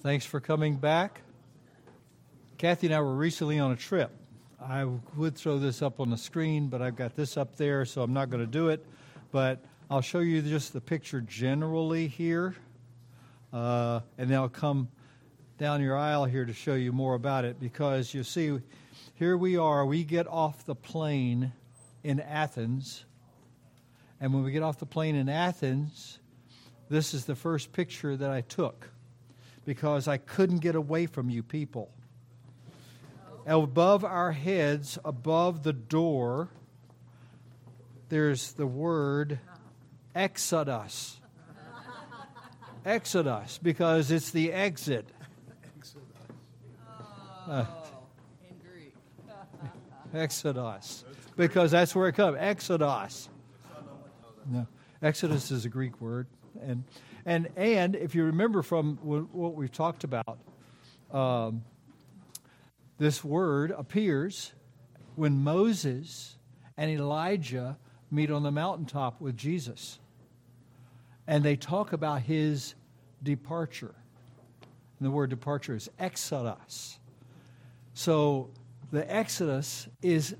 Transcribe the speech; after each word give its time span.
Thanks 0.00 0.24
for 0.24 0.38
coming 0.38 0.76
back. 0.76 1.22
Kathy 2.56 2.86
and 2.86 2.94
I 2.94 3.00
were 3.00 3.16
recently 3.16 3.58
on 3.58 3.72
a 3.72 3.76
trip. 3.76 4.12
I 4.60 4.84
would 5.16 5.34
throw 5.34 5.58
this 5.58 5.82
up 5.82 5.98
on 5.98 6.08
the 6.10 6.16
screen, 6.16 6.68
but 6.68 6.80
I've 6.80 6.94
got 6.94 7.16
this 7.16 7.36
up 7.36 7.56
there, 7.56 7.84
so 7.84 8.02
I'm 8.02 8.12
not 8.12 8.30
going 8.30 8.44
to 8.44 8.50
do 8.50 8.68
it. 8.68 8.86
But 9.32 9.58
I'll 9.90 10.00
show 10.00 10.20
you 10.20 10.40
just 10.40 10.72
the 10.72 10.80
picture 10.80 11.20
generally 11.20 12.06
here, 12.06 12.54
uh, 13.52 13.98
and 14.16 14.30
then 14.30 14.38
I'll 14.38 14.48
come 14.48 14.88
down 15.58 15.82
your 15.82 15.96
aisle 15.96 16.26
here 16.26 16.44
to 16.44 16.52
show 16.52 16.74
you 16.74 16.92
more 16.92 17.14
about 17.14 17.44
it 17.44 17.58
because 17.58 18.14
you 18.14 18.22
see, 18.22 18.56
here 19.14 19.36
we 19.36 19.56
are. 19.56 19.84
We 19.84 20.04
get 20.04 20.28
off 20.28 20.64
the 20.64 20.76
plane 20.76 21.52
in 22.04 22.20
Athens, 22.20 23.04
and 24.20 24.32
when 24.32 24.44
we 24.44 24.52
get 24.52 24.62
off 24.62 24.78
the 24.78 24.86
plane 24.86 25.16
in 25.16 25.28
Athens, 25.28 26.20
this 26.88 27.14
is 27.14 27.24
the 27.24 27.34
first 27.34 27.72
picture 27.72 28.16
that 28.16 28.30
I 28.30 28.42
took 28.42 28.90
because 29.68 30.08
I 30.08 30.16
couldn't 30.16 30.60
get 30.60 30.76
away 30.76 31.04
from 31.04 31.28
you 31.28 31.42
people. 31.42 31.90
Above 33.46 34.02
our 34.02 34.32
heads, 34.32 34.98
above 35.04 35.62
the 35.62 35.74
door, 35.74 36.48
there's 38.08 38.52
the 38.52 38.66
word 38.66 39.38
Exodus. 40.14 41.20
Exodus, 42.82 43.58
because 43.58 44.10
it's 44.10 44.30
the 44.30 44.54
exit. 44.54 45.06
Uh, 47.46 47.66
Exodus, 50.14 51.04
because 51.36 51.72
that's 51.72 51.94
where 51.94 52.08
it 52.08 52.14
comes. 52.14 52.38
Exodus. 52.40 53.28
No, 54.50 54.66
Exodus 55.02 55.50
is 55.50 55.66
a 55.66 55.68
Greek 55.68 56.00
word, 56.00 56.26
and 56.62 56.84
and, 57.28 57.48
and 57.56 57.94
if 57.94 58.14
you 58.14 58.24
remember 58.24 58.62
from 58.62 58.96
what 58.96 59.54
we've 59.54 59.70
talked 59.70 60.02
about, 60.02 60.38
um, 61.10 61.62
this 62.96 63.22
word 63.22 63.70
appears 63.70 64.54
when 65.14 65.44
Moses 65.44 66.38
and 66.78 66.90
Elijah 66.90 67.76
meet 68.10 68.30
on 68.30 68.44
the 68.44 68.50
mountaintop 68.50 69.20
with 69.20 69.36
Jesus. 69.36 69.98
And 71.26 71.44
they 71.44 71.54
talk 71.54 71.92
about 71.92 72.22
his 72.22 72.74
departure. 73.22 73.94
And 74.98 75.06
the 75.06 75.10
word 75.10 75.28
departure 75.28 75.74
is 75.74 75.90
exodus. 75.98 76.98
So 77.92 78.48
the 78.90 79.14
exodus 79.14 79.86
is 80.00 80.34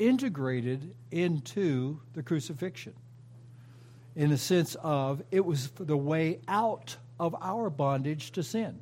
integrated 0.00 0.92
into 1.12 2.00
the 2.14 2.22
crucifixion 2.24 2.94
in 4.16 4.30
the 4.30 4.38
sense 4.38 4.76
of 4.76 5.22
it 5.30 5.44
was 5.44 5.70
the 5.70 5.96
way 5.96 6.40
out 6.46 6.96
of 7.18 7.34
our 7.40 7.70
bondage 7.70 8.32
to 8.32 8.42
sin. 8.42 8.78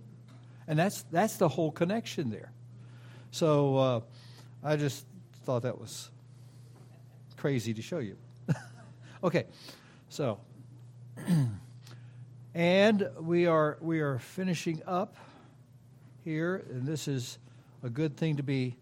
And 0.67 0.79
that's, 0.79 1.03
that's 1.11 1.37
the 1.37 1.49
whole 1.49 1.71
connection 1.71 2.31
there. 2.31 2.53
So 3.31 3.77
uh, 3.77 4.01
I 4.63 4.77
just 4.77 5.07
thought 5.45 5.63
that 5.63 5.79
was 5.79 6.11
crazy 7.37 7.75
to 7.75 7.83
show 7.83 7.99
you. 7.99 8.17
okay, 9.25 9.47
so. 10.09 10.39
and 12.55 13.09
we 13.21 13.47
are, 13.47 13.79
we 13.81 14.01
are 14.01 14.19
finishing 14.19 14.83
up 14.87 15.17
here, 16.25 16.65
and 16.71 16.87
this 16.87 17.09
is 17.09 17.39
a 17.83 17.91
good 17.91 18.17
thing 18.17 18.37
to 18.37 18.43
be 18.43 18.77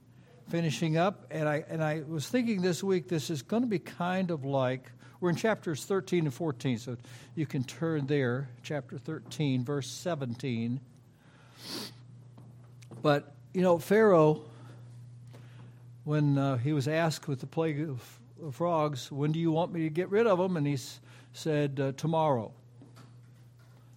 finishing 0.49 0.97
up. 0.97 1.27
And 1.31 1.49
I, 1.49 1.65
and 1.69 1.83
I 1.83 2.03
was 2.07 2.29
thinking 2.29 2.61
this 2.61 2.83
week, 2.83 3.09
this 3.09 3.31
is 3.31 3.43
going 3.43 3.63
to 3.63 3.69
be 3.69 3.79
kind 3.79 4.31
of 4.31 4.45
like 4.45 4.91
we're 5.21 5.31
in 5.31 5.37
chapters 5.37 5.85
13 5.85 6.25
and 6.25 6.33
14, 6.35 6.79
so 6.79 6.97
you 7.35 7.45
can 7.45 7.63
turn 7.63 8.07
there, 8.07 8.49
chapter 8.63 8.97
13, 8.97 9.65
verse 9.65 9.87
17. 9.87 10.81
But, 13.03 13.35
you 13.53 13.61
know, 13.61 13.79
Pharaoh, 13.79 14.43
when 16.05 16.39
uh, 16.39 16.57
he 16.57 16.73
was 16.73 16.89
asked 16.89 17.29
with 17.29 17.41
the 17.41 17.47
plague 17.47 17.83
of, 17.83 18.19
of, 18.43 18.55
frogs, 18.55 19.13
when 19.13 19.33
do 19.33 19.39
you 19.39 19.53
want 19.53 19.73
me 19.73 19.83
to 19.83 19.91
get 19.91 20.09
rid 20.09 20.27
of 20.27 20.39
them? 20.39 20.57
And 20.57 20.67
he 20.67 20.75
s- 20.75 21.01
said, 21.35 21.79
uh, 21.79 21.93
tomorrow. 21.93 22.53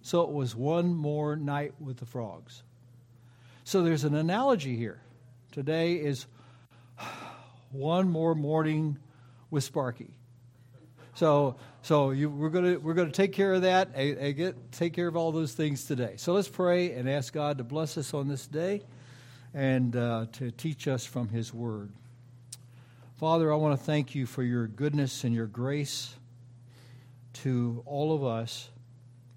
So 0.02 0.20
it 0.22 0.30
was 0.30 0.54
one 0.54 0.94
more 0.94 1.36
night 1.36 1.72
with 1.80 1.96
the 1.96 2.06
frogs. 2.06 2.62
So 3.64 3.82
there's 3.82 4.04
an 4.04 4.14
analogy 4.14 4.76
here. 4.76 5.00
Today 5.52 5.94
is 5.94 6.26
one 7.72 8.10
more 8.10 8.34
morning 8.34 8.98
with 9.50 9.64
Sparky. 9.64 10.10
So, 11.14 11.54
so 11.82 12.10
you, 12.10 12.28
we're 12.28 12.48
going 12.48 12.82
we're 12.82 12.94
to 12.94 13.10
take 13.10 13.32
care 13.32 13.54
of 13.54 13.62
that 13.62 13.90
and, 13.94 14.18
and, 14.18 14.36
get 14.36 14.72
take 14.72 14.94
care 14.94 15.06
of 15.06 15.16
all 15.16 15.30
those 15.30 15.52
things 15.52 15.84
today. 15.84 16.14
So 16.16 16.32
let's 16.32 16.48
pray 16.48 16.92
and 16.92 17.08
ask 17.08 17.32
God 17.32 17.58
to 17.58 17.64
bless 17.64 17.96
us 17.96 18.12
on 18.14 18.26
this 18.26 18.48
day 18.48 18.82
and 19.54 19.94
uh, 19.94 20.26
to 20.32 20.50
teach 20.50 20.88
us 20.88 21.06
from 21.06 21.28
His 21.28 21.54
Word. 21.54 21.92
Father, 23.16 23.52
I 23.52 23.56
want 23.56 23.78
to 23.78 23.84
thank 23.84 24.16
you 24.16 24.26
for 24.26 24.42
your 24.42 24.66
goodness 24.66 25.22
and 25.22 25.32
your 25.32 25.46
grace 25.46 26.14
to 27.34 27.84
all 27.86 28.12
of 28.12 28.24
us. 28.24 28.70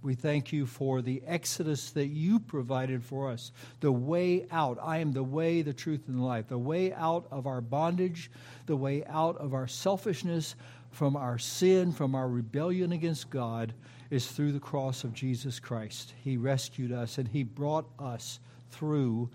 We 0.02 0.16
thank 0.16 0.54
you 0.54 0.66
for 0.66 1.02
the 1.02 1.22
exodus 1.28 1.92
that 1.92 2.08
you 2.08 2.40
provided 2.40 3.04
for 3.04 3.30
us, 3.30 3.52
the 3.82 3.92
way 3.92 4.48
out. 4.52 4.78
I 4.82 4.98
am 5.00 5.12
the 5.12 5.24
way, 5.24 5.64
the 5.64 5.74
truth, 5.74 6.08
and 6.08 6.18
the 6.18 6.24
life, 6.24 6.48
the 6.48 6.58
way 6.58 6.94
out 6.94 7.28
of 7.30 7.46
our 7.46 7.62
bondage, 7.62 8.32
the 8.68 8.78
way 8.78 9.04
out 9.06 9.38
of 9.38 9.54
our 9.54 9.68
selfishness, 9.68 10.56
from 10.98 11.16
our 11.16 11.38
sin, 11.38 11.92
from 11.92 12.16
our 12.16 12.28
rebellion 12.28 12.92
against 12.92 13.30
God, 13.30 13.72
is 14.10 14.26
through 14.26 14.52
the 14.52 14.60
cross 14.60 15.04
of 15.04 15.14
Jesus 15.14 15.60
Christ. 15.60 16.16
He 16.24 16.38
rescued 16.38 16.92
us 16.92 17.20
and 17.20 17.28
He 17.28 17.44
brought 17.44 17.88
us 18.00 18.40
through 18.72 19.30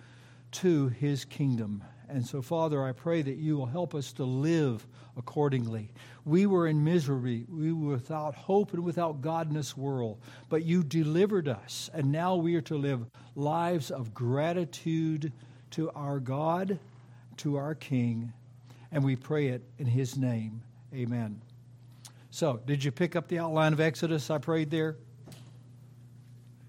to 0.51 0.89
His 0.89 1.25
kingdom. 1.25 1.85
And 2.09 2.27
so, 2.27 2.43
Father, 2.43 2.85
I 2.85 2.91
pray 2.91 3.23
that 3.23 3.37
you 3.37 3.57
will 3.57 3.67
help 3.67 3.95
us 3.95 4.13
to 4.15 4.25
live 4.25 4.85
accordingly. 5.17 5.93
We 6.25 6.47
were 6.47 6.67
in 6.67 6.83
misery. 6.83 7.47
We 7.49 7.73
were 7.73 7.93
without 7.93 8.35
hope 8.35 8.73
and 8.73 8.83
without 8.83 9.21
God 9.21 9.47
in 9.47 9.55
this 9.55 9.77
world. 9.77 10.19
But 10.49 10.65
you 10.65 10.83
delivered 10.83 11.47
us. 11.47 11.91
And 11.95 12.11
now 12.11 12.35
we 12.35 12.57
are 12.57 12.61
to 12.63 12.77
live 12.77 13.07
lives 13.37 13.93
of 13.93 14.13
gratitude 14.13 15.33
to 15.71 15.91
our 15.91 16.19
God, 16.19 16.81
to 17.37 17.55
our 17.55 17.77
King. 17.77 18.33
And 18.91 19.05
we 19.05 19.15
pray 19.15 19.47
it 19.47 19.63
in 19.79 19.87
His 19.87 20.17
name. 20.17 20.61
Amen. 20.93 21.41
So, 22.35 22.59
did 22.65 22.83
you 22.83 22.91
pick 22.91 23.15
up 23.15 23.29
the 23.29 23.41
outline 23.41 23.75
of 23.75 23.81
Exodus 23.81 24.31
I 24.31 24.39
prayed 24.39 24.71
there? 24.71 24.97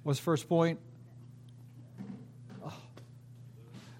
What's 0.03 0.19
the 0.19 0.23
first 0.23 0.49
point? 0.49 0.77
Oh. 2.61 2.73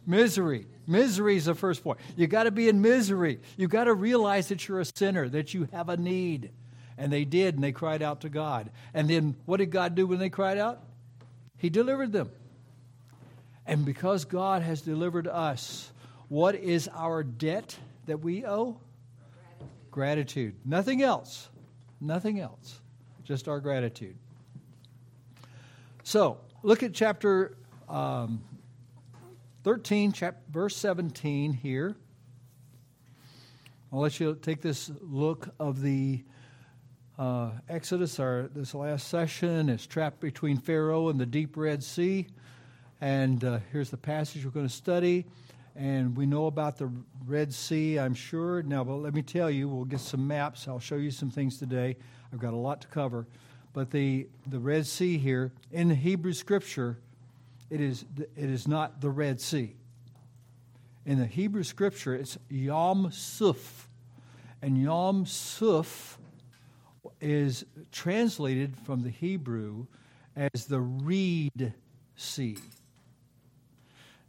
Misery. 0.06 0.68
Misery 0.86 1.38
is 1.38 1.46
the 1.46 1.56
first 1.56 1.82
point. 1.82 2.00
You 2.18 2.28
got 2.28 2.44
to 2.44 2.52
be 2.52 2.68
in 2.68 2.82
misery. 2.82 3.40
You 3.56 3.70
got 3.70 3.86
to 3.86 3.94
realize 3.94 4.50
that 4.50 4.68
you're 4.68 4.82
a 4.82 4.86
sinner, 4.86 5.30
that 5.30 5.54
you 5.54 5.70
have 5.72 5.88
a 5.88 5.96
need. 5.96 6.52
And 6.98 7.14
they 7.14 7.24
did, 7.24 7.56
and 7.56 7.64
they 7.64 7.72
cried 7.72 8.02
out 8.02 8.22
to 8.22 8.30
God. 8.30 8.70
And 8.94 9.10
then 9.10 9.38
what 9.46 9.58
did 9.58 9.72
God 9.72 9.96
do 9.96 10.06
when 10.06 10.20
they 10.20 10.30
cried 10.30 10.58
out? 10.58 10.84
He 11.58 11.70
delivered 11.70 12.12
them. 12.12 12.30
And 13.66 13.86
because 13.86 14.26
God 14.26 14.64
has 14.64 14.82
delivered 14.82 15.30
us, 15.30 15.90
what 16.28 16.56
is 16.56 16.90
our 16.94 17.24
debt 17.24 17.78
that 18.08 18.20
we 18.20 18.46
owe? 18.46 18.82
Gratitude. 19.92 20.56
Nothing 20.66 21.02
else. 21.02 21.48
Nothing 22.04 22.42
else. 22.42 22.82
Just 23.24 23.48
our 23.48 23.62
gratitude. 23.62 24.18
So, 26.04 26.38
look 26.62 26.84
at 26.84 26.94
chapter 26.94 27.56
um, 27.88 28.44
13, 29.64 30.12
chap- 30.12 30.42
verse 30.52 30.76
17 30.76 31.54
here. 31.54 31.96
I'll 33.92 34.02
let 34.02 34.20
you 34.20 34.38
take 34.42 34.62
this 34.62 34.92
look 35.00 35.48
of 35.60 35.82
the 35.82 36.26
uh, 37.18 37.52
Exodus, 37.70 38.20
our 38.20 38.50
this 38.54 38.74
last 38.74 39.08
session 39.08 39.70
is 39.70 39.88
trapped 39.88 40.20
between 40.20 40.58
Pharaoh 40.58 41.08
and 41.08 41.18
the 41.18 41.26
deep 41.26 41.56
Red 41.56 41.84
Sea. 41.84 42.28
And 43.00 43.42
uh, 43.46 43.60
here's 43.72 43.92
the 43.92 43.98
passage 43.98 44.44
we're 44.44 44.52
going 44.52 44.68
to 44.68 44.74
study. 44.74 45.26
And 45.76 46.16
we 46.16 46.26
know 46.26 46.46
about 46.46 46.78
the 46.78 46.92
Red 47.26 47.54
Sea, 47.54 47.98
I'm 48.00 48.14
sure. 48.14 48.62
Now, 48.62 48.84
but 48.84 48.96
let 48.96 49.14
me 49.14 49.24
tell 49.24 49.50
you, 49.50 49.68
we'll 49.68 49.86
get 49.86 50.02
some 50.02 50.28
maps. 50.28 50.68
I'll 50.68 50.80
show 50.80 50.98
you 50.98 51.10
some 51.10 51.32
things 51.32 51.58
today. 51.58 51.96
I've 52.32 52.40
got 52.40 52.54
a 52.54 52.58
lot 52.58 52.82
to 52.82 52.88
cover. 52.88 53.28
But 53.74 53.90
the, 53.90 54.28
the 54.48 54.60
Red 54.60 54.86
Sea 54.86 55.18
here, 55.18 55.52
in 55.72 55.88
the 55.88 55.96
Hebrew 55.96 56.34
scripture, 56.34 57.00
it 57.72 57.82
is, 57.82 58.06
it 58.18 58.50
is 58.50 58.68
not 58.68 59.02
the 59.02 59.10
Red 59.10 59.42
Sea. 59.42 59.76
In 61.06 61.18
the 61.18 61.26
Hebrew 61.26 61.64
scripture, 61.64 62.14
it's 62.14 62.38
Yam 62.50 63.12
Suf. 63.12 63.90
And 64.62 64.82
Yam 64.82 65.26
Suf 65.26 66.20
is 67.20 67.66
translated 67.92 68.78
from 68.78 69.02
the 69.02 69.10
Hebrew 69.10 69.88
as 70.36 70.66
the 70.66 70.80
Reed 70.80 71.74
Sea. 72.16 72.58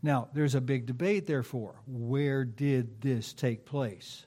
Now, 0.04 0.28
there's 0.34 0.54
a 0.54 0.60
big 0.60 0.84
debate, 0.84 1.26
therefore. 1.26 1.76
Where 1.86 2.44
did 2.44 3.00
this 3.00 3.32
take 3.32 3.64
place? 3.64 4.26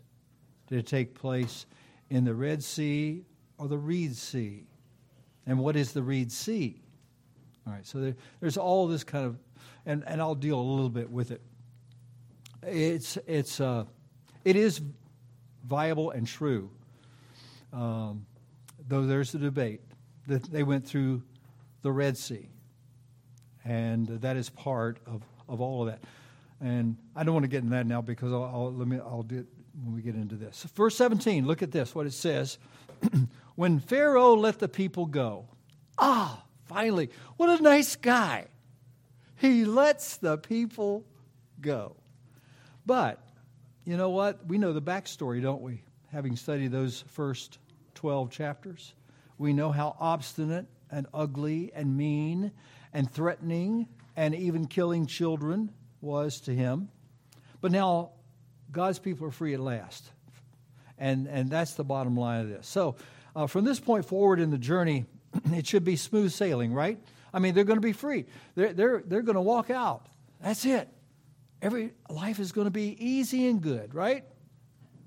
Did 0.65 0.79
it 0.79 0.88
take 0.88 1.13
place 1.13 1.68
in 2.09 2.25
the 2.25 2.33
Red 2.33 2.63
Sea 2.63 3.24
or 3.59 3.68
the 3.68 3.77
Reed 3.77 4.15
Sea? 4.15 4.65
And 5.45 5.59
what 5.59 5.75
is 5.75 5.91
the 5.91 6.01
Reed 6.01 6.31
Sea? 6.31 6.81
All 7.68 7.74
right, 7.74 7.85
so 7.85 8.00
there, 8.00 8.15
there's 8.39 8.57
all 8.57 8.88
this 8.88 9.03
kind 9.03 9.24
of, 9.24 9.38
and, 9.85 10.03
and 10.07 10.19
I'll 10.19 10.33
deal 10.33 10.59
a 10.59 10.59
little 10.59 10.89
bit 10.89 11.12
with 11.12 11.29
it. 11.29 11.44
It's, 12.63 13.19
it's, 13.27 13.62
uh, 13.62 13.85
it 14.44 14.56
is 14.56 14.81
viable 15.63 16.09
and 16.09 16.25
true, 16.25 16.71
um, 17.71 18.25
though 18.88 19.06
there's 19.06 19.35
a 19.35 19.38
debate 19.38 19.81
that 20.25 20.44
they 20.51 20.63
went 20.63 20.88
through 20.88 21.21
the 21.83 21.91
Red 21.91 22.18
Sea, 22.18 22.50
and 23.63 24.07
that 24.07 24.38
is 24.38 24.50
part 24.50 24.97
of, 25.06 25.21
of 25.47 25.61
all 25.61 25.81
of 25.83 25.89
that. 25.89 26.01
And 26.59 26.97
I 27.15 27.23
don't 27.23 27.33
want 27.33 27.44
to 27.44 27.49
get 27.49 27.59
into 27.59 27.71
that 27.71 27.85
now 27.85 28.01
because 28.01 28.31
I'll, 28.33 28.44
I'll 28.44 28.73
let 28.73 28.88
me 28.88 28.97
I'll 28.97 29.23
do 29.23 29.39
it 29.39 29.45
when 29.83 29.95
we 29.95 30.01
get 30.01 30.15
into 30.15 30.35
this. 30.35 30.65
Verse 30.75 30.95
17, 30.95 31.45
look 31.45 31.61
at 31.61 31.71
this, 31.71 31.94
what 31.94 32.07
it 32.07 32.13
says. 32.13 32.57
when 33.55 33.79
Pharaoh 33.79 34.33
let 34.35 34.59
the 34.59 34.67
people 34.67 35.05
go, 35.05 35.45
ah, 35.97 36.44
finally, 36.65 37.09
what 37.38 37.59
a 37.59 37.61
nice 37.61 37.95
guy. 37.95 38.47
He 39.35 39.65
lets 39.65 40.17
the 40.17 40.38
people 40.38 41.05
go. 41.61 41.95
But, 42.85 43.21
you 43.85 43.97
know 43.97 44.09
what? 44.09 44.45
We 44.47 44.57
know 44.57 44.73
the 44.73 44.81
backstory, 44.81 45.41
don't 45.41 45.61
we? 45.61 45.83
Having 46.11 46.38
studied 46.38 46.71
those 46.71 47.03
first 47.09 47.59
12 47.95 48.31
chapters, 48.31 48.93
we 49.38 49.53
know 49.53 49.71
how 49.71 49.95
obstinate 50.00 50.65
and 50.89 51.05
ugly 51.13 51.71
and 51.75 51.95
mean 51.95 52.51
and 52.93 53.11
threatening 53.11 53.88
and 54.17 54.33
even 54.35 54.65
killing 54.65 55.05
children 55.05 55.71
was 56.01 56.41
to 56.41 56.51
him. 56.53 56.89
But 57.61 57.71
now 57.71 58.11
God's 58.71 58.99
people 58.99 59.27
are 59.27 59.31
free 59.31 59.53
at 59.53 59.59
last. 59.59 60.03
And, 60.97 61.27
and 61.27 61.49
that's 61.49 61.75
the 61.75 61.83
bottom 61.83 62.17
line 62.17 62.41
of 62.41 62.49
this. 62.49 62.67
So, 62.67 62.95
uh, 63.35 63.45
from 63.45 63.63
this 63.63 63.79
point 63.79 64.05
forward 64.05 64.39
in 64.39 64.49
the 64.49 64.57
journey, 64.57 65.05
it 65.53 65.67
should 65.67 65.83
be 65.83 65.95
smooth 65.95 66.31
sailing, 66.31 66.73
right? 66.73 66.99
I 67.31 67.37
mean, 67.37 67.53
they're 67.53 67.63
going 67.63 67.77
to 67.77 67.87
be 67.87 67.93
free. 67.93 68.25
They're, 68.55 68.73
they're, 68.73 69.03
they're 69.05 69.21
going 69.21 69.35
to 69.35 69.41
walk 69.41 69.69
out. 69.69 70.07
That's 70.41 70.65
it. 70.65 70.89
Every 71.61 71.91
life 72.09 72.39
is 72.39 72.51
going 72.51 72.65
to 72.65 72.71
be 72.71 72.97
easy 72.99 73.47
and 73.47 73.61
good, 73.61 73.93
right? 73.93 74.25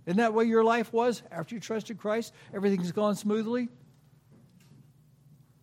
Isn't 0.06 0.18
that 0.18 0.32
what 0.32 0.46
your 0.46 0.62
life 0.62 0.92
was 0.92 1.22
after 1.32 1.56
you 1.56 1.60
trusted 1.60 1.98
Christ? 1.98 2.32
Everything's 2.54 2.92
gone 2.92 3.16
smoothly? 3.16 3.68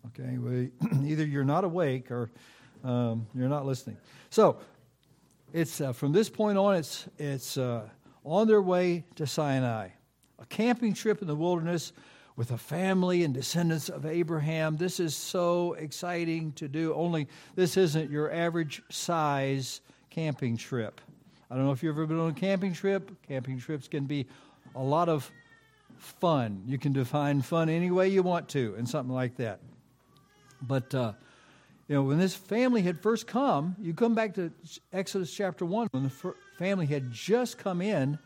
Okay, 0.07 0.37
well, 0.37 0.67
either 1.05 1.25
you're 1.25 1.45
not 1.45 1.63
awake 1.63 2.11
or 2.11 2.29
um, 2.87 3.27
you're 3.35 3.49
not 3.49 3.65
listening. 3.65 3.97
So, 4.29 4.57
it's 5.53 5.81
uh, 5.81 5.93
from 5.93 6.11
this 6.11 6.29
point 6.29 6.57
on, 6.57 6.75
it's, 6.75 7.07
it's 7.17 7.57
uh, 7.57 7.87
on 8.25 8.47
their 8.47 8.61
way 8.61 9.05
to 9.15 9.25
Sinai. 9.25 9.89
A 10.39 10.45
camping 10.45 10.93
trip 10.93 11.21
in 11.21 11.27
the 11.27 11.35
wilderness 11.35 11.93
with 12.35 12.51
a 12.51 12.57
family 12.57 13.23
and 13.23 13.33
descendants 13.33 13.89
of 13.89 14.05
Abraham. 14.05 14.77
This 14.77 14.99
is 14.99 15.15
so 15.15 15.73
exciting 15.73 16.51
to 16.53 16.67
do, 16.67 16.93
only 16.93 17.27
this 17.55 17.77
isn't 17.77 18.11
your 18.11 18.31
average 18.31 18.81
size 18.89 19.81
camping 20.09 20.57
trip. 20.57 21.01
I 21.49 21.55
don't 21.55 21.65
know 21.65 21.71
if 21.71 21.81
you've 21.81 21.95
ever 21.95 22.05
been 22.05 22.19
on 22.19 22.29
a 22.29 22.33
camping 22.33 22.73
trip. 22.73 23.09
Camping 23.27 23.57
trips 23.57 23.87
can 23.87 24.05
be 24.05 24.27
a 24.75 24.83
lot 24.83 25.09
of 25.09 25.31
fun. 25.97 26.61
You 26.67 26.77
can 26.77 26.93
define 26.93 27.41
fun 27.41 27.69
any 27.69 27.89
way 27.89 28.09
you 28.09 28.21
want 28.21 28.49
to, 28.49 28.75
and 28.77 28.87
something 28.87 29.13
like 29.13 29.37
that. 29.37 29.61
But 30.61 30.93
uh, 30.93 31.13
you 31.87 31.95
know, 31.95 32.03
when 32.03 32.17
this 32.17 32.35
family 32.35 32.81
had 32.81 33.01
first 33.01 33.27
come, 33.27 33.75
you 33.79 33.93
come 33.93 34.13
back 34.13 34.33
to 34.35 34.51
Exodus 34.91 35.33
chapter 35.33 35.65
1, 35.65 35.87
when 35.91 36.03
the 36.03 36.33
family 36.57 36.85
had 36.85 37.11
just 37.11 37.57
come 37.57 37.81
in, 37.81 38.19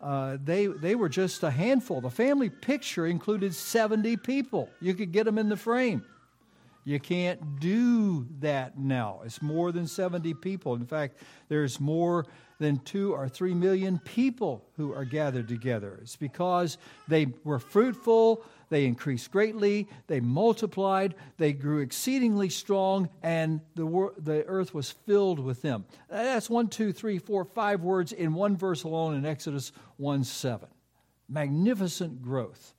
uh, 0.00 0.36
they, 0.44 0.66
they 0.66 0.94
were 0.94 1.08
just 1.08 1.42
a 1.42 1.50
handful. 1.50 2.00
The 2.00 2.10
family 2.10 2.50
picture 2.50 3.06
included 3.06 3.54
70 3.54 4.16
people. 4.18 4.68
You 4.80 4.94
could 4.94 5.12
get 5.12 5.24
them 5.24 5.38
in 5.38 5.48
the 5.48 5.56
frame. 5.56 6.04
You 6.84 6.98
can't 6.98 7.60
do 7.60 8.26
that 8.40 8.78
now. 8.78 9.20
It's 9.24 9.42
more 9.42 9.72
than 9.72 9.86
70 9.86 10.34
people. 10.34 10.74
In 10.74 10.86
fact, 10.86 11.18
there's 11.48 11.78
more 11.78 12.26
than 12.58 12.78
two 12.78 13.12
or 13.14 13.28
three 13.28 13.54
million 13.54 13.98
people 14.00 14.64
who 14.76 14.92
are 14.92 15.04
gathered 15.04 15.48
together. 15.48 15.98
It's 16.00 16.16
because 16.16 16.78
they 17.06 17.26
were 17.44 17.58
fruitful, 17.58 18.42
they 18.68 18.84
increased 18.84 19.30
greatly, 19.30 19.88
they 20.06 20.20
multiplied, 20.20 21.14
they 21.36 21.52
grew 21.52 21.80
exceedingly 21.80 22.48
strong, 22.48 23.08
and 23.22 23.60
the, 23.74 23.86
wor- 23.86 24.14
the 24.18 24.44
earth 24.44 24.74
was 24.74 24.90
filled 24.90 25.38
with 25.38 25.62
them. 25.62 25.84
That's 26.08 26.50
one, 26.50 26.68
two, 26.68 26.92
three, 26.92 27.18
four, 27.18 27.44
five 27.44 27.82
words 27.82 28.12
in 28.12 28.34
one 28.34 28.56
verse 28.56 28.84
alone 28.84 29.14
in 29.14 29.26
Exodus 29.26 29.72
1 29.96 30.24
7. 30.24 30.68
Magnificent 31.28 32.22
growth. 32.22 32.74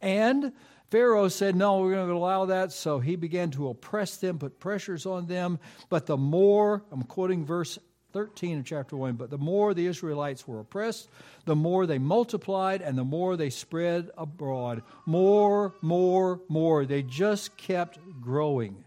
And 0.00 0.52
Pharaoh 0.90 1.28
said, 1.28 1.54
No, 1.54 1.80
we're 1.80 1.94
going 1.94 2.08
to 2.08 2.14
allow 2.14 2.46
that. 2.46 2.72
So 2.72 2.98
he 2.98 3.16
began 3.16 3.50
to 3.52 3.68
oppress 3.68 4.16
them, 4.16 4.38
put 4.38 4.58
pressures 4.58 5.06
on 5.06 5.26
them. 5.26 5.58
But 5.88 6.06
the 6.06 6.16
more, 6.16 6.84
I'm 6.90 7.02
quoting 7.02 7.44
verse 7.44 7.78
13 8.12 8.60
of 8.60 8.64
chapter 8.64 8.96
1. 8.96 9.14
But 9.14 9.30
the 9.30 9.38
more 9.38 9.74
the 9.74 9.86
Israelites 9.86 10.46
were 10.46 10.60
oppressed, 10.60 11.08
the 11.44 11.56
more 11.56 11.86
they 11.86 11.98
multiplied 11.98 12.82
and 12.82 12.96
the 12.96 13.04
more 13.04 13.36
they 13.36 13.50
spread 13.50 14.10
abroad. 14.16 14.82
More, 15.06 15.74
more, 15.82 16.40
more. 16.48 16.86
They 16.86 17.02
just 17.02 17.56
kept 17.56 17.98
growing. 18.20 18.84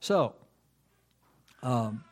So, 0.00 0.34
um, 1.62 2.04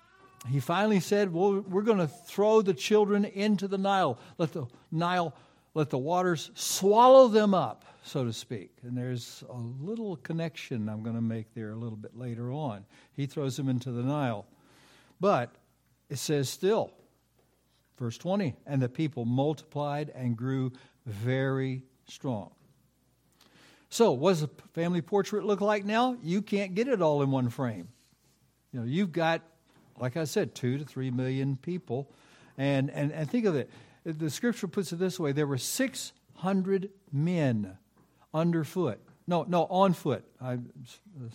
he 0.49 0.61
finally 0.61 1.01
said, 1.01 1.33
Well, 1.33 1.61
we're 1.61 1.83
going 1.83 1.99
to 1.99 2.09
throw 2.09 2.61
the 2.61 2.75
children 2.75 3.25
into 3.25 3.69
the 3.69 3.79
Nile. 3.79 4.19
Let 4.37 4.53
the 4.53 4.67
Nile, 4.93 5.35
let 5.75 5.91
the 5.91 5.99
waters 5.99 6.51
swallow 6.55 7.29
them 7.29 7.55
up, 7.55 7.85
so 8.03 8.25
to 8.25 8.33
speak. 8.33 8.71
And 8.83 8.97
there's 8.97 9.43
a 9.49 9.57
little 9.57 10.17
connection 10.17 10.89
I'm 10.89 11.03
going 11.03 11.17
to 11.17 11.23
make 11.23 11.55
there 11.55 11.71
a 11.71 11.77
little 11.77 11.97
bit 11.97 12.17
later 12.17 12.53
on. 12.53 12.85
He 13.15 13.27
throws 13.27 13.57
them 13.57 13.69
into 13.69 13.91
the 13.91 14.03
Nile. 14.03 14.45
But 15.21 15.55
it 16.15 16.19
says 16.19 16.49
still, 16.49 16.93
verse 17.99 18.17
20, 18.19 18.55
and 18.69 18.81
the 18.81 18.89
people 18.89 19.25
multiplied 19.25 20.13
and 20.15 20.37
grew 20.37 20.71
very 21.07 21.83
strong. 22.07 22.53
So, 23.89 24.13
what 24.13 24.31
does 24.31 24.45
a 24.45 24.51
family 24.75 25.03
portrait 25.03 25.45
look 25.45 25.61
like 25.61 25.85
now? 25.85 26.17
You 26.23 26.41
can't 26.41 26.77
get 26.77 26.87
it 26.87 27.03
all 27.03 27.21
in 27.23 27.33
one 27.33 27.49
frame. 27.49 27.89
You 28.73 28.79
know, 28.79 28.87
you've 28.87 29.11
got, 29.11 29.43
like 29.99 30.17
I 30.17 30.23
said, 30.23 30.55
two 30.55 30.79
to 30.79 30.85
three 30.85 31.11
million 31.11 31.57
people. 31.57 32.09
And, 32.57 32.91
and, 32.91 33.11
and 33.11 33.29
think 33.29 33.47
of 33.47 33.57
it. 33.57 33.69
The 34.05 34.31
scripture 34.31 34.69
puts 34.69 34.93
it 34.93 35.01
this 35.01 35.19
way 35.19 35.33
there 35.33 35.49
were 35.49 35.59
600 35.59 36.91
men 37.11 37.77
underfoot. 38.33 39.01
No, 39.27 39.45
no, 39.49 39.65
on 39.65 39.95
foot. 39.95 40.25
I'm 40.41 40.71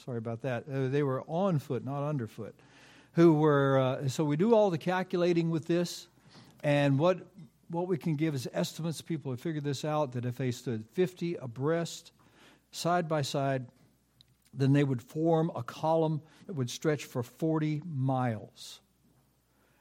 sorry 0.05 0.19
about 0.19 0.43
that. 0.43 0.63
Uh, 0.73 0.87
they 0.87 1.03
were 1.03 1.21
on 1.27 1.59
foot, 1.59 1.83
not 1.83 2.07
underfoot 2.07 2.55
who 3.13 3.33
were, 3.33 3.79
uh, 3.79 4.07
so 4.07 4.23
we 4.23 4.37
do 4.37 4.53
all 4.53 4.69
the 4.69 4.77
calculating 4.77 5.49
with 5.49 5.65
this, 5.65 6.07
and 6.63 6.99
what, 6.99 7.19
what 7.69 7.87
we 7.87 7.97
can 7.97 8.15
give 8.15 8.35
is 8.35 8.47
estimates. 8.53 9.01
People 9.01 9.31
have 9.31 9.41
figured 9.41 9.63
this 9.63 9.83
out 9.83 10.13
that 10.13 10.25
if 10.25 10.35
they 10.35 10.51
stood 10.51 10.85
50 10.93 11.35
abreast, 11.35 12.11
side 12.71 13.07
by 13.07 13.21
side, 13.21 13.65
then 14.53 14.73
they 14.73 14.83
would 14.83 15.01
form 15.01 15.51
a 15.55 15.63
column 15.63 16.21
that 16.47 16.53
would 16.53 16.69
stretch 16.69 17.05
for 17.05 17.23
40 17.23 17.81
miles. 17.85 18.81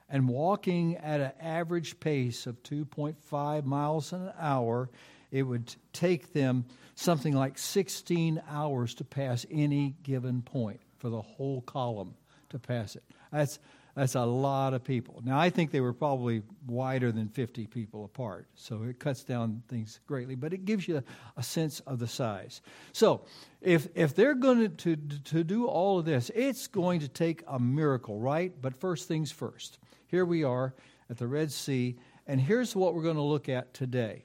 And 0.09 0.29
walking 0.29 0.97
at 0.97 1.21
an 1.21 1.33
average 1.41 2.01
pace 2.01 2.47
of 2.47 2.63
2.5 2.63 3.65
miles 3.65 4.13
an 4.13 4.33
hour, 4.39 4.89
it 5.31 5.43
would 5.43 5.75
take 5.93 6.33
them 6.33 6.65
something 6.95 7.35
like 7.35 7.59
16 7.59 8.43
hours 8.49 8.95
to 8.95 9.05
pass 9.05 9.45
any 9.51 9.97
given 10.03 10.43
point 10.43 10.81
for 10.97 11.11
the 11.11 11.21
whole 11.21 11.61
column 11.63 12.15
to 12.49 12.59
pass 12.59 12.97
it. 12.97 13.05
That's, 13.33 13.59
that's 13.95 14.15
a 14.15 14.25
lot 14.25 14.75
of 14.75 14.85
people. 14.85 15.21
Now, 15.25 15.39
I 15.39 15.51
think 15.51 15.73
they 15.73 15.81
were 15.81 15.93
probably 15.93 16.43
wider 16.67 17.11
than 17.11 17.29
50 17.29 17.67
people 17.67 18.05
apart, 18.05 18.47
so 18.55 18.85
it 18.85 19.01
cuts 19.01 19.25
down 19.25 19.63
things 19.69 19.99
greatly, 20.07 20.37
but 20.37 20.53
it 20.53 20.65
gives 20.65 20.87
you 20.87 21.03
a 21.37 21.43
sense 21.43 21.81
of 21.81 21.99
the 21.99 22.07
size. 22.07 22.61
So, 22.93 23.23
if, 23.61 23.89
if 23.97 24.15
they're 24.15 24.37
going 24.37 24.77
to, 24.77 24.97
to, 24.97 25.19
to 25.25 25.43
do 25.43 25.67
all 25.67 25.99
of 25.99 26.05
this, 26.05 26.31
it's 26.33 26.69
going 26.69 27.01
to 27.01 27.09
take 27.09 27.43
a 27.49 27.59
miracle, 27.59 28.21
right? 28.21 28.53
But 28.63 28.79
first 28.79 29.09
things 29.09 29.33
first. 29.33 29.79
Here 30.07 30.25
we 30.25 30.45
are 30.45 30.75
at 31.11 31.19
the 31.19 31.27
Red 31.27 31.51
Sea, 31.51 31.97
and 32.27 32.41
here's 32.41 32.77
what 32.77 32.95
we're 32.95 33.03
going 33.03 33.17
to 33.17 33.23
look 33.23 33.49
at 33.49 33.75
today 33.75 34.23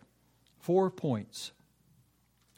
four 0.60 0.90
points. 0.90 1.52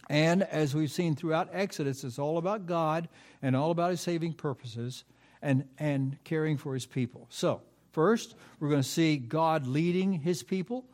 And 0.09 0.43
as 0.43 0.75
we've 0.75 0.91
seen 0.91 1.15
throughout 1.15 1.49
Exodus, 1.51 2.03
it's 2.03 2.19
all 2.19 2.37
about 2.37 2.65
God 2.67 3.09
and 3.41 3.55
all 3.55 3.71
about 3.71 3.91
His 3.91 4.01
saving 4.01 4.33
purposes 4.33 5.03
and, 5.41 5.65
and 5.77 6.17
caring 6.23 6.57
for 6.57 6.73
his 6.73 6.85
people. 6.85 7.27
So, 7.29 7.61
first, 7.91 8.35
we're 8.59 8.69
going 8.69 8.81
to 8.81 8.87
see 8.87 9.17
God 9.17 9.67
leading 9.67 10.13
his 10.13 10.43
people, 10.43 10.85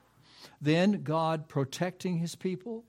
then 0.61 1.03
God 1.03 1.47
protecting 1.47 2.17
his 2.17 2.35
people, 2.35 2.83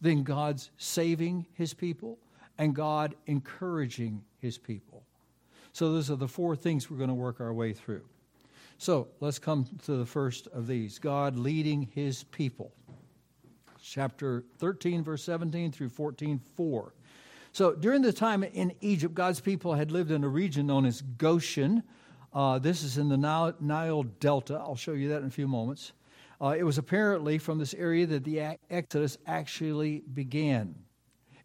then 0.00 0.22
God's 0.22 0.70
saving 0.76 1.46
his 1.54 1.74
people, 1.74 2.18
and 2.58 2.74
God 2.74 3.14
encouraging 3.26 4.22
his 4.38 4.58
people. 4.58 5.02
So, 5.72 5.92
those 5.92 6.10
are 6.10 6.16
the 6.16 6.28
four 6.28 6.56
things 6.56 6.90
we're 6.90 6.98
going 6.98 7.08
to 7.08 7.14
work 7.14 7.40
our 7.40 7.52
way 7.52 7.72
through. 7.72 8.04
So, 8.78 9.08
let's 9.20 9.38
come 9.38 9.66
to 9.84 9.96
the 9.96 10.06
first 10.06 10.46
of 10.48 10.66
these 10.66 10.98
God 10.98 11.36
leading 11.36 11.88
his 11.94 12.24
people. 12.24 12.72
Chapter 13.82 14.44
13, 14.58 15.04
verse 15.04 15.22
17 15.24 15.70
through 15.70 15.90
14, 15.90 16.40
4. 16.56 16.94
So 17.54 17.72
during 17.72 18.02
the 18.02 18.12
time 18.12 18.42
in 18.42 18.74
Egypt, 18.80 19.14
God's 19.14 19.38
people 19.38 19.74
had 19.74 19.92
lived 19.92 20.10
in 20.10 20.24
a 20.24 20.28
region 20.28 20.66
known 20.66 20.84
as 20.84 21.02
Goshen. 21.02 21.84
Uh, 22.32 22.58
this 22.58 22.82
is 22.82 22.98
in 22.98 23.08
the 23.08 23.16
Nile, 23.16 23.54
Nile, 23.60 24.02
Delta. 24.02 24.56
I'll 24.56 24.74
show 24.74 24.90
you 24.90 25.10
that 25.10 25.18
in 25.18 25.28
a 25.28 25.30
few 25.30 25.46
moments. 25.46 25.92
Uh, 26.40 26.56
it 26.58 26.64
was 26.64 26.78
apparently 26.78 27.38
from 27.38 27.58
this 27.58 27.72
area 27.72 28.06
that 28.06 28.24
the 28.24 28.58
Exodus 28.70 29.18
actually 29.24 30.02
began. 30.12 30.74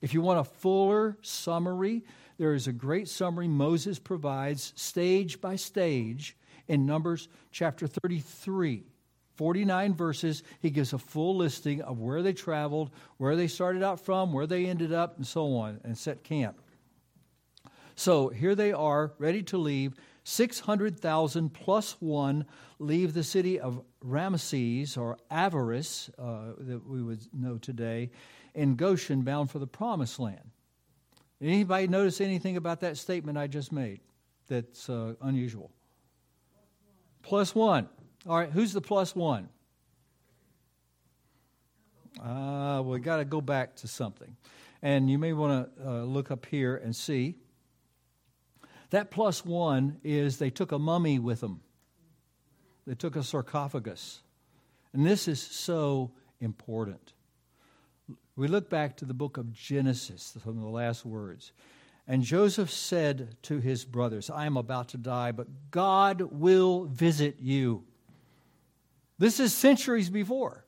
If 0.02 0.16
you 0.16 0.22
want 0.22 0.40
a 0.40 0.44
fuller 0.44 1.16
summary, 1.22 2.04
there 2.40 2.56
is 2.56 2.66
a 2.66 2.74
great 2.74 3.08
summary 3.08 3.48
Moses 3.48 4.00
provides 4.00 4.74
stage 4.76 5.40
by 5.40 5.58
stage 5.58 6.36
in 6.68 6.88
Numbers 6.88 7.30
chapter 7.52 7.86
33. 7.86 8.84
49 9.40 9.94
verses, 9.94 10.44
he 10.60 10.70
gives 10.70 10.92
a 10.92 10.98
full 10.98 11.38
listing 11.38 11.82
of 11.82 11.98
where 11.98 12.22
they 12.22 12.34
traveled, 12.34 12.92
where 13.16 13.38
they 13.38 13.48
started 13.48 13.82
out 13.82 14.02
from, 14.02 14.34
where 14.34 14.46
they 14.46 14.66
ended 14.66 14.92
up, 14.92 15.16
and 15.16 15.26
so 15.26 15.56
on, 15.56 15.80
and 15.86 15.98
set 15.98 16.26
camp. 16.26 16.60
So 17.96 18.28
here 18.28 18.54
they 18.54 18.74
are, 18.74 19.14
ready 19.18 19.42
to 19.44 19.58
leave. 19.58 19.94
600,000 20.26 21.54
plus 21.54 21.96
one 22.02 22.48
leave 22.80 23.14
the 23.14 23.24
city 23.24 23.58
of 23.58 23.82
Ramesses 24.06 24.98
or 24.98 25.18
Avaris, 25.32 26.10
uh, 26.20 26.56
that 26.58 26.86
we 26.86 27.02
would 27.02 27.22
know 27.34 27.58
today, 27.58 28.12
in 28.54 28.76
Goshen, 28.76 29.22
bound 29.22 29.50
for 29.50 29.60
the 29.60 29.68
promised 29.68 30.20
land. 30.20 30.52
Anybody 31.42 31.88
notice 31.88 32.20
anything 32.20 32.58
about 32.58 32.82
that 32.82 32.98
statement 32.98 33.38
I 33.38 33.48
just 33.48 33.72
made 33.72 34.02
that's 34.50 34.90
uh, 34.90 35.14
unusual? 35.22 35.72
Plus 37.24 37.56
one. 37.56 37.88
All 38.28 38.38
right, 38.38 38.52
who's 38.52 38.74
the 38.74 38.82
plus 38.82 39.16
one? 39.16 39.50
Uh, 42.22 42.82
we 42.84 43.00
got 43.00 43.18
to 43.18 43.26
go 43.26 43.40
back 43.40 43.76
to 43.78 43.88
something. 43.88 44.36
And 44.82 45.10
you 45.10 45.18
may 45.18 45.34
want 45.34 45.76
to 45.78 45.88
uh, 45.88 46.04
look 46.04 46.32
up 46.32 46.46
here 46.46 46.76
and 46.76 46.96
see. 46.96 47.36
That 48.90 49.12
plus 49.12 49.46
one 49.46 49.98
is 50.04 50.38
they 50.38 50.50
took 50.50 50.72
a 50.72 50.80
mummy 50.80 51.20
with 51.20 51.42
them, 51.42 51.62
they 52.88 52.96
took 52.96 53.16
a 53.16 53.24
sarcophagus. 53.24 54.22
And 54.92 55.06
this 55.06 55.28
is 55.28 55.40
so 55.40 56.12
important. 56.42 57.14
We 58.36 58.48
look 58.48 58.70
back 58.70 58.98
to 58.98 59.06
the 59.06 59.14
book 59.14 59.38
of 59.38 59.54
Genesis, 59.54 60.36
some 60.44 60.58
of 60.58 60.64
the 60.64 60.70
last 60.70 61.06
words. 61.06 61.52
And 62.08 62.24
Joseph 62.24 62.72
said 62.72 63.36
to 63.44 63.60
his 63.60 63.86
brothers, 63.86 64.32
I 64.32 64.48
am 64.48 64.58
about 64.58 64.90
to 64.90 64.98
die, 64.98 65.32
but 65.32 65.48
God 65.70 66.22
will 66.22 66.86
visit 66.86 67.36
you. 67.40 67.84
This 69.20 69.40
is 69.40 69.54
centuries 69.54 70.10
before. 70.10 70.66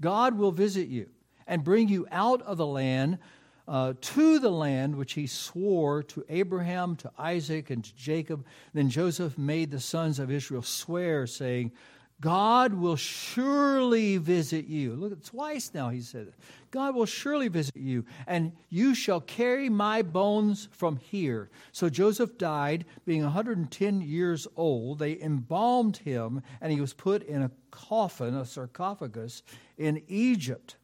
God 0.00 0.38
will 0.38 0.52
visit 0.52 0.88
you 0.88 1.08
and 1.46 1.64
bring 1.64 1.88
you 1.88 2.06
out 2.12 2.42
of 2.42 2.58
the 2.58 2.66
land 2.66 3.18
uh, 3.66 3.94
to 4.00 4.38
the 4.38 4.50
land 4.50 4.96
which 4.96 5.14
he 5.14 5.26
swore 5.26 6.02
to 6.02 6.24
Abraham, 6.28 6.94
to 6.96 7.10
Isaac, 7.18 7.70
and 7.70 7.82
to 7.82 7.94
Jacob. 7.96 8.46
Then 8.72 8.88
Joseph 8.88 9.36
made 9.36 9.70
the 9.70 9.80
sons 9.80 10.18
of 10.18 10.30
Israel 10.30 10.62
swear, 10.62 11.26
saying, 11.26 11.72
God 12.20 12.74
will 12.74 12.96
surely 12.96 14.16
visit 14.16 14.66
you. 14.66 14.94
Look, 14.94 15.24
twice 15.24 15.70
now 15.72 15.90
he 15.90 16.00
said. 16.00 16.32
God 16.72 16.96
will 16.96 17.06
surely 17.06 17.46
visit 17.46 17.76
you, 17.76 18.04
and 18.26 18.52
you 18.70 18.94
shall 18.94 19.20
carry 19.20 19.68
my 19.68 20.02
bones 20.02 20.68
from 20.72 20.96
here. 20.96 21.48
So 21.70 21.88
Joseph 21.88 22.36
died, 22.36 22.86
being 23.04 23.22
110 23.22 24.00
years 24.00 24.48
old. 24.56 24.98
They 24.98 25.20
embalmed 25.20 25.98
him, 25.98 26.42
and 26.60 26.72
he 26.72 26.80
was 26.80 26.92
put 26.92 27.22
in 27.22 27.42
a 27.42 27.52
coffin, 27.70 28.34
a 28.34 28.44
sarcophagus, 28.44 29.44
in 29.76 30.02
Egypt. 30.08 30.76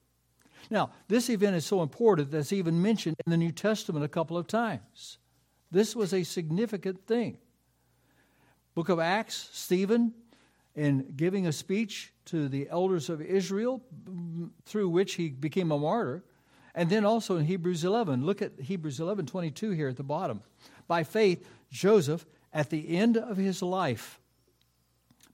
Now, 0.71 0.93
this 1.09 1.29
event 1.29 1.57
is 1.57 1.67
so 1.67 1.83
important 1.83 2.31
that's 2.31 2.53
even 2.53 2.81
mentioned 2.81 3.17
in 3.27 3.31
the 3.31 3.37
New 3.37 3.53
Testament 3.53 4.05
a 4.05 4.09
couple 4.09 4.39
of 4.39 4.47
times. 4.47 5.19
This 5.71 5.97
was 5.97 6.15
a 6.15 6.23
significant 6.23 7.07
thing. 7.07 7.39
Book 8.75 8.89
of 8.89 8.99
Acts, 8.99 9.51
Stephen 9.53 10.13
in 10.75 11.13
giving 11.17 11.47
a 11.47 11.53
speech 11.53 12.13
to 12.27 12.49
the 12.49 12.69
elders 12.69 13.09
of 13.09 13.21
Israel, 13.21 13.83
through 14.65 14.89
which 14.89 15.15
he 15.15 15.29
became 15.29 15.71
a 15.71 15.79
martyr. 15.79 16.25
And 16.75 16.91
then 16.91 17.05
also 17.05 17.37
in 17.37 17.45
Hebrews 17.45 17.85
11, 17.85 18.25
look 18.27 18.43
at 18.43 18.59
Hebrews 18.61 18.99
11 18.99 19.27
22 19.27 19.71
here 19.71 19.89
at 19.89 19.97
the 19.97 20.03
bottom. 20.03 20.43
By 20.89 21.05
faith, 21.05 21.47
Joseph, 21.71 22.27
at 22.53 22.71
the 22.71 22.97
end 22.97 23.17
of 23.17 23.37
his 23.37 23.63
life, 23.63 24.21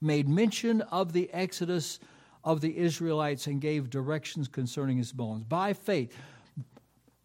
made 0.01 0.29
mention 0.29 0.83
of 0.83 1.13
the 1.13 1.33
exodus 1.33 1.99
of 2.45 2.61
the 2.61 2.77
Israelites 2.77 3.47
and 3.47 3.61
gave 3.61 3.91
directions 3.91 4.49
concerning 4.49 4.99
his 4.99 5.13
bones. 5.13 5.45
By 5.45 5.73
faith, 5.73 6.15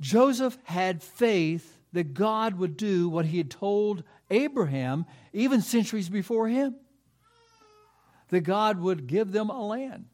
Joseph 0.01 0.57
had 0.63 1.01
faith 1.01 1.77
that 1.93 2.13
God 2.13 2.55
would 2.55 2.75
do 2.75 3.07
what 3.07 3.25
he 3.25 3.38
had 3.38 3.50
told 3.50 4.03
Abraham 4.29 5.05
even 5.31 5.62
centuries 5.62 6.10
before 6.10 6.48
him 6.50 6.75
that 8.29 8.41
God 8.41 8.79
would 8.79 9.08
give 9.08 9.32
them 9.32 9.50
a 9.50 9.65
land. 9.65 10.05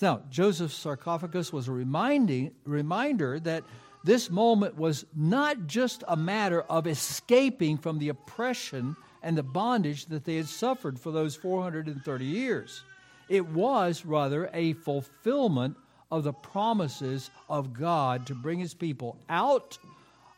Now, 0.00 0.22
Joseph's 0.30 0.74
sarcophagus 0.74 1.52
was 1.52 1.66
a 1.66 1.72
reminding, 1.72 2.52
reminder 2.64 3.40
that 3.40 3.64
this 4.04 4.30
moment 4.30 4.76
was 4.76 5.04
not 5.14 5.66
just 5.66 6.04
a 6.06 6.16
matter 6.16 6.62
of 6.62 6.86
escaping 6.86 7.78
from 7.78 7.98
the 7.98 8.10
oppression 8.10 8.96
and 9.22 9.36
the 9.36 9.42
bondage 9.42 10.06
that 10.06 10.24
they 10.24 10.36
had 10.36 10.46
suffered 10.46 10.98
for 11.00 11.10
those 11.10 11.34
430 11.34 12.24
years. 12.24 12.84
It 13.28 13.46
was 13.48 14.04
rather 14.06 14.48
a 14.54 14.74
fulfillment 14.74 15.76
of 16.10 16.24
the 16.24 16.32
promises 16.32 17.30
of 17.48 17.72
God 17.72 18.26
to 18.28 18.34
bring 18.34 18.60
his 18.60 18.74
people 18.74 19.18
out 19.28 19.78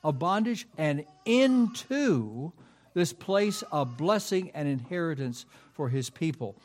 of 0.02 0.18
bondage 0.18 0.66
and 0.78 1.04
into 1.24 2.52
this 2.94 3.12
place 3.12 3.62
of 3.70 3.96
blessing 3.96 4.50
and 4.54 4.68
inheritance 4.68 5.46
for 5.72 5.88
his 5.88 6.10
people. 6.10 6.56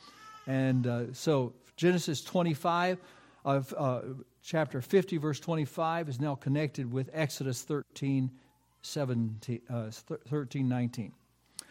And 0.47 0.87
uh, 0.87 1.13
so 1.13 1.53
Genesis 1.75 2.23
25, 2.23 2.99
of 3.43 3.73
uh, 3.77 4.01
chapter 4.43 4.81
50, 4.81 5.17
verse 5.17 5.39
25, 5.39 6.09
is 6.09 6.19
now 6.19 6.35
connected 6.35 6.91
with 6.91 7.09
Exodus 7.13 7.61
13, 7.61 8.31
17, 8.81 9.61
uh, 9.69 9.89
13 10.27 10.67
19. 10.67 11.11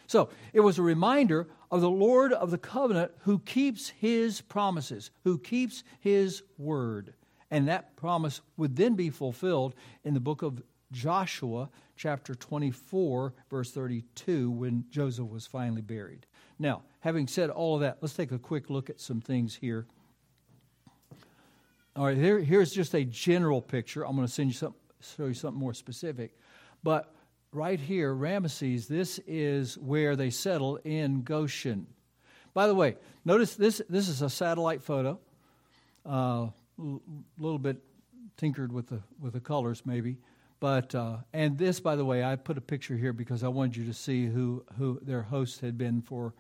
So 0.07 0.29
it 0.53 0.61
was 0.61 0.79
a 0.79 0.83
reminder 0.83 1.49
of 1.71 1.81
the 1.81 1.91
Lord 1.91 2.33
of 2.33 2.51
the 2.51 2.59
covenant 2.59 3.13
who 3.21 3.39
keeps 3.41 3.89
his 3.89 4.41
promises, 4.41 5.11
who 5.25 5.39
keeps 5.39 5.83
his 6.01 6.43
word. 6.59 7.15
And 7.51 7.69
that 7.69 7.97
promise 7.97 8.41
would 8.57 8.77
then 8.77 8.95
be 8.95 9.11
fulfilled 9.11 9.75
in 10.05 10.15
the 10.15 10.21
book 10.21 10.43
of 10.43 10.63
Joshua, 10.95 11.69
chapter 11.97 12.35
24, 12.35 13.35
verse 13.51 13.73
32, 13.73 14.51
when 14.51 14.85
Joseph 14.91 15.29
was 15.29 15.47
finally 15.47 15.83
buried. 15.83 16.25
Now, 16.59 16.83
having 17.01 17.27
said 17.27 17.51
all 17.51 17.75
of 17.75 17.81
that, 17.81 17.99
let's 18.01 18.15
take 18.15 18.31
a 18.31 18.39
quick 18.39 18.71
look 18.71 18.89
at 18.89 19.01
some 19.01 19.21
things 19.21 19.57
here. 19.57 19.87
All 21.97 22.07
right, 22.07 22.17
here, 22.17 22.39
here's 22.39 22.73
just 22.73 22.95
a 22.95 23.05
general 23.05 23.61
picture. 23.61 24.07
I'm 24.07 24.15
going 24.15 24.27
to 24.27 24.33
send 24.33 24.49
you 24.51 24.55
some, 24.55 24.75
show 25.17 25.27
you 25.27 25.35
something 25.35 25.59
more 25.59 25.75
specific. 25.75 26.37
But 26.83 27.13
right 27.53 27.79
here, 27.79 28.15
Ramesses, 28.15 28.87
this 28.87 29.19
is 29.27 29.77
where 29.79 30.15
they 30.15 30.31
settle 30.31 30.77
in 30.85 31.23
Goshen. 31.23 31.87
By 32.53 32.69
the 32.69 32.75
way, 32.75 32.97
notice 33.25 33.57
this, 33.57 33.83
this 33.89 34.09
is 34.09 34.23
a 34.23 34.31
satellite 34.31 34.81
photo, 34.83 35.19
a 36.07 36.09
uh, 36.09 36.49
little 37.39 37.59
bit 37.59 37.83
tinkered 38.37 38.73
with 38.73 38.89
the, 38.89 39.01
with 39.21 39.33
the 39.33 39.41
colors 39.41 39.83
maybe. 39.85 40.19
But 40.65 40.95
uh, 40.95 41.19
and 41.35 41.59
this, 41.59 41.79
by 41.79 41.95
the 41.95 42.07
way, 42.07 42.25
I 42.25 42.37
put 42.37 42.57
a 42.57 42.63
picture 42.63 42.97
here 42.97 43.13
because 43.13 43.45
I 43.45 43.49
wanted 43.49 43.77
you 43.77 43.85
to 43.85 43.93
see 43.93 44.25
who 44.25 44.65
who 44.79 44.99
their 45.03 45.21
host 45.21 45.61
had 45.61 45.77
been 45.77 46.01
for 46.01 46.33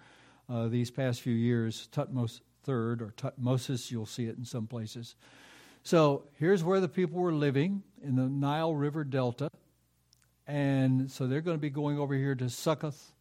uh, 0.49 0.69
these 0.69 0.90
past 0.90 1.21
few 1.21 1.35
years. 1.35 1.90
Thutmose 1.93 2.40
III 2.66 2.75
or 2.75 3.12
Thutmosis, 3.19 3.90
you'll 3.90 4.07
see 4.07 4.25
it 4.25 4.38
in 4.38 4.47
some 4.47 4.66
places. 4.66 5.16
So 5.83 6.25
here's 6.38 6.64
where 6.64 6.81
the 6.81 6.88
people 6.88 7.21
were 7.21 7.35
living 7.35 7.83
in 8.02 8.16
the 8.16 8.26
Nile 8.26 8.75
River 8.75 9.04
Delta, 9.04 9.50
and 10.47 11.11
so 11.11 11.26
they're 11.26 11.43
going 11.43 11.59
to 11.59 11.61
be 11.61 11.69
going 11.69 11.99
over 11.99 12.14
here 12.14 12.35
to 12.35 12.49
Succoth 12.49 13.12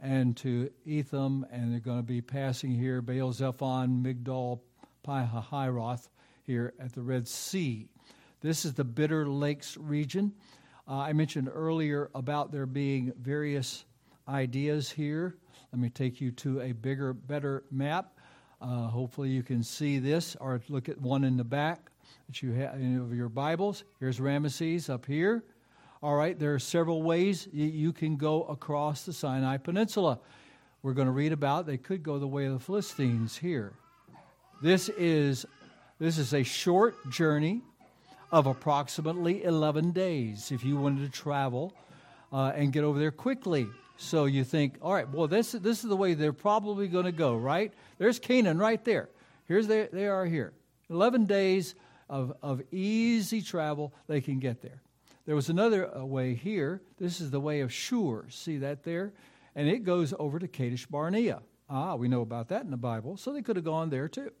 and 0.00 0.36
to 0.38 0.72
Etham, 0.84 1.46
and 1.52 1.72
they're 1.72 1.78
going 1.78 2.00
to 2.00 2.02
be 2.02 2.20
passing 2.20 2.72
here 2.72 3.00
Baal 3.00 3.32
Zephon, 3.32 4.02
Migdol, 4.02 4.58
Pi 5.04 5.96
here 6.42 6.74
at 6.80 6.94
the 6.94 7.02
Red 7.02 7.28
Sea. 7.28 7.91
This 8.42 8.64
is 8.64 8.74
the 8.74 8.82
Bitter 8.82 9.24
Lakes 9.24 9.76
region. 9.76 10.32
Uh, 10.88 10.94
I 10.94 11.12
mentioned 11.12 11.48
earlier 11.54 12.10
about 12.12 12.50
there 12.50 12.66
being 12.66 13.12
various 13.16 13.84
ideas 14.26 14.90
here. 14.90 15.36
Let 15.72 15.80
me 15.80 15.90
take 15.90 16.20
you 16.20 16.32
to 16.32 16.60
a 16.60 16.72
bigger, 16.72 17.12
better 17.12 17.62
map. 17.70 18.18
Uh, 18.60 18.88
hopefully, 18.88 19.28
you 19.28 19.44
can 19.44 19.62
see 19.62 20.00
this 20.00 20.34
or 20.40 20.60
look 20.68 20.88
at 20.88 21.00
one 21.00 21.22
in 21.22 21.36
the 21.36 21.44
back 21.44 21.92
that 22.26 22.42
you 22.42 22.50
have 22.54 22.74
in 22.74 23.14
your 23.14 23.28
Bibles. 23.28 23.84
Here's 24.00 24.18
Ramesses 24.18 24.90
up 24.90 25.06
here. 25.06 25.44
All 26.02 26.16
right, 26.16 26.36
there 26.36 26.52
are 26.52 26.58
several 26.58 27.04
ways 27.04 27.46
you 27.52 27.92
can 27.92 28.16
go 28.16 28.42
across 28.42 29.04
the 29.04 29.12
Sinai 29.12 29.56
Peninsula. 29.58 30.18
We're 30.82 30.94
going 30.94 31.06
to 31.06 31.12
read 31.12 31.30
about 31.30 31.66
they 31.66 31.78
could 31.78 32.02
go 32.02 32.18
the 32.18 32.26
way 32.26 32.46
of 32.46 32.54
the 32.54 32.58
Philistines 32.58 33.36
here. 33.36 33.74
This 34.60 34.88
is 34.88 35.46
this 36.00 36.18
is 36.18 36.34
a 36.34 36.42
short 36.42 37.08
journey 37.08 37.62
of 38.32 38.46
approximately 38.46 39.44
11 39.44 39.92
days 39.92 40.50
if 40.50 40.64
you 40.64 40.76
wanted 40.78 41.04
to 41.04 41.16
travel 41.16 41.74
uh, 42.32 42.52
and 42.56 42.72
get 42.72 42.82
over 42.82 42.98
there 42.98 43.10
quickly. 43.10 43.68
So 43.98 44.24
you 44.24 44.42
think, 44.42 44.78
all 44.80 44.94
right, 44.94 45.08
well, 45.08 45.28
this, 45.28 45.52
this 45.52 45.84
is 45.84 45.90
the 45.90 45.96
way 45.96 46.14
they're 46.14 46.32
probably 46.32 46.88
going 46.88 47.04
to 47.04 47.12
go, 47.12 47.36
right? 47.36 47.72
There's 47.98 48.18
Canaan 48.18 48.58
right 48.58 48.82
there. 48.84 49.10
Here's 49.46 49.66
they, 49.66 49.86
they 49.92 50.06
are 50.06 50.24
here. 50.24 50.54
11 50.88 51.26
days 51.26 51.74
of, 52.08 52.34
of 52.42 52.62
easy 52.72 53.42
travel, 53.42 53.92
they 54.06 54.20
can 54.20 54.38
get 54.38 54.62
there. 54.62 54.82
There 55.26 55.36
was 55.36 55.50
another 55.50 55.94
uh, 55.94 56.04
way 56.04 56.34
here. 56.34 56.82
This 56.98 57.20
is 57.20 57.30
the 57.30 57.38
way 57.38 57.60
of 57.60 57.72
Shur. 57.72 58.24
See 58.30 58.58
that 58.58 58.82
there? 58.82 59.12
And 59.54 59.68
it 59.68 59.84
goes 59.84 60.14
over 60.18 60.38
to 60.38 60.48
Kadesh 60.48 60.86
Barnea. 60.86 61.42
Ah, 61.68 61.94
we 61.94 62.08
know 62.08 62.22
about 62.22 62.48
that 62.48 62.64
in 62.64 62.70
the 62.70 62.76
Bible. 62.76 63.16
So 63.16 63.32
they 63.32 63.42
could 63.42 63.56
have 63.56 63.64
gone 63.64 63.90
there 63.90 64.08
too. 64.08 64.32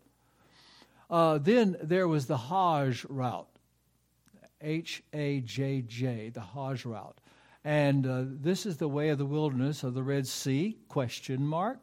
Uh, 1.08 1.38
then 1.38 1.76
there 1.82 2.08
was 2.08 2.26
the 2.26 2.36
Hajj 2.36 3.04
route. 3.08 3.51
H 4.62 5.02
A 5.12 5.40
J 5.40 5.82
J, 5.82 6.30
the 6.30 6.40
Hajj 6.40 6.84
route. 6.86 7.18
And 7.64 8.06
uh, 8.06 8.24
this 8.26 8.66
is 8.66 8.76
the 8.76 8.88
way 8.88 9.10
of 9.10 9.18
the 9.18 9.26
wilderness 9.26 9.84
of 9.84 9.94
the 9.94 10.02
Red 10.02 10.26
Sea, 10.26 10.78
question 10.88 11.46
mark. 11.46 11.80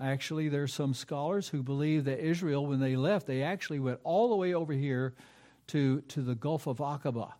Actually, 0.00 0.48
there's 0.48 0.72
some 0.72 0.94
scholars 0.94 1.48
who 1.48 1.62
believe 1.62 2.04
that 2.04 2.18
Israel, 2.18 2.66
when 2.66 2.80
they 2.80 2.96
left, 2.96 3.26
they 3.26 3.42
actually 3.42 3.78
went 3.78 4.00
all 4.04 4.28
the 4.30 4.36
way 4.36 4.54
over 4.54 4.72
here 4.72 5.14
to, 5.68 6.00
to 6.02 6.22
the 6.22 6.34
Gulf 6.34 6.66
of 6.66 6.78
Aqaba 6.78 7.32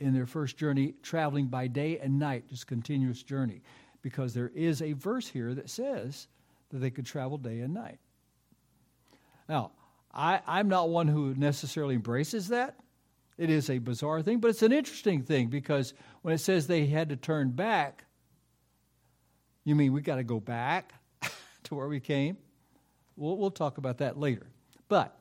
in 0.00 0.12
their 0.14 0.26
first 0.26 0.56
journey, 0.56 0.94
traveling 1.02 1.46
by 1.46 1.66
day 1.66 1.98
and 1.98 2.18
night, 2.18 2.48
just 2.48 2.66
continuous 2.66 3.22
journey, 3.22 3.62
because 4.02 4.34
there 4.34 4.52
is 4.54 4.82
a 4.82 4.92
verse 4.92 5.28
here 5.28 5.54
that 5.54 5.70
says 5.70 6.28
that 6.70 6.78
they 6.78 6.90
could 6.90 7.06
travel 7.06 7.38
day 7.38 7.60
and 7.60 7.72
night. 7.74 7.98
Now, 9.48 9.72
I, 10.12 10.40
I'm 10.46 10.68
not 10.68 10.90
one 10.90 11.08
who 11.08 11.34
necessarily 11.34 11.94
embraces 11.94 12.48
that. 12.48 12.76
It 13.36 13.50
is 13.50 13.68
a 13.68 13.78
bizarre 13.78 14.22
thing, 14.22 14.38
but 14.38 14.48
it's 14.48 14.62
an 14.62 14.72
interesting 14.72 15.22
thing 15.22 15.48
because 15.48 15.94
when 16.22 16.34
it 16.34 16.38
says 16.38 16.66
they 16.66 16.86
had 16.86 17.08
to 17.08 17.16
turn 17.16 17.50
back, 17.50 18.04
you 19.64 19.74
mean 19.74 19.92
we 19.92 20.02
got 20.02 20.16
to 20.16 20.24
go 20.24 20.38
back 20.38 20.92
to 21.64 21.74
where 21.74 21.88
we 21.88 22.00
came? 22.00 22.36
We'll, 23.16 23.36
we'll 23.36 23.50
talk 23.50 23.78
about 23.78 23.98
that 23.98 24.18
later. 24.18 24.46
But 24.88 25.18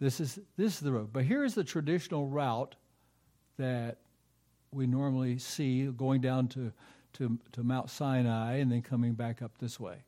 this 0.00 0.18
is, 0.18 0.38
this 0.56 0.74
is 0.74 0.80
the 0.80 0.92
road. 0.92 1.10
But 1.12 1.24
here 1.24 1.44
is 1.44 1.54
the 1.54 1.62
traditional 1.62 2.26
route 2.26 2.74
that 3.58 3.98
we 4.72 4.86
normally 4.86 5.38
see 5.38 5.84
going 5.86 6.20
down 6.20 6.48
to, 6.48 6.72
to, 7.14 7.38
to 7.52 7.62
Mount 7.62 7.90
Sinai 7.90 8.56
and 8.56 8.72
then 8.72 8.82
coming 8.82 9.12
back 9.12 9.42
up 9.42 9.52
this 9.58 9.78
way. 9.78 9.98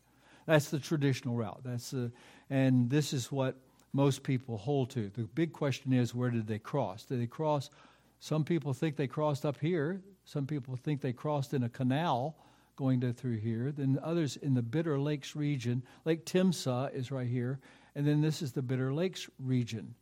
That's 0.47 0.71
the 0.71 0.79
traditional 0.79 1.37
route. 1.37 1.61
That's 1.65 1.91
the, 1.91 2.11
and 2.51 2.91
this 2.91 3.13
is 3.13 3.31
what 3.31 3.57
most 3.95 4.25
people 4.25 4.59
hold 4.59 4.91
to. 4.91 5.09
The 5.09 5.23
big 5.23 5.53
question 5.53 5.93
is 5.93 6.15
where 6.15 6.31
did 6.31 6.47
they 6.47 6.59
cross? 6.59 7.05
Did 7.05 7.21
they 7.21 7.27
cross? 7.27 7.71
Some 8.19 8.45
people 8.45 8.75
think 8.75 8.97
they 8.97 9.07
crossed 9.07 9.47
up 9.47 9.59
here. 9.59 10.03
Some 10.25 10.47
people 10.47 10.77
think 10.77 11.01
they 11.01 11.13
crossed 11.13 11.55
in 11.55 11.63
a 11.63 11.69
canal 11.69 12.37
going 12.77 13.01
to, 13.01 13.13
through 13.13 13.39
here. 13.39 13.71
Then 13.71 14.01
others 14.03 14.37
in 14.37 14.53
the 14.53 14.63
Bitter 14.63 14.99
Lakes 14.99 15.37
region. 15.37 15.83
Lake 16.05 16.27
Timsah 16.27 16.93
is 16.93 17.13
right 17.13 17.29
here. 17.29 17.61
And 17.95 18.05
then 18.05 18.21
this 18.21 18.43
is 18.43 18.51
the 18.51 18.63
Bitter 18.63 18.93
Lakes 18.93 19.31
region. 19.39 19.95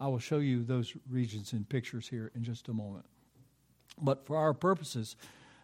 I 0.00 0.08
will 0.08 0.18
show 0.18 0.38
you 0.38 0.64
those 0.64 0.94
regions 1.08 1.52
in 1.52 1.64
pictures 1.64 2.08
here 2.08 2.32
in 2.34 2.42
just 2.42 2.68
a 2.68 2.72
moment. 2.72 3.06
But 4.02 4.26
for 4.26 4.36
our 4.36 4.54
purposes, 4.54 5.14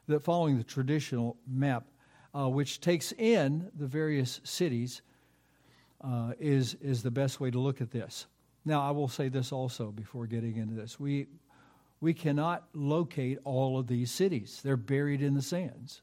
that 0.07 0.23
following 0.23 0.57
the 0.57 0.65
traditional 0.65 1.37
map, 1.49 1.85
uh, 2.33 2.49
which 2.49 2.81
takes 2.81 3.12
in 3.12 3.71
the 3.75 3.87
various 3.87 4.41
cities, 4.45 5.03
uh, 6.02 6.32
is, 6.38 6.75
is 6.80 7.02
the 7.02 7.11
best 7.11 7.40
way 7.40 7.50
to 7.50 7.59
look 7.59 7.80
at 7.80 7.90
this. 7.90 8.26
Now, 8.64 8.82
I 8.82 8.90
will 8.90 9.09
say 9.09 9.28
this 9.28 9.52
also 9.52 9.90
before 9.90 10.26
getting 10.26 10.56
into 10.56 10.75
this. 10.75 10.99
We, 10.99 11.26
we 12.00 12.14
cannot 12.14 12.64
locate 12.75 13.38
all 13.44 13.78
of 13.78 13.87
these 13.87 14.11
cities, 14.11 14.61
they're 14.64 14.76
buried 14.76 15.23
in 15.23 15.35
the 15.35 15.42
sands. 15.42 16.02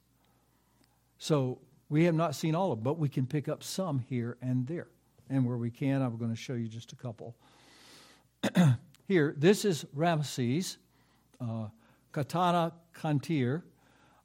So 1.17 1.59
we 1.89 2.05
have 2.05 2.15
not 2.15 2.35
seen 2.35 2.55
all 2.55 2.71
of 2.71 2.79
them, 2.79 2.83
but 2.83 2.97
we 2.97 3.09
can 3.09 3.25
pick 3.25 3.49
up 3.49 3.63
some 3.63 3.99
here 3.99 4.37
and 4.41 4.65
there. 4.67 4.87
And 5.29 5.45
where 5.45 5.57
we 5.57 5.69
can, 5.69 6.01
I'm 6.01 6.17
going 6.17 6.31
to 6.31 6.37
show 6.37 6.53
you 6.53 6.67
just 6.67 6.93
a 6.93 6.95
couple. 6.95 7.35
here, 9.07 9.35
this 9.37 9.65
is 9.65 9.85
Ramesses, 9.95 10.77
uh, 11.41 11.67
Katana 12.11 12.71
Kantir, 12.95 13.63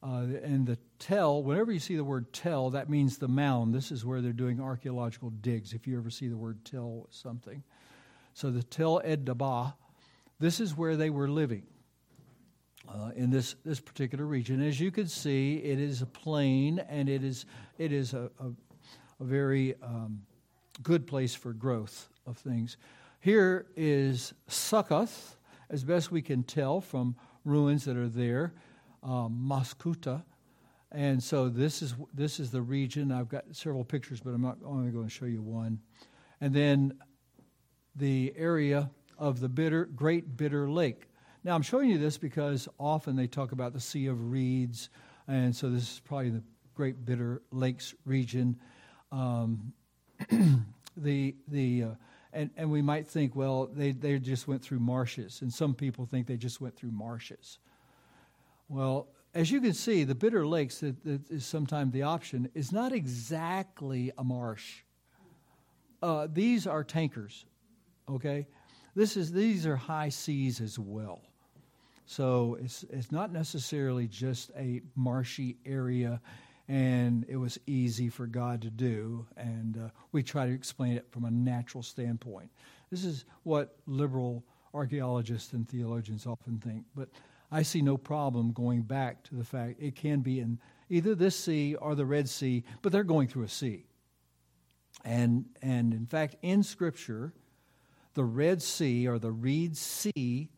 uh, 0.04 0.26
and 0.42 0.66
the 0.66 0.76
tell, 0.98 1.42
whenever 1.42 1.72
you 1.72 1.78
see 1.78 1.96
the 1.96 2.04
word 2.04 2.30
tell, 2.32 2.68
that 2.70 2.90
means 2.90 3.16
the 3.16 3.28
mound. 3.28 3.74
This 3.74 3.90
is 3.90 4.04
where 4.04 4.20
they're 4.20 4.32
doing 4.32 4.60
archaeological 4.60 5.30
digs, 5.30 5.72
if 5.72 5.86
you 5.86 5.96
ever 5.96 6.10
see 6.10 6.28
the 6.28 6.36
word 6.36 6.62
tell 6.64 7.08
something. 7.10 7.62
So 8.34 8.50
the 8.50 8.62
Tel 8.62 9.00
Ed 9.02 9.24
Dabah, 9.24 9.72
this 10.38 10.60
is 10.60 10.76
where 10.76 10.96
they 10.96 11.08
were 11.08 11.28
living 11.28 11.62
uh, 12.86 13.12
in 13.16 13.30
this, 13.30 13.56
this 13.64 13.80
particular 13.80 14.26
region. 14.26 14.60
As 14.60 14.78
you 14.78 14.90
can 14.90 15.06
see, 15.06 15.56
it 15.56 15.78
is 15.78 16.02
a 16.02 16.06
plain 16.06 16.80
and 16.80 17.08
it 17.08 17.24
is, 17.24 17.46
it 17.78 17.90
is 17.90 18.12
a, 18.12 18.30
a, 18.40 18.48
a 19.20 19.24
very 19.24 19.74
um, 19.82 20.20
good 20.82 21.06
place 21.06 21.34
for 21.34 21.54
growth 21.54 22.10
of 22.26 22.36
things. 22.36 22.76
Here 23.20 23.66
is 23.74 24.34
Succoth, 24.48 25.38
as 25.70 25.82
best 25.82 26.10
we 26.10 26.20
can 26.20 26.42
tell 26.42 26.82
from 26.82 27.16
ruins 27.46 27.86
that 27.86 27.96
are 27.96 28.08
there 28.08 28.52
um. 29.04 30.24
And 30.92 31.22
so 31.22 31.48
this 31.48 31.82
is 31.82 31.94
this 32.12 32.38
is 32.38 32.50
the 32.50 32.62
region. 32.62 33.10
I've 33.10 33.28
got 33.28 33.44
several 33.52 33.84
pictures, 33.84 34.20
but 34.20 34.30
I'm 34.30 34.42
not 34.42 34.58
only 34.64 34.92
going 34.92 35.06
to 35.06 35.10
show 35.10 35.26
you 35.26 35.42
one. 35.42 35.80
And 36.40 36.54
then 36.54 36.94
the 37.96 38.32
area 38.36 38.90
of 39.18 39.40
the 39.40 39.48
bitter, 39.48 39.86
Great 39.86 40.36
Bitter 40.36 40.70
Lake. 40.70 41.08
Now 41.42 41.54
I'm 41.54 41.62
showing 41.62 41.90
you 41.90 41.98
this 41.98 42.16
because 42.16 42.68
often 42.78 43.16
they 43.16 43.26
talk 43.26 43.52
about 43.52 43.72
the 43.72 43.80
Sea 43.80 44.06
of 44.06 44.30
Reeds, 44.30 44.88
and 45.28 45.54
so 45.54 45.68
this 45.68 45.82
is 45.82 46.00
probably 46.04 46.30
the 46.30 46.42
Great 46.74 47.04
Bitter 47.04 47.42
Lakes 47.50 47.94
region. 48.04 48.58
Um, 49.12 49.72
the 50.96 51.34
the 51.48 51.82
uh, 51.82 51.88
and 52.32 52.50
and 52.56 52.70
we 52.70 52.82
might 52.82 53.08
think, 53.08 53.36
well, 53.36 53.66
they 53.66 53.92
they 53.92 54.18
just 54.18 54.48
went 54.48 54.62
through 54.62 54.80
marshes, 54.80 55.42
and 55.42 55.52
some 55.52 55.74
people 55.74 56.06
think 56.06 56.26
they 56.26 56.36
just 56.36 56.60
went 56.60 56.76
through 56.76 56.92
marshes. 56.92 57.58
Well, 58.68 59.08
as 59.34 59.50
you 59.50 59.60
can 59.60 59.74
see, 59.74 60.04
the 60.04 60.14
Bitter 60.14 60.46
Lakes, 60.46 60.78
that, 60.78 61.02
that 61.04 61.30
is 61.30 61.44
sometimes 61.44 61.92
the 61.92 62.02
option, 62.02 62.48
is 62.54 62.72
not 62.72 62.92
exactly 62.92 64.12
a 64.16 64.24
marsh. 64.24 64.82
Uh, 66.02 66.28
these 66.32 66.66
are 66.66 66.84
tankers, 66.84 67.44
okay? 68.08 68.46
This 68.94 69.16
is, 69.16 69.32
these 69.32 69.66
are 69.66 69.76
high 69.76 70.10
seas 70.10 70.60
as 70.60 70.78
well. 70.78 71.22
So 72.06 72.58
it's, 72.60 72.84
it's 72.90 73.10
not 73.10 73.32
necessarily 73.32 74.06
just 74.06 74.50
a 74.56 74.82
marshy 74.94 75.56
area, 75.64 76.20
and 76.68 77.24
it 77.28 77.36
was 77.36 77.58
easy 77.66 78.08
for 78.08 78.26
God 78.26 78.62
to 78.62 78.70
do. 78.70 79.26
And 79.36 79.76
uh, 79.76 79.88
we 80.12 80.22
try 80.22 80.46
to 80.46 80.52
explain 80.52 80.92
it 80.92 81.06
from 81.10 81.24
a 81.24 81.30
natural 81.30 81.82
standpoint. 81.82 82.50
This 82.90 83.04
is 83.04 83.24
what 83.42 83.76
liberal 83.86 84.44
archaeologists 84.74 85.54
and 85.54 85.68
theologians 85.68 86.26
often 86.26 86.58
think. 86.58 86.84
But 86.94 87.08
I 87.54 87.62
see 87.62 87.82
no 87.82 87.96
problem 87.96 88.50
going 88.50 88.82
back 88.82 89.22
to 89.24 89.36
the 89.36 89.44
fact 89.44 89.80
it 89.80 89.94
can 89.94 90.22
be 90.22 90.40
in 90.40 90.58
either 90.90 91.14
this 91.14 91.38
sea 91.38 91.76
or 91.76 91.94
the 91.94 92.04
Red 92.04 92.28
Sea, 92.28 92.64
but 92.82 92.90
they're 92.90 93.04
going 93.04 93.28
through 93.28 93.44
a 93.44 93.48
sea. 93.48 93.86
And, 95.04 95.44
and 95.62 95.94
in 95.94 96.04
fact, 96.04 96.34
in 96.42 96.64
Scripture, 96.64 97.32
the 98.14 98.24
Red 98.24 98.60
Sea 98.60 99.06
or 99.06 99.20
the 99.20 99.30
Reed 99.30 99.76
Sea 99.76 100.48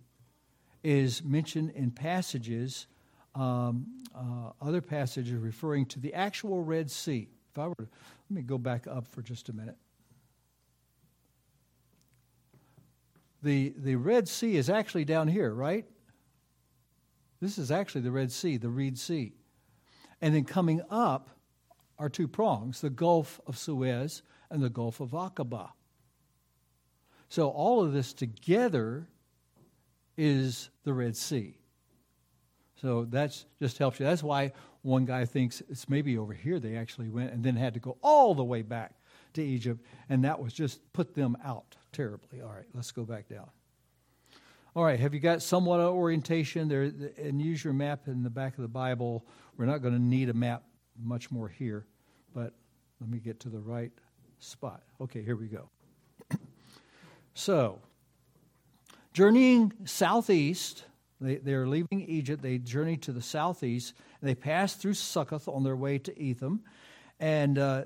is 0.82 1.22
mentioned 1.22 1.72
in 1.72 1.90
passages, 1.90 2.86
um, 3.34 3.88
uh, 4.14 4.52
other 4.62 4.80
passages 4.80 5.34
referring 5.34 5.84
to 5.86 6.00
the 6.00 6.14
actual 6.14 6.62
Red 6.62 6.90
Sea. 6.90 7.28
If 7.52 7.58
I 7.58 7.66
were 7.68 7.74
to, 7.74 7.82
let 7.82 7.90
me 8.30 8.40
go 8.40 8.56
back 8.56 8.86
up 8.86 9.06
for 9.06 9.20
just 9.20 9.50
a 9.50 9.52
minute. 9.52 9.76
The, 13.42 13.74
the 13.76 13.96
Red 13.96 14.28
Sea 14.28 14.56
is 14.56 14.70
actually 14.70 15.04
down 15.04 15.28
here, 15.28 15.52
right? 15.52 15.84
This 17.40 17.58
is 17.58 17.70
actually 17.70 18.02
the 18.02 18.10
Red 18.10 18.32
Sea, 18.32 18.56
the 18.56 18.68
Reed 18.68 18.98
Sea. 18.98 19.34
And 20.20 20.34
then 20.34 20.44
coming 20.44 20.82
up 20.90 21.30
are 21.98 22.08
two 22.08 22.28
prongs 22.28 22.80
the 22.80 22.90
Gulf 22.90 23.40
of 23.46 23.58
Suez 23.58 24.22
and 24.50 24.62
the 24.62 24.70
Gulf 24.70 25.00
of 25.00 25.10
Aqaba. 25.10 25.70
So 27.28 27.48
all 27.48 27.82
of 27.82 27.92
this 27.92 28.12
together 28.12 29.08
is 30.16 30.70
the 30.84 30.94
Red 30.94 31.16
Sea. 31.16 31.58
So 32.80 33.04
that 33.06 33.44
just 33.58 33.78
helps 33.78 33.98
you. 33.98 34.06
That's 34.06 34.22
why 34.22 34.52
one 34.82 35.04
guy 35.04 35.24
thinks 35.24 35.62
it's 35.68 35.88
maybe 35.88 36.16
over 36.18 36.32
here 36.32 36.60
they 36.60 36.76
actually 36.76 37.08
went 37.08 37.32
and 37.32 37.42
then 37.42 37.56
had 37.56 37.74
to 37.74 37.80
go 37.80 37.96
all 38.02 38.34
the 38.34 38.44
way 38.44 38.62
back 38.62 38.94
to 39.34 39.42
Egypt, 39.42 39.84
and 40.08 40.24
that 40.24 40.40
was 40.40 40.52
just 40.52 40.80
put 40.92 41.14
them 41.14 41.36
out 41.44 41.76
terribly. 41.92 42.40
All 42.40 42.52
right, 42.52 42.66
let's 42.74 42.92
go 42.92 43.04
back 43.04 43.28
down. 43.28 43.48
All 44.76 44.84
right, 44.84 45.00
have 45.00 45.14
you 45.14 45.20
got 45.20 45.40
somewhat 45.40 45.80
of 45.80 45.94
orientation 45.94 46.68
there? 46.68 46.92
And 47.16 47.40
use 47.40 47.64
your 47.64 47.72
map 47.72 48.08
in 48.08 48.22
the 48.22 48.28
back 48.28 48.58
of 48.58 48.60
the 48.60 48.68
Bible. 48.68 49.24
We're 49.56 49.64
not 49.64 49.80
going 49.80 49.94
to 49.94 50.00
need 50.00 50.28
a 50.28 50.34
map 50.34 50.64
much 51.02 51.30
more 51.30 51.48
here, 51.48 51.86
but 52.34 52.52
let 53.00 53.08
me 53.08 53.18
get 53.18 53.40
to 53.40 53.48
the 53.48 53.58
right 53.58 53.90
spot. 54.38 54.82
Okay, 55.00 55.22
here 55.22 55.34
we 55.34 55.46
go. 55.46 55.70
so, 57.32 57.80
Journeying 59.14 59.72
southeast, 59.86 60.84
they, 61.22 61.36
they 61.36 61.54
are 61.54 61.66
leaving 61.66 62.02
Egypt. 62.02 62.42
They 62.42 62.58
journey 62.58 62.98
to 62.98 63.12
the 63.12 63.22
southeast. 63.22 63.94
And 64.20 64.28
they 64.28 64.34
pass 64.34 64.74
through 64.74 64.92
Succoth 64.92 65.48
on 65.48 65.64
their 65.64 65.74
way 65.74 65.96
to 66.00 66.22
Etham. 66.22 66.60
And 67.18 67.58
uh, 67.58 67.84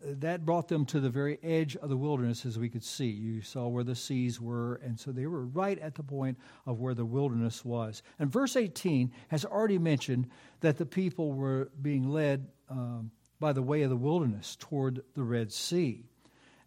that 0.00 0.44
brought 0.44 0.68
them 0.68 0.84
to 0.86 1.00
the 1.00 1.10
very 1.10 1.38
edge 1.42 1.76
of 1.76 1.88
the 1.88 1.96
wilderness, 1.96 2.46
as 2.46 2.58
we 2.58 2.68
could 2.68 2.84
see. 2.84 3.08
You 3.08 3.42
saw 3.42 3.66
where 3.66 3.84
the 3.84 3.96
seas 3.96 4.40
were, 4.40 4.76
and 4.76 4.98
so 4.98 5.10
they 5.10 5.26
were 5.26 5.44
right 5.44 5.78
at 5.78 5.94
the 5.94 6.02
point 6.02 6.38
of 6.66 6.78
where 6.78 6.94
the 6.94 7.04
wilderness 7.04 7.64
was. 7.64 8.02
And 8.18 8.30
verse 8.30 8.56
18 8.56 9.12
has 9.28 9.44
already 9.44 9.78
mentioned 9.78 10.28
that 10.60 10.78
the 10.78 10.86
people 10.86 11.32
were 11.32 11.70
being 11.82 12.08
led 12.08 12.48
um, 12.70 13.10
by 13.40 13.52
the 13.52 13.62
way 13.62 13.82
of 13.82 13.90
the 13.90 13.96
wilderness 13.96 14.56
toward 14.60 15.02
the 15.14 15.22
Red 15.22 15.52
Sea. 15.52 16.04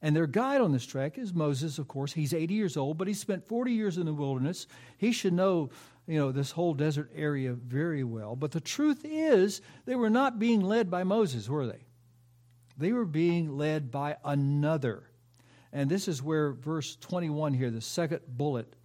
And 0.02 0.16
their 0.16 0.28
guide 0.28 0.62
on 0.62 0.72
this 0.72 0.86
trek 0.86 1.18
is 1.18 1.34
Moses, 1.34 1.78
of 1.78 1.88
course. 1.88 2.12
He's 2.12 2.34
80 2.34 2.54
years 2.54 2.76
old, 2.76 2.98
but 2.98 3.08
he 3.08 3.14
spent 3.14 3.48
40 3.48 3.72
years 3.72 3.98
in 3.98 4.08
the 4.08 4.14
wilderness. 4.14 4.66
He 4.98 5.12
should 5.12 5.34
know, 5.34 5.70
you 6.08 6.18
know, 6.18 6.32
this 6.32 6.52
whole 6.52 6.74
desert 6.74 7.12
area 7.16 7.54
very 7.54 8.04
well. 8.04 8.36
But 8.36 8.52
the 8.52 8.60
truth 8.60 9.06
is, 9.06 9.62
they 9.86 9.96
were 9.96 10.10
not 10.10 10.40
being 10.40 10.62
led 10.62 10.90
by 10.90 11.04
Moses, 11.04 11.48
were 11.48 11.68
they? 11.68 11.86
They 12.78 12.94
were 12.94 13.06
being 13.06 13.58
led 13.58 13.92
by 13.92 14.18
another. 14.24 15.04
And 15.74 15.90
this 15.90 16.08
is 16.08 16.22
where 16.22 16.52
verse 16.52 16.96
21 16.98 17.54
here, 17.54 17.72
the 17.72 17.82
second 17.82 18.22
bullet, 18.28 18.76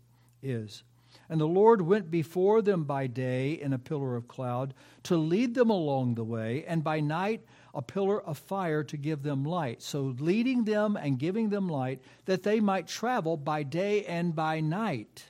is. 0.42 0.82
And 1.28 1.40
the 1.40 1.46
Lord 1.46 1.82
went 1.82 2.10
before 2.10 2.62
them 2.62 2.84
by 2.84 3.08
day 3.08 3.52
in 3.52 3.72
a 3.72 3.78
pillar 3.78 4.14
of 4.14 4.28
cloud 4.28 4.74
to 5.04 5.16
lead 5.16 5.54
them 5.54 5.70
along 5.70 6.14
the 6.14 6.24
way, 6.24 6.64
and 6.66 6.84
by 6.84 7.00
night 7.00 7.44
a 7.74 7.82
pillar 7.82 8.22
of 8.22 8.38
fire 8.38 8.84
to 8.84 8.96
give 8.96 9.22
them 9.22 9.44
light. 9.44 9.82
So, 9.82 10.14
leading 10.18 10.64
them 10.64 10.96
and 10.96 11.18
giving 11.18 11.48
them 11.50 11.68
light 11.68 12.00
that 12.26 12.42
they 12.42 12.60
might 12.60 12.86
travel 12.86 13.36
by 13.36 13.64
day 13.64 14.04
and 14.04 14.34
by 14.34 14.60
night. 14.60 15.24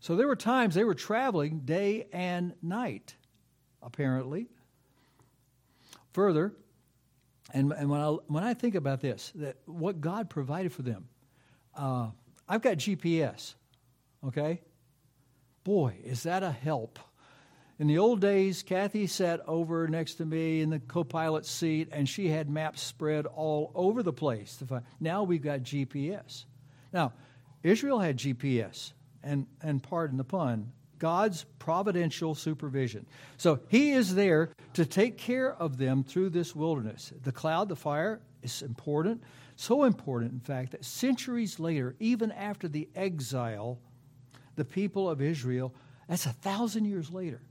So, 0.00 0.14
there 0.14 0.28
were 0.28 0.36
times 0.36 0.74
they 0.74 0.84
were 0.84 0.94
traveling 0.94 1.60
day 1.60 2.06
and 2.12 2.54
night, 2.62 3.14
apparently. 3.82 4.48
Further, 6.12 6.52
and, 7.52 7.72
and 7.72 7.90
when, 7.90 8.00
I, 8.00 8.08
when 8.26 8.44
I 8.44 8.54
think 8.54 8.74
about 8.74 9.00
this, 9.00 9.32
that 9.36 9.56
what 9.66 10.00
God 10.00 10.30
provided 10.30 10.72
for 10.72 10.82
them, 10.82 11.08
uh, 11.76 12.08
I've 12.48 12.62
got 12.62 12.78
GPS, 12.78 13.54
okay? 14.26 14.60
Boy, 15.62 15.96
is 16.04 16.22
that 16.22 16.42
a 16.42 16.50
help. 16.50 16.98
In 17.78 17.88
the 17.88 17.98
old 17.98 18.20
days, 18.20 18.62
Kathy 18.62 19.06
sat 19.06 19.40
over 19.48 19.88
next 19.88 20.14
to 20.14 20.24
me 20.24 20.60
in 20.60 20.70
the 20.70 20.78
co 20.78 21.02
pilot 21.02 21.44
seat, 21.44 21.88
and 21.90 22.08
she 22.08 22.28
had 22.28 22.48
maps 22.48 22.80
spread 22.80 23.26
all 23.26 23.72
over 23.74 24.02
the 24.02 24.12
place. 24.12 24.62
Now 25.00 25.24
we've 25.24 25.42
got 25.42 25.60
GPS. 25.60 26.44
Now, 26.92 27.12
Israel 27.64 27.98
had 27.98 28.18
GPS, 28.18 28.92
and, 29.22 29.46
and 29.60 29.82
pardon 29.82 30.18
the 30.18 30.24
pun, 30.24 30.72
God's 31.04 31.44
providential 31.58 32.34
supervision. 32.34 33.04
So 33.36 33.60
he 33.68 33.92
is 33.92 34.14
there 34.14 34.48
to 34.72 34.86
take 34.86 35.18
care 35.18 35.52
of 35.52 35.76
them 35.76 36.02
through 36.02 36.30
this 36.30 36.56
wilderness. 36.56 37.12
The 37.24 37.30
cloud, 37.30 37.68
the 37.68 37.76
fire 37.76 38.22
is 38.42 38.62
important, 38.62 39.22
so 39.54 39.84
important, 39.84 40.32
in 40.32 40.40
fact, 40.40 40.70
that 40.70 40.82
centuries 40.82 41.60
later, 41.60 41.94
even 42.00 42.32
after 42.32 42.68
the 42.68 42.88
exile, 42.96 43.78
the 44.56 44.64
people 44.64 45.10
of 45.10 45.20
Israel, 45.20 45.74
that's 46.08 46.24
a 46.24 46.32
thousand 46.32 46.86
years 46.86 47.10
later, 47.10 47.42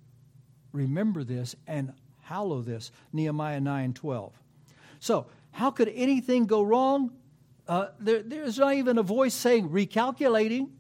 remember 0.72 1.24
this 1.24 1.56
and 1.68 1.94
hallow 2.24 2.64
this. 2.64 2.92
Nehemiah 3.12 3.62
9 3.62 3.94
12. 3.94 4.34
So, 5.00 5.28
how 5.52 5.70
could 5.70 5.90
anything 5.94 6.48
go 6.48 6.64
wrong? 6.64 7.12
Uh, 7.68 7.90
there, 8.00 8.24
there's 8.24 8.58
not 8.58 8.74
even 8.74 8.98
a 8.98 9.04
voice 9.04 9.36
saying 9.36 9.70
recalculating. 9.70 10.72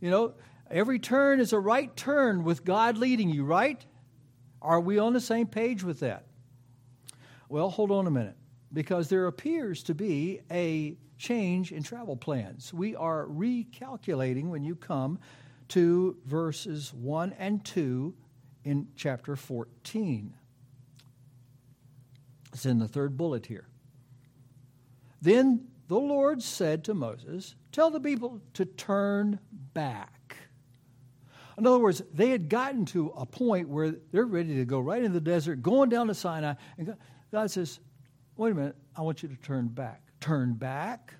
You 0.00 0.08
know, 0.08 0.32
Every 0.70 1.00
turn 1.00 1.40
is 1.40 1.52
a 1.52 1.58
right 1.58 1.94
turn 1.96 2.44
with 2.44 2.64
God 2.64 2.96
leading 2.96 3.28
you, 3.28 3.44
right? 3.44 3.84
Are 4.62 4.80
we 4.80 4.98
on 4.98 5.12
the 5.12 5.20
same 5.20 5.46
page 5.46 5.82
with 5.82 6.00
that? 6.00 6.26
Well, 7.48 7.70
hold 7.70 7.90
on 7.90 8.06
a 8.06 8.10
minute, 8.10 8.36
because 8.72 9.08
there 9.08 9.26
appears 9.26 9.82
to 9.84 9.94
be 9.94 10.40
a 10.50 10.96
change 11.18 11.72
in 11.72 11.82
travel 11.82 12.16
plans. 12.16 12.72
We 12.72 12.94
are 12.94 13.26
recalculating 13.26 14.48
when 14.48 14.62
you 14.62 14.76
come 14.76 15.18
to 15.68 16.16
verses 16.24 16.94
1 16.94 17.34
and 17.38 17.64
2 17.64 18.14
in 18.64 18.88
chapter 18.94 19.34
14. 19.34 20.34
It's 22.52 22.66
in 22.66 22.78
the 22.78 22.88
third 22.88 23.16
bullet 23.16 23.46
here. 23.46 23.66
Then 25.20 25.68
the 25.88 25.98
Lord 25.98 26.42
said 26.42 26.84
to 26.84 26.94
Moses, 26.94 27.56
Tell 27.72 27.90
the 27.90 28.00
people 28.00 28.40
to 28.54 28.64
turn 28.64 29.40
back 29.74 30.19
in 31.60 31.66
other 31.66 31.78
words, 31.78 32.02
they 32.14 32.30
had 32.30 32.48
gotten 32.48 32.86
to 32.86 33.12
a 33.16 33.26
point 33.26 33.68
where 33.68 33.94
they're 34.12 34.24
ready 34.24 34.56
to 34.56 34.64
go 34.64 34.80
right 34.80 35.04
in 35.04 35.12
the 35.12 35.20
desert, 35.20 35.62
going 35.62 35.90
down 35.90 36.06
to 36.06 36.14
Sinai. 36.14 36.54
And 36.78 36.96
God 37.30 37.50
says, 37.50 37.80
Wait 38.36 38.52
a 38.52 38.54
minute, 38.54 38.76
I 38.96 39.02
want 39.02 39.22
you 39.22 39.28
to 39.28 39.36
turn 39.36 39.68
back. 39.68 40.02
Turn 40.20 40.54
back. 40.54 41.14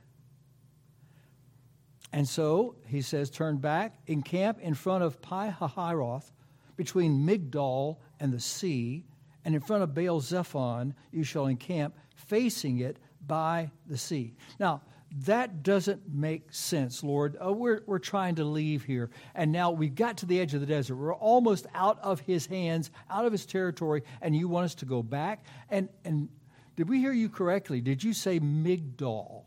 And 2.11 2.27
so 2.27 2.77
he 2.87 3.03
says, 3.03 3.29
Turn 3.29 3.59
back, 3.59 3.99
encamp 4.07 4.61
in 4.61 4.73
front 4.73 5.05
of 5.05 5.21
Pi 5.21 5.55
Hahiroth, 5.61 6.33
between 6.77 7.27
Migdol 7.27 7.99
and 8.19 8.33
the 8.33 8.41
sea, 8.41 9.05
and 9.45 9.55
in 9.55 9.61
front 9.61 9.83
of 9.83 9.95
Baal 9.95 10.21
Zephon 10.21 10.95
you 11.13 11.23
shall 11.23 11.47
encamp, 11.47 11.95
facing 12.15 12.79
it 12.79 12.97
by 13.27 13.71
the 13.87 13.99
sea. 13.99 14.35
Now, 14.59 14.81
that 15.19 15.63
doesn't 15.63 16.13
make 16.13 16.53
sense, 16.53 17.03
Lord. 17.03 17.37
Uh, 17.45 17.53
we're, 17.53 17.83
we're 17.87 17.99
trying 17.99 18.37
to 18.37 18.45
leave 18.45 18.85
here. 18.85 19.11
And 19.35 19.51
now 19.51 19.73
we've 19.73 19.95
got 19.95 20.19
to 20.19 20.27
the 20.27 20.41
edge 20.41 20.55
of 20.55 20.61
the 20.61 20.67
desert. 20.67 20.97
We're 20.97 21.15
almost 21.15 21.67
out 21.75 21.99
of 22.01 22.21
his 22.21 22.47
hands, 22.47 22.91
out 23.11 23.25
of 23.25 23.33
his 23.33 23.45
territory, 23.45 24.03
and 24.23 24.37
you 24.37 24.47
want 24.49 24.67
us 24.67 24.75
to 24.77 24.85
go 24.85 25.03
back? 25.03 25.45
And, 25.69 25.89
and 26.05 26.29
did 26.77 26.89
we 26.89 26.99
hear 26.99 27.13
you 27.13 27.29
correctly? 27.29 27.81
Did 27.81 28.05
you 28.05 28.13
say 28.13 28.39
Migdol? 28.39 29.43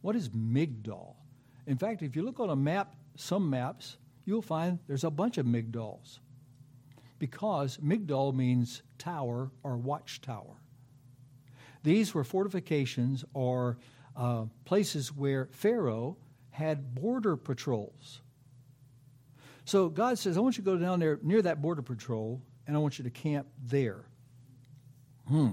What 0.00 0.16
is 0.16 0.30
Migdol? 0.30 1.14
In 1.66 1.76
fact, 1.76 2.02
if 2.02 2.16
you 2.16 2.22
look 2.22 2.40
on 2.40 2.50
a 2.50 2.56
map, 2.56 2.94
some 3.16 3.48
maps, 3.48 3.98
you'll 4.24 4.42
find 4.42 4.78
there's 4.86 5.04
a 5.04 5.10
bunch 5.10 5.36
of 5.36 5.44
Migdols. 5.44 6.18
Because 7.18 7.76
Migdol 7.78 8.34
means 8.34 8.82
tower 8.96 9.50
or 9.62 9.76
watchtower. 9.76 10.56
These 11.82 12.14
were 12.14 12.24
fortifications 12.24 13.24
or 13.34 13.76
uh, 14.16 14.44
places 14.64 15.12
where 15.12 15.48
Pharaoh 15.52 16.16
had 16.50 16.94
border 16.94 17.36
patrols. 17.36 18.20
So 19.64 19.88
God 19.88 20.18
says, 20.18 20.36
I 20.36 20.40
want 20.40 20.56
you 20.56 20.64
to 20.64 20.70
go 20.70 20.76
down 20.76 21.00
there 21.00 21.18
near 21.22 21.42
that 21.42 21.62
border 21.62 21.82
patrol, 21.82 22.42
and 22.66 22.76
I 22.76 22.80
want 22.80 22.98
you 22.98 23.04
to 23.04 23.10
camp 23.10 23.48
there. 23.64 24.04
Hmm. 25.28 25.52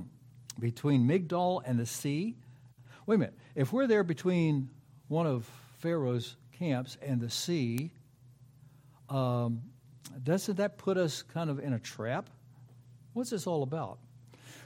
Between 0.59 1.07
Migdol 1.07 1.61
and 1.65 1.79
the 1.79 1.85
sea? 1.85 2.35
Wait 3.05 3.15
a 3.15 3.17
minute. 3.17 3.37
If 3.55 3.71
we're 3.73 3.87
there 3.87 4.03
between 4.03 4.69
one 5.07 5.25
of 5.25 5.49
Pharaoh's 5.79 6.35
camps 6.51 6.97
and 7.01 7.19
the 7.19 7.29
sea, 7.29 7.91
um, 9.09 9.61
doesn't 10.23 10.57
that 10.57 10.77
put 10.77 10.97
us 10.97 11.21
kind 11.21 11.49
of 11.49 11.59
in 11.59 11.73
a 11.73 11.79
trap? 11.79 12.29
What's 13.13 13.29
this 13.29 13.47
all 13.47 13.63
about? 13.63 13.99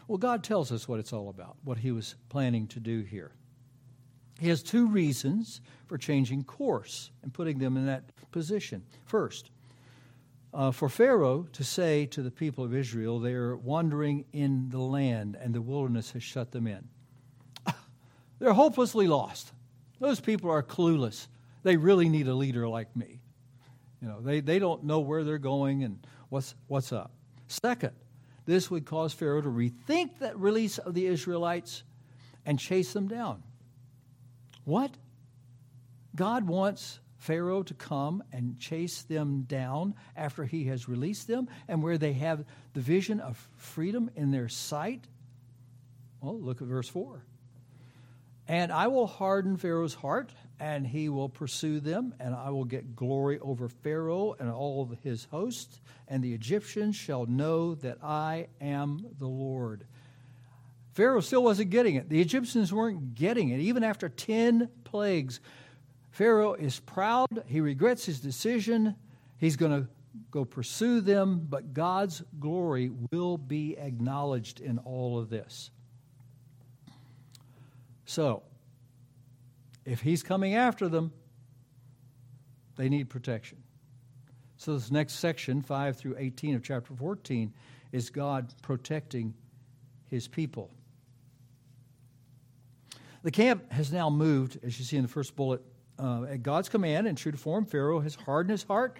Well, 0.07 0.17
God 0.17 0.43
tells 0.43 0.71
us 0.71 0.87
what 0.87 0.99
it's 0.99 1.13
all 1.13 1.29
about, 1.29 1.55
what 1.63 1.77
He 1.77 1.91
was 1.91 2.15
planning 2.29 2.67
to 2.67 2.79
do 2.79 3.01
here. 3.01 3.31
He 4.39 4.49
has 4.49 4.61
two 4.61 4.87
reasons 4.87 5.61
for 5.87 5.97
changing 5.97 6.43
course 6.43 7.11
and 7.23 7.33
putting 7.33 7.57
them 7.57 7.77
in 7.77 7.85
that 7.85 8.03
position. 8.31 8.83
First, 9.05 9.49
uh, 10.53 10.71
for 10.71 10.89
Pharaoh 10.89 11.47
to 11.53 11.63
say 11.63 12.05
to 12.07 12.21
the 12.21 12.31
people 12.31 12.63
of 12.63 12.73
Israel, 12.73 13.19
they 13.19 13.33
are 13.33 13.55
wandering 13.55 14.25
in 14.33 14.69
the 14.69 14.79
land 14.79 15.37
and 15.39 15.53
the 15.53 15.61
wilderness 15.61 16.11
has 16.11 16.23
shut 16.23 16.51
them 16.51 16.67
in. 16.67 16.87
They're 18.39 18.53
hopelessly 18.53 19.07
lost. 19.07 19.51
Those 19.99 20.19
people 20.19 20.49
are 20.49 20.63
clueless. 20.63 21.27
They 21.63 21.77
really 21.77 22.09
need 22.09 22.27
a 22.27 22.33
leader 22.33 22.67
like 22.67 22.95
me. 22.95 23.19
You 24.01 24.07
know, 24.09 24.21
they, 24.21 24.39
they 24.39 24.59
don't 24.59 24.83
know 24.83 24.99
where 24.99 25.23
they're 25.23 25.37
going 25.37 25.83
and 25.83 26.05
what's, 26.29 26.53
what's 26.67 26.91
up. 26.91 27.11
Second, 27.47 27.91
this 28.45 28.69
would 28.69 28.85
cause 28.85 29.13
Pharaoh 29.13 29.41
to 29.41 29.49
rethink 29.49 30.19
that 30.19 30.37
release 30.37 30.77
of 30.77 30.93
the 30.93 31.07
Israelites 31.07 31.83
and 32.45 32.59
chase 32.59 32.93
them 32.93 33.07
down. 33.07 33.41
What? 34.65 34.91
God 36.15 36.47
wants 36.47 36.99
Pharaoh 37.17 37.63
to 37.63 37.73
come 37.73 38.23
and 38.31 38.59
chase 38.59 39.03
them 39.03 39.43
down 39.43 39.95
after 40.15 40.43
he 40.43 40.65
has 40.65 40.89
released 40.89 41.27
them 41.27 41.47
and 41.67 41.81
where 41.81 41.97
they 41.97 42.13
have 42.13 42.45
the 42.73 42.81
vision 42.81 43.19
of 43.19 43.49
freedom 43.57 44.11
in 44.15 44.31
their 44.31 44.49
sight? 44.49 45.07
Well, 46.21 46.39
look 46.39 46.61
at 46.61 46.67
verse 46.67 46.89
4. 46.89 47.23
And 48.47 48.71
I 48.71 48.87
will 48.87 49.07
harden 49.07 49.57
Pharaoh's 49.57 49.95
heart, 49.95 50.31
and 50.59 50.85
he 50.85 51.09
will 51.09 51.29
pursue 51.29 51.79
them, 51.79 52.13
and 52.19 52.35
I 52.35 52.51
will 52.51 52.63
get 52.63 52.95
glory 52.95 53.39
over 53.39 53.67
Pharaoh 53.67 54.35
and 54.39 54.51
all 54.51 54.91
his 55.03 55.25
host, 55.25 55.81
and 56.07 56.23
the 56.23 56.33
Egyptians 56.33 56.95
shall 56.95 57.25
know 57.25 57.73
that 57.75 58.03
I 58.03 58.47
am 58.61 59.03
the 59.17 59.27
Lord. 59.27 59.85
Pharaoh 60.95 61.19
still 61.19 61.43
wasn't 61.43 61.71
getting 61.71 61.95
it. 61.95 62.07
The 62.07 62.21
Egyptians 62.21 62.71
weren't 62.71 63.15
getting 63.15 63.49
it. 63.49 63.59
Even 63.59 63.83
after 63.83 64.07
10 64.07 64.69
plagues, 64.85 65.41
Pharaoh 66.11 66.53
is 66.53 66.79
proud. 66.79 67.27
He 67.47 67.59
regrets 67.59 68.05
his 68.05 68.21
decision. 68.21 68.95
He's 69.37 69.57
going 69.57 69.73
to 69.73 69.89
go 70.31 70.45
pursue 70.45 71.01
them, 71.01 71.47
but 71.49 71.73
God's 71.73 72.23
glory 72.39 72.91
will 73.11 73.37
be 73.37 73.77
acknowledged 73.77 74.61
in 74.61 74.77
all 74.79 75.19
of 75.19 75.29
this. 75.29 75.69
So, 78.05 78.43
if 79.83 79.99
he's 79.99 80.23
coming 80.23 80.55
after 80.55 80.87
them, 80.87 81.11
they 82.77 82.87
need 82.87 83.09
protection. 83.09 83.57
So, 84.55 84.75
this 84.75 84.91
next 84.91 85.15
section, 85.15 85.61
5 85.61 85.97
through 85.97 86.15
18 86.17 86.55
of 86.55 86.63
chapter 86.63 86.93
14, 86.93 87.53
is 87.91 88.09
God 88.09 88.53
protecting 88.61 89.33
his 90.07 90.29
people. 90.29 90.71
The 93.25 93.31
camp 93.31 93.71
has 93.71 93.91
now 93.91 94.11
moved, 94.11 94.59
as 94.63 94.77
you 94.77 94.85
see 94.85 94.97
in 94.97 95.01
the 95.01 95.09
first 95.09 95.35
bullet, 95.35 95.59
uh, 95.97 96.25
at 96.29 96.43
God's 96.43 96.69
command 96.69 97.07
and 97.07 97.17
true 97.17 97.31
to 97.31 97.37
form. 97.39 97.65
Pharaoh 97.65 97.99
has 97.99 98.13
hardened 98.13 98.51
his 98.51 98.61
heart. 98.61 98.99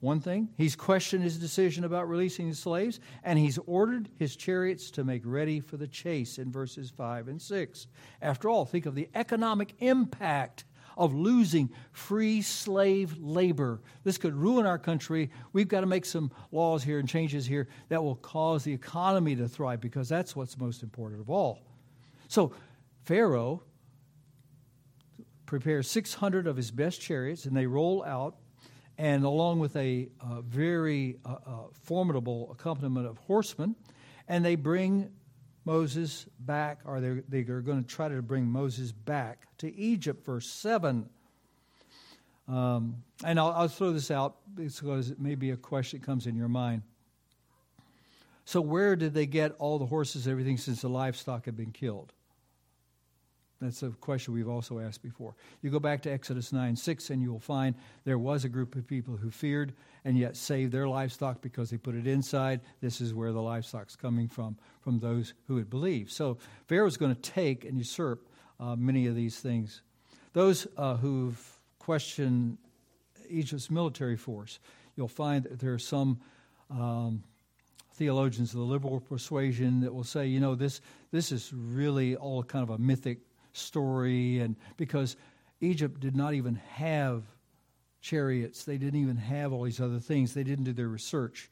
one 0.00 0.18
thing. 0.18 0.48
He's 0.56 0.74
questioned 0.74 1.22
his 1.22 1.38
decision 1.38 1.84
about 1.84 2.08
releasing 2.08 2.48
the 2.48 2.56
slaves, 2.56 2.98
and 3.22 3.38
he's 3.38 3.58
ordered 3.66 4.08
his 4.18 4.34
chariots 4.34 4.90
to 4.92 5.04
make 5.04 5.22
ready 5.24 5.60
for 5.60 5.76
the 5.76 5.86
chase 5.86 6.38
in 6.38 6.50
verses 6.50 6.90
5 6.90 7.28
and 7.28 7.40
6. 7.40 7.86
After 8.20 8.48
all, 8.48 8.64
think 8.64 8.86
of 8.86 8.96
the 8.96 9.08
economic 9.14 9.74
impact 9.78 10.64
of 10.96 11.14
losing 11.14 11.70
free 11.92 12.42
slave 12.42 13.18
labor. 13.18 13.80
This 14.02 14.18
could 14.18 14.34
ruin 14.34 14.66
our 14.66 14.78
country. 14.78 15.30
We've 15.52 15.68
got 15.68 15.82
to 15.82 15.86
make 15.86 16.06
some 16.06 16.32
laws 16.50 16.82
here 16.82 16.98
and 16.98 17.08
changes 17.08 17.46
here 17.46 17.68
that 17.88 18.02
will 18.02 18.16
cause 18.16 18.64
the 18.64 18.72
economy 18.72 19.36
to 19.36 19.46
thrive 19.46 19.80
because 19.80 20.08
that's 20.08 20.34
what's 20.34 20.58
most 20.58 20.82
important 20.82 21.20
of 21.20 21.30
all. 21.30 21.60
So, 22.26 22.52
Pharaoh 23.04 23.62
prepares 25.46 25.90
600 25.90 26.46
of 26.46 26.56
his 26.56 26.70
best 26.70 27.00
chariots 27.00 27.44
and 27.44 27.56
they 27.56 27.66
roll 27.66 28.04
out, 28.04 28.36
and 28.98 29.24
along 29.24 29.58
with 29.58 29.74
a 29.76 30.08
uh, 30.20 30.42
very 30.42 31.18
uh, 31.24 31.36
uh, 31.44 31.52
formidable 31.82 32.50
accompaniment 32.52 33.06
of 33.06 33.18
horsemen, 33.18 33.74
and 34.28 34.44
they 34.44 34.54
bring 34.54 35.10
Moses 35.64 36.26
back, 36.38 36.80
or 36.84 37.00
they're, 37.00 37.22
they 37.28 37.40
are 37.40 37.60
going 37.60 37.82
to 37.82 37.88
try 37.88 38.08
to 38.08 38.22
bring 38.22 38.46
Moses 38.46 38.92
back 38.92 39.46
to 39.58 39.74
Egypt, 39.74 40.24
verse 40.24 40.48
7. 40.48 41.08
Um, 42.48 43.02
and 43.24 43.38
I'll, 43.38 43.52
I'll, 43.52 43.68
throw 43.68 43.92
this 43.92 44.10
out 44.10 44.36
because 44.54 45.10
it 45.10 45.20
may 45.20 45.34
be 45.34 45.50
a 45.50 45.56
question 45.56 46.00
that 46.00 46.06
comes 46.06 46.26
in 46.26 46.34
your 46.34 46.48
mind. 46.48 46.82
So, 48.44 48.60
where 48.60 48.96
did 48.96 49.14
they 49.14 49.26
get 49.26 49.54
all 49.58 49.78
the 49.78 49.86
horses, 49.86 50.26
everything, 50.26 50.56
since 50.56 50.80
the 50.80 50.88
livestock 50.88 51.44
had 51.44 51.56
been 51.56 51.70
killed? 51.70 52.12
That's 53.60 53.82
a 53.82 53.90
question 53.90 54.32
we've 54.32 54.48
also 54.48 54.78
asked 54.78 55.02
before. 55.02 55.34
You 55.60 55.68
go 55.68 55.80
back 55.80 56.00
to 56.02 56.10
Exodus 56.10 56.50
9 56.50 56.74
6, 56.76 57.10
and 57.10 57.22
you 57.22 57.30
will 57.30 57.38
find 57.38 57.74
there 58.04 58.18
was 58.18 58.44
a 58.44 58.48
group 58.48 58.74
of 58.74 58.86
people 58.86 59.16
who 59.16 59.30
feared 59.30 59.74
and 60.04 60.16
yet 60.16 60.34
saved 60.36 60.72
their 60.72 60.88
livestock 60.88 61.42
because 61.42 61.68
they 61.68 61.76
put 61.76 61.94
it 61.94 62.06
inside. 62.06 62.60
This 62.80 63.02
is 63.02 63.12
where 63.12 63.32
the 63.32 63.42
livestock's 63.42 63.96
coming 63.96 64.28
from, 64.28 64.56
from 64.80 64.98
those 64.98 65.34
who 65.46 65.58
had 65.58 65.68
believed. 65.68 66.10
So 66.10 66.38
Pharaoh's 66.68 66.96
going 66.96 67.14
to 67.14 67.20
take 67.20 67.66
and 67.66 67.76
usurp 67.76 68.26
uh, 68.58 68.76
many 68.76 69.06
of 69.06 69.14
these 69.14 69.38
things. 69.38 69.82
Those 70.32 70.66
uh, 70.78 70.96
who've 70.96 71.38
questioned 71.78 72.56
Egypt's 73.28 73.70
military 73.70 74.16
force, 74.16 74.58
you'll 74.96 75.08
find 75.08 75.44
that 75.44 75.60
there 75.60 75.74
are 75.74 75.78
some. 75.78 76.20
Um, 76.70 77.24
theologians 77.94 78.54
of 78.54 78.60
the 78.60 78.64
liberal 78.64 78.98
persuasion 78.98 79.80
that 79.80 79.92
will 79.92 80.04
say, 80.04 80.26
you 80.26 80.40
know, 80.40 80.54
this 80.54 80.80
this 81.10 81.30
is 81.30 81.52
really 81.52 82.16
all 82.16 82.42
kind 82.42 82.62
of 82.62 82.70
a 82.70 82.78
mythic 82.78 83.18
story, 83.60 84.40
and 84.40 84.56
because 84.76 85.16
Egypt 85.60 86.00
did 86.00 86.16
not 86.16 86.34
even 86.34 86.56
have 86.74 87.24
chariots, 88.00 88.64
they 88.64 88.78
didn't 88.78 89.00
even 89.00 89.16
have 89.16 89.52
all 89.52 89.64
these 89.64 89.80
other 89.80 90.00
things. 90.00 90.34
They 90.34 90.44
didn't 90.44 90.64
do 90.64 90.72
their 90.72 90.88
research 90.88 91.50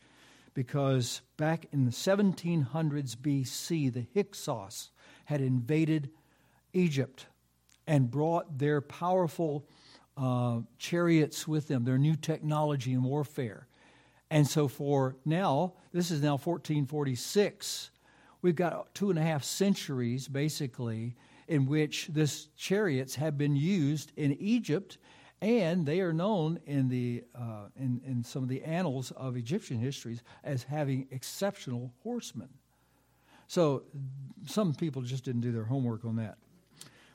because 0.54 1.20
back 1.36 1.66
in 1.72 1.84
the 1.84 1.90
1700s 1.90 3.16
BC, 3.16 3.92
the 3.92 4.06
Hyksos 4.14 4.90
had 5.26 5.40
invaded 5.40 6.10
Egypt 6.72 7.26
and 7.86 8.10
brought 8.10 8.58
their 8.58 8.80
powerful 8.80 9.66
uh, 10.16 10.60
chariots 10.78 11.46
with 11.46 11.68
them, 11.68 11.84
their 11.84 11.98
new 11.98 12.16
technology 12.16 12.92
in 12.92 13.02
warfare. 13.02 13.68
And 14.30 14.46
so, 14.46 14.68
for 14.68 15.16
now, 15.24 15.74
this 15.92 16.10
is 16.10 16.20
now 16.20 16.32
1446. 16.32 17.90
We've 18.42 18.54
got 18.54 18.94
two 18.94 19.10
and 19.10 19.18
a 19.18 19.22
half 19.22 19.42
centuries, 19.44 20.28
basically, 20.28 21.14
in 21.48 21.66
which 21.66 22.08
this 22.08 22.48
chariots 22.56 23.16
have 23.16 23.36
been 23.36 23.56
used 23.56 24.12
in 24.16 24.32
Egypt, 24.34 24.98
and 25.40 25.86
they 25.86 26.00
are 26.00 26.12
known 26.12 26.60
in 26.66 26.88
the 26.88 27.24
uh, 27.34 27.68
in, 27.76 28.00
in 28.06 28.22
some 28.22 28.42
of 28.42 28.48
the 28.48 28.62
annals 28.62 29.10
of 29.12 29.36
Egyptian 29.36 29.78
histories 29.78 30.22
as 30.44 30.62
having 30.62 31.08
exceptional 31.10 31.92
horsemen. 32.02 32.48
So 33.46 33.84
some 34.46 34.74
people 34.74 35.02
just 35.02 35.24
didn't 35.24 35.40
do 35.40 35.52
their 35.52 35.64
homework 35.64 36.04
on 36.04 36.16
that. 36.16 36.36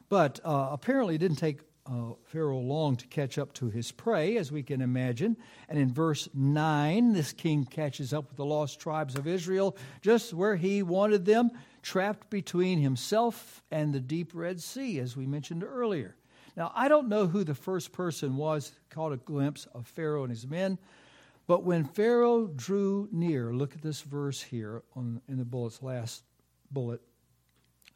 But 0.10 0.39
uh, 0.43 0.69
apparently, 0.72 1.15
it 1.15 1.19
didn't 1.19 1.38
take 1.38 1.60
uh, 1.86 2.13
Pharaoh 2.26 2.60
long 2.60 2.96
to 2.96 3.08
catch 3.08 3.38
up 3.38 3.54
to 3.54 3.69
his 3.69 3.91
prey, 3.91 4.38
as 4.38 4.52
we 4.52 4.63
can 4.63 4.82
imagine. 4.82 5.38
And 5.67 5.78
in 5.78 5.93
verse 5.93 6.30
9, 6.34 7.13
this 7.13 7.34
king 7.34 7.65
catches 7.65 8.13
up 8.13 8.30
with 8.30 8.38
the 8.38 8.46
lost 8.46 8.80
tribes 8.80 9.15
of 9.15 9.28
Israel 9.28 9.76
just 10.02 10.34
where 10.34 10.56
he 10.56 10.82
wanted 10.82 11.26
them 11.26 11.52
trapped 11.84 12.30
between 12.30 12.80
himself 12.80 13.62
and 13.69 13.93
the 13.93 14.00
deep 14.00 14.32
Red 14.34 14.62
Sea, 14.62 15.00
as 15.00 15.15
we 15.15 15.28
mentioned 15.28 15.63
earlier. 15.63 16.15
Now, 16.56 16.72
I 16.74 16.88
don't 16.88 17.10
know 17.10 17.28
who 17.28 17.43
the 17.43 17.54
first 17.54 17.91
person 17.91 18.38
was 18.38 18.72
caught 18.89 19.12
a 19.12 19.17
glimpse 19.17 19.67
of 19.74 19.86
Pharaoh 19.86 20.24
and 20.24 20.32
his 20.32 20.48
men, 20.48 20.80
but 21.46 21.63
when 21.63 21.84
Pharaoh 21.84 22.48
drew 22.48 23.10
near, 23.12 23.54
look 23.54 23.76
at 23.76 23.82
this 23.82 24.02
verse 24.02 24.41
here 24.41 24.82
on, 24.96 25.22
in 25.28 25.38
the 25.38 25.46
bullet's 25.46 25.84
last 25.84 26.24
bullet. 26.72 27.02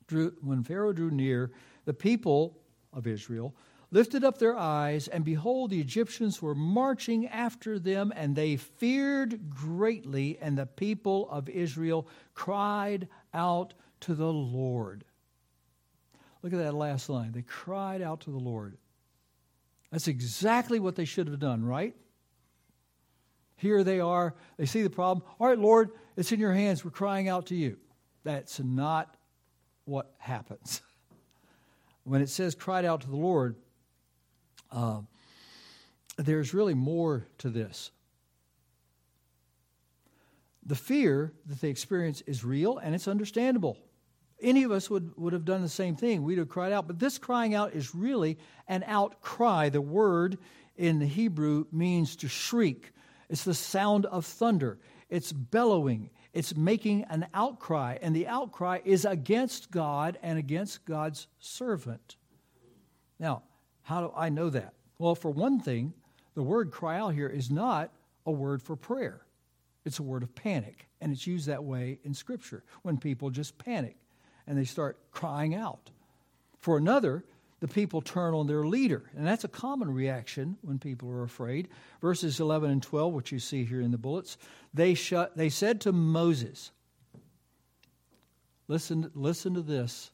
Drew, 0.07 0.33
when 0.41 0.63
Pharaoh 0.63 0.93
drew 0.93 1.11
near, 1.11 1.51
the 1.85 1.93
people 1.93 2.59
of 2.93 3.07
Israel 3.07 3.55
lifted 3.91 4.23
up 4.23 4.37
their 4.37 4.57
eyes, 4.57 5.07
and 5.07 5.23
behold, 5.23 5.69
the 5.69 5.79
Egyptians 5.79 6.41
were 6.41 6.55
marching 6.55 7.27
after 7.27 7.79
them, 7.79 8.11
and 8.15 8.35
they 8.35 8.57
feared 8.57 9.49
greatly, 9.49 10.37
and 10.41 10.57
the 10.57 10.65
people 10.65 11.29
of 11.29 11.47
Israel 11.47 12.07
cried 12.33 13.07
out 13.33 13.73
to 14.01 14.15
the 14.15 14.31
Lord. 14.31 15.03
Look 16.41 16.53
at 16.53 16.59
that 16.59 16.73
last 16.73 17.09
line. 17.09 17.31
They 17.31 17.41
cried 17.41 18.01
out 18.01 18.21
to 18.21 18.31
the 18.31 18.37
Lord. 18.37 18.77
That's 19.91 20.07
exactly 20.07 20.79
what 20.79 20.95
they 20.95 21.05
should 21.05 21.27
have 21.27 21.39
done, 21.39 21.63
right? 21.63 21.95
Here 23.55 23.83
they 23.83 23.99
are. 23.99 24.35
They 24.57 24.65
see 24.65 24.83
the 24.83 24.89
problem. 24.89 25.25
All 25.39 25.47
right, 25.47 25.57
Lord, 25.57 25.91
it's 26.15 26.31
in 26.31 26.39
your 26.39 26.53
hands. 26.53 26.85
We're 26.85 26.91
crying 26.91 27.27
out 27.27 27.47
to 27.47 27.55
you. 27.55 27.77
That's 28.23 28.59
not 28.59 29.15
what 29.85 30.13
happens. 30.17 30.81
When 32.03 32.21
it 32.21 32.29
says 32.29 32.55
cried 32.55 32.85
out 32.85 33.01
to 33.01 33.09
the 33.09 33.17
Lord, 33.17 33.57
uh, 34.71 35.01
there's 36.17 36.53
really 36.53 36.73
more 36.73 37.27
to 37.39 37.49
this. 37.49 37.91
The 40.67 40.75
fear 40.75 41.33
that 41.45 41.61
they 41.61 41.69
experience 41.69 42.21
is 42.27 42.43
real 42.43 42.77
and 42.77 42.93
it's 42.93 43.07
understandable. 43.07 43.77
Any 44.39 44.63
of 44.63 44.71
us 44.71 44.89
would, 44.89 45.13
would 45.17 45.33
have 45.33 45.45
done 45.45 45.61
the 45.61 45.69
same 45.69 45.95
thing. 45.95 46.23
We'd 46.23 46.37
have 46.37 46.49
cried 46.49 46.71
out. 46.71 46.85
But 46.85 46.99
this 46.99 47.17
crying 47.17 47.55
out 47.55 47.73
is 47.73 47.95
really 47.95 48.37
an 48.67 48.83
outcry. 48.85 49.69
The 49.69 49.81
word 49.81 50.37
in 50.75 50.99
the 50.99 51.07
Hebrew 51.07 51.65
means 51.71 52.17
to 52.17 52.27
shriek, 52.27 52.91
it's 53.29 53.43
the 53.43 53.53
sound 53.53 54.05
of 54.05 54.25
thunder, 54.25 54.77
it's 55.09 55.31
bellowing, 55.31 56.11
it's 56.33 56.55
making 56.55 57.05
an 57.05 57.27
outcry. 57.33 57.97
And 58.01 58.15
the 58.15 58.27
outcry 58.27 58.79
is 58.85 59.05
against 59.05 59.71
God 59.71 60.19
and 60.21 60.37
against 60.37 60.85
God's 60.85 61.27
servant. 61.39 62.17
Now, 63.19 63.43
how 63.81 64.01
do 64.01 64.13
I 64.15 64.29
know 64.29 64.49
that? 64.51 64.73
Well, 64.99 65.15
for 65.15 65.31
one 65.31 65.59
thing, 65.59 65.93
the 66.35 66.43
word 66.43 66.71
cry 66.71 66.99
out 66.99 67.15
here 67.15 67.29
is 67.29 67.49
not 67.49 67.91
a 68.25 68.31
word 68.31 68.61
for 68.61 68.75
prayer. 68.75 69.21
It's 69.87 69.99
a 69.99 70.03
word 70.03 70.21
of 70.21 70.35
panic, 70.35 70.89
and 70.99 71.13
it's 71.13 71.25
used 71.25 71.47
that 71.47 71.63
way 71.63 71.99
in 72.03 72.13
Scripture 72.13 72.61
when 72.81 72.97
people 72.97 73.29
just 73.29 73.57
panic 73.57 73.95
and 74.45 74.57
they 74.57 74.65
start 74.65 74.99
crying 75.11 75.55
out. 75.55 75.91
For 76.57 76.77
another, 76.77 77.23
the 77.61 77.69
people 77.69 78.01
turn 78.01 78.33
on 78.33 78.47
their 78.47 78.65
leader, 78.65 79.09
and 79.15 79.25
that's 79.25 79.45
a 79.45 79.47
common 79.47 79.89
reaction 79.89 80.57
when 80.61 80.77
people 80.77 81.09
are 81.09 81.23
afraid. 81.23 81.69
Verses 82.01 82.41
11 82.41 82.69
and 82.69 82.83
12, 82.83 83.13
which 83.13 83.31
you 83.31 83.39
see 83.39 83.63
here 83.63 83.79
in 83.79 83.91
the 83.91 83.97
bullets, 83.97 84.37
they, 84.73 84.93
shut, 84.93 85.37
they 85.37 85.47
said 85.47 85.79
to 85.81 85.93
Moses, 85.93 86.71
listen, 88.67 89.09
listen 89.15 89.53
to 89.53 89.61
this 89.61 90.11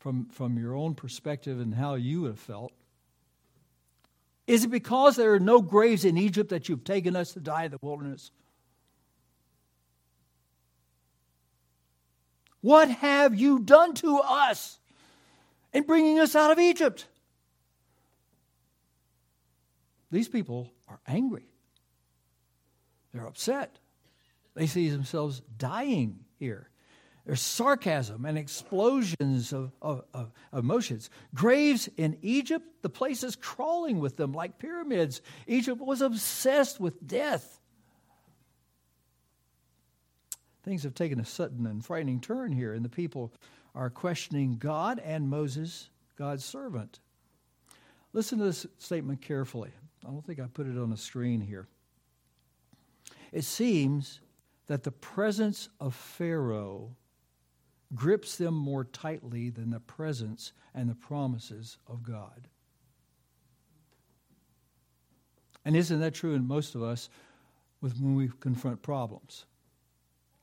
from, 0.00 0.26
from 0.26 0.58
your 0.58 0.74
own 0.74 0.96
perspective 0.96 1.60
and 1.60 1.72
how 1.72 1.94
you 1.94 2.24
have 2.24 2.40
felt. 2.40 2.72
Is 4.48 4.64
it 4.64 4.70
because 4.72 5.14
there 5.14 5.34
are 5.34 5.40
no 5.40 5.62
graves 5.62 6.04
in 6.04 6.18
Egypt 6.18 6.50
that 6.50 6.68
you've 6.68 6.82
taken 6.82 7.14
us 7.14 7.32
to 7.34 7.40
die 7.40 7.66
in 7.66 7.70
the 7.70 7.78
wilderness? 7.80 8.32
What 12.64 12.88
have 12.88 13.38
you 13.38 13.58
done 13.58 13.92
to 13.96 14.20
us 14.20 14.78
in 15.74 15.82
bringing 15.82 16.18
us 16.18 16.34
out 16.34 16.50
of 16.50 16.58
Egypt? 16.58 17.06
These 20.10 20.28
people 20.28 20.72
are 20.88 20.98
angry. 21.06 21.44
They're 23.12 23.26
upset. 23.26 23.76
They 24.54 24.66
see 24.66 24.88
themselves 24.88 25.42
dying 25.58 26.20
here. 26.38 26.70
There's 27.26 27.42
sarcasm 27.42 28.24
and 28.24 28.38
explosions 28.38 29.52
of, 29.52 29.72
of, 29.82 30.04
of, 30.14 30.32
emotions. 30.54 31.10
Graves 31.34 31.90
in 31.98 32.16
Egypt, 32.22 32.64
the 32.80 32.88
place 32.88 33.22
is 33.22 33.36
crawling 33.36 33.98
with 33.98 34.16
them 34.16 34.32
like 34.32 34.58
pyramids. 34.58 35.20
Egypt 35.46 35.82
was 35.82 36.00
obsessed 36.00 36.80
with 36.80 37.06
death. 37.06 37.60
Things 40.64 40.82
have 40.84 40.94
taken 40.94 41.20
a 41.20 41.24
sudden 41.24 41.66
and 41.66 41.84
frightening 41.84 42.20
turn 42.20 42.50
here, 42.50 42.72
and 42.72 42.84
the 42.84 42.88
people 42.88 43.32
are 43.74 43.90
questioning 43.90 44.56
God 44.56 44.98
and 45.04 45.28
Moses, 45.28 45.90
God's 46.16 46.44
servant. 46.44 47.00
Listen 48.14 48.38
to 48.38 48.44
this 48.44 48.66
statement 48.78 49.20
carefully. 49.20 49.70
I 50.06 50.10
don't 50.10 50.24
think 50.24 50.40
I 50.40 50.46
put 50.46 50.66
it 50.66 50.78
on 50.78 50.90
the 50.90 50.96
screen 50.96 51.40
here. 51.40 51.66
It 53.30 53.44
seems 53.44 54.20
that 54.66 54.84
the 54.84 54.92
presence 54.92 55.68
of 55.80 55.94
Pharaoh 55.94 56.96
grips 57.94 58.36
them 58.36 58.54
more 58.54 58.84
tightly 58.84 59.50
than 59.50 59.70
the 59.70 59.80
presence 59.80 60.52
and 60.74 60.88
the 60.88 60.94
promises 60.94 61.76
of 61.86 62.02
God. 62.02 62.48
And 65.64 65.76
isn't 65.76 66.00
that 66.00 66.14
true 66.14 66.34
in 66.34 66.46
most 66.46 66.74
of 66.74 66.82
us 66.82 67.08
with 67.80 68.00
when 68.00 68.14
we 68.14 68.30
confront 68.40 68.82
problems? 68.82 69.44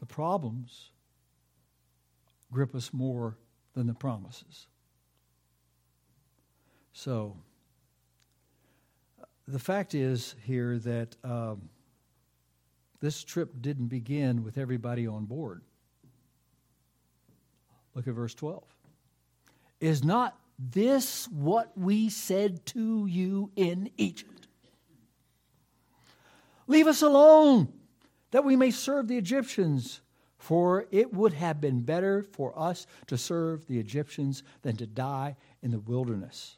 The 0.02 0.06
problems 0.06 0.90
grip 2.52 2.76
us 2.76 2.92
more 2.92 3.38
than 3.74 3.88
the 3.88 3.94
promises. 3.94 4.68
So, 6.92 7.38
the 9.48 9.60
fact 9.60 9.96
is 9.96 10.36
here 10.46 10.78
that 10.80 11.16
um, 11.24 11.70
this 13.00 13.24
trip 13.24 13.62
didn't 13.62 13.88
begin 13.88 14.44
with 14.44 14.58
everybody 14.58 15.08
on 15.08 15.26
board. 15.26 15.62
Look 17.96 18.08
at 18.08 18.14
verse 18.14 18.34
12. 18.34 18.64
Is 19.80 20.04
not 20.04 20.38
this 20.60 21.28
what 21.30 21.76
we 21.78 22.10
said 22.10 22.66
to 22.68 23.06
you 23.08 23.52
in 23.56 23.90
Egypt? 23.98 24.48
Leave 26.68 26.88
us 26.88 27.02
alone, 27.02 27.74
that 28.32 28.44
we 28.44 28.56
may 28.56 28.72
serve 28.72 29.08
the 29.08 29.18
Egyptians. 29.18 30.02
For 30.38 30.88
it 30.90 31.14
would 31.14 31.34
have 31.34 31.62
been 31.62 31.82
better 31.82 32.24
for 32.24 32.58
us 32.58 32.88
to 33.06 33.16
serve 33.16 33.68
the 33.68 33.78
Egyptians 33.78 34.42
than 34.64 34.76
to 34.78 34.88
die 34.88 35.36
in 35.62 35.70
the 35.70 35.78
wilderness. 35.78 36.58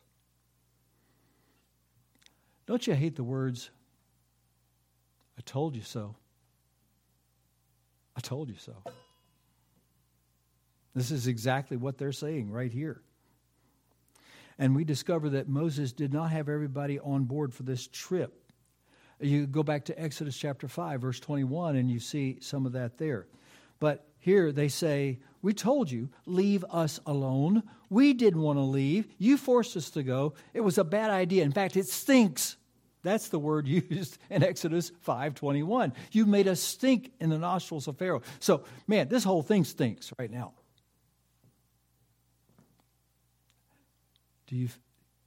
Don't 2.66 2.88
you 2.88 2.94
hate 2.94 3.18
the 3.18 3.26
words, 3.26 3.72
I 5.38 5.42
told 5.42 5.76
you 5.76 5.82
so? 5.82 6.16
I 8.16 8.22
told 8.22 8.48
you 8.48 8.56
so. 8.58 8.74
This 10.96 11.12
is 11.12 11.28
exactly 11.28 11.76
what 11.76 11.98
they're 11.98 12.12
saying 12.12 12.52
right 12.52 12.72
here. 12.72 13.02
And 14.58 14.76
we 14.76 14.84
discover 14.84 15.30
that 15.32 15.50
Moses 15.50 15.92
did 15.92 16.14
not 16.14 16.32
have 16.32 16.48
everybody 16.48 17.00
on 17.00 17.24
board 17.24 17.54
for 17.54 17.64
this 17.64 17.88
trip. 17.88 18.43
You 19.24 19.48
go 19.48 19.64
back 19.64 19.86
to 19.86 20.02
Exodus 20.02 20.38
chapter 20.38 20.68
5, 20.68 21.02
verse 21.02 21.20
21, 21.20 21.76
and 21.76 21.90
you 21.90 22.00
see 22.00 22.38
some 22.42 22.66
of 22.66 22.74
that 22.74 22.98
there. 22.98 23.28
But 23.80 24.06
here 24.20 24.52
they 24.52 24.68
say, 24.68 25.20
We 25.42 25.54
told 25.54 25.90
you, 25.90 26.10
leave 26.26 26.64
us 26.70 27.00
alone. 27.06 27.64
We 27.90 28.14
didn't 28.14 28.42
want 28.42 28.58
to 28.58 28.64
leave. 28.64 29.08
You 29.18 29.38
forced 29.38 29.78
us 29.78 29.90
to 29.92 30.04
go. 30.04 30.34
It 30.54 30.62
was 30.62 30.78
a 30.78 30.84
bad 30.84 31.10
idea. 31.10 31.44
In 31.44 31.52
fact, 31.52 31.78
it 31.78 31.88
stinks. 31.88 32.58
That's 33.04 33.30
the 33.30 33.40
word 33.40 33.68
used 33.90 34.18
in 34.30 34.44
Exodus 34.44 34.92
5:21. 35.06 35.94
You 36.12 36.26
made 36.26 36.48
us 36.48 36.60
stink 36.60 37.12
in 37.20 37.30
the 37.30 37.38
nostrils 37.38 37.88
of 37.88 37.98
Pharaoh. 37.98 38.22
So, 38.40 38.64
man, 38.88 39.10
this 39.10 39.24
whole 39.24 39.44
thing 39.44 39.64
stinks 39.64 40.12
right 40.18 40.32
now. 40.32 40.54
Do 44.48 44.56
you 44.56 44.70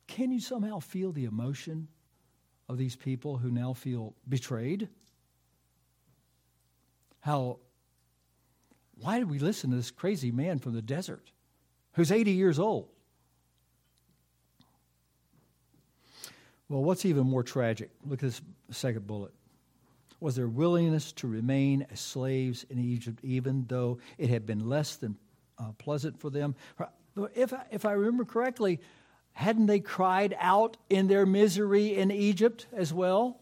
can 0.06 0.30
you 0.30 0.40
somehow 0.40 0.78
feel 0.78 1.12
the 1.12 1.24
emotion 1.24 1.88
of 2.68 2.79
these 2.79 2.96
people 2.96 3.37
who 3.38 3.50
now 3.50 3.72
feel 3.72 4.14
betrayed? 4.29 4.88
How 7.20 7.59
why 9.00 9.18
did 9.18 9.31
we 9.31 9.38
listen 9.38 9.70
to 9.70 9.76
this 9.76 9.90
crazy 9.90 10.31
man 10.31 10.59
from 10.59 10.72
the 10.72 10.83
desert 10.83 11.31
who's 11.92 12.11
80 12.11 12.33
years 12.33 12.59
old? 12.59 12.88
Well, 16.68 16.83
what's 16.83 17.05
even 17.05 17.26
more 17.26 17.42
tragic? 17.42 17.90
Look 18.07 18.20
at 18.20 18.31
this 18.31 18.40
second 18.70 19.07
bullet. 19.07 19.33
Was 20.18 20.35
their 20.35 20.48
willingness 20.48 21.12
to 21.12 21.29
remain 21.29 21.87
as 21.92 22.00
slaves 22.00 22.64
in 22.70 22.79
Egypt, 22.79 23.20
even 23.22 23.66
though 23.68 23.98
it 24.18 24.31
had 24.31 24.46
been 24.46 24.68
less 24.68 24.96
than 24.96 25.16
uh, 25.59 25.72
pleasant 25.79 26.18
for 26.18 26.31
them? 26.31 26.55
If 27.35 27.52
if 27.70 27.85
I 27.85 27.92
remember 27.92 28.24
correctly, 28.24 28.81
hadn't 29.37 29.66
they 29.66 29.81
cried 29.81 30.35
out 30.40 30.79
in 30.88 31.09
their 31.09 31.27
misery 31.27 31.94
in 31.94 32.11
Egypt 32.11 32.66
as 32.72 32.90
well? 32.90 33.38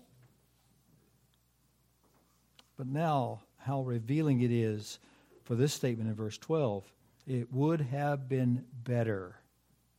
But 2.76 2.88
now, 2.88 3.42
how 3.58 3.82
revealing 3.82 4.40
it 4.40 4.50
is 4.50 4.98
for 5.44 5.54
this 5.54 5.72
statement 5.72 6.08
in 6.08 6.16
verse 6.16 6.36
12. 6.36 6.84
It 7.28 7.52
would 7.52 7.80
have 7.80 8.28
been 8.28 8.64
better 8.82 9.36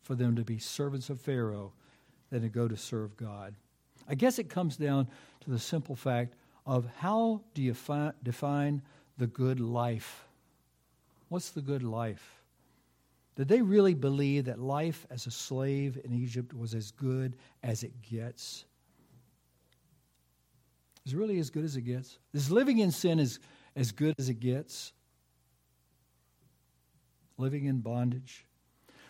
for 0.04 0.16
them 0.16 0.36
to 0.36 0.44
be 0.44 0.60
servants 0.60 1.10
of 1.10 1.22
Pharaoh 1.22 1.72
than 2.30 2.42
to 2.42 2.50
go 2.50 2.68
to 2.68 2.76
serve 2.76 3.16
God. 3.16 3.56
I 4.06 4.16
guess 4.16 4.38
it 4.38 4.50
comes 4.50 4.76
down 4.76 5.08
to 5.46 5.50
the 5.50 5.58
simple 5.58 5.96
fact 5.96 6.34
of 6.66 6.86
how 6.98 7.42
do 7.54 7.62
you 7.62 7.74
fi- 7.74 8.12
define 8.22 8.82
the 9.18 9.28
good 9.28 9.62
life? 9.62 10.26
What's 11.30 11.52
the 11.52 11.62
good 11.62 11.84
life? 11.84 12.35
Did 13.36 13.50
they 13.50 13.62
really 13.62 13.93
believe 13.93 14.45
that 14.45 14.60
life 14.60 15.06
as 15.10 15.28
a 15.28 15.32
slave 15.32 16.00
in 16.04 16.13
Egypt 16.13 16.54
was 16.54 16.74
as 16.74 16.91
good 16.91 17.36
as 17.63 17.84
it 17.84 18.02
gets? 18.02 18.65
Is 21.06 21.13
really 21.13 21.38
as 21.39 21.50
good 21.50 21.65
as 21.65 21.76
it 21.76 21.82
gets? 21.82 22.17
Is 22.34 22.50
living 22.50 22.80
in 22.80 22.91
sin 22.91 23.19
as, 23.19 23.39
as 23.76 23.91
good 23.91 24.15
as 24.17 24.30
it 24.30 24.39
gets? 24.39 24.93
Living 27.38 27.65
in 27.65 27.80
bondage? 27.80 28.45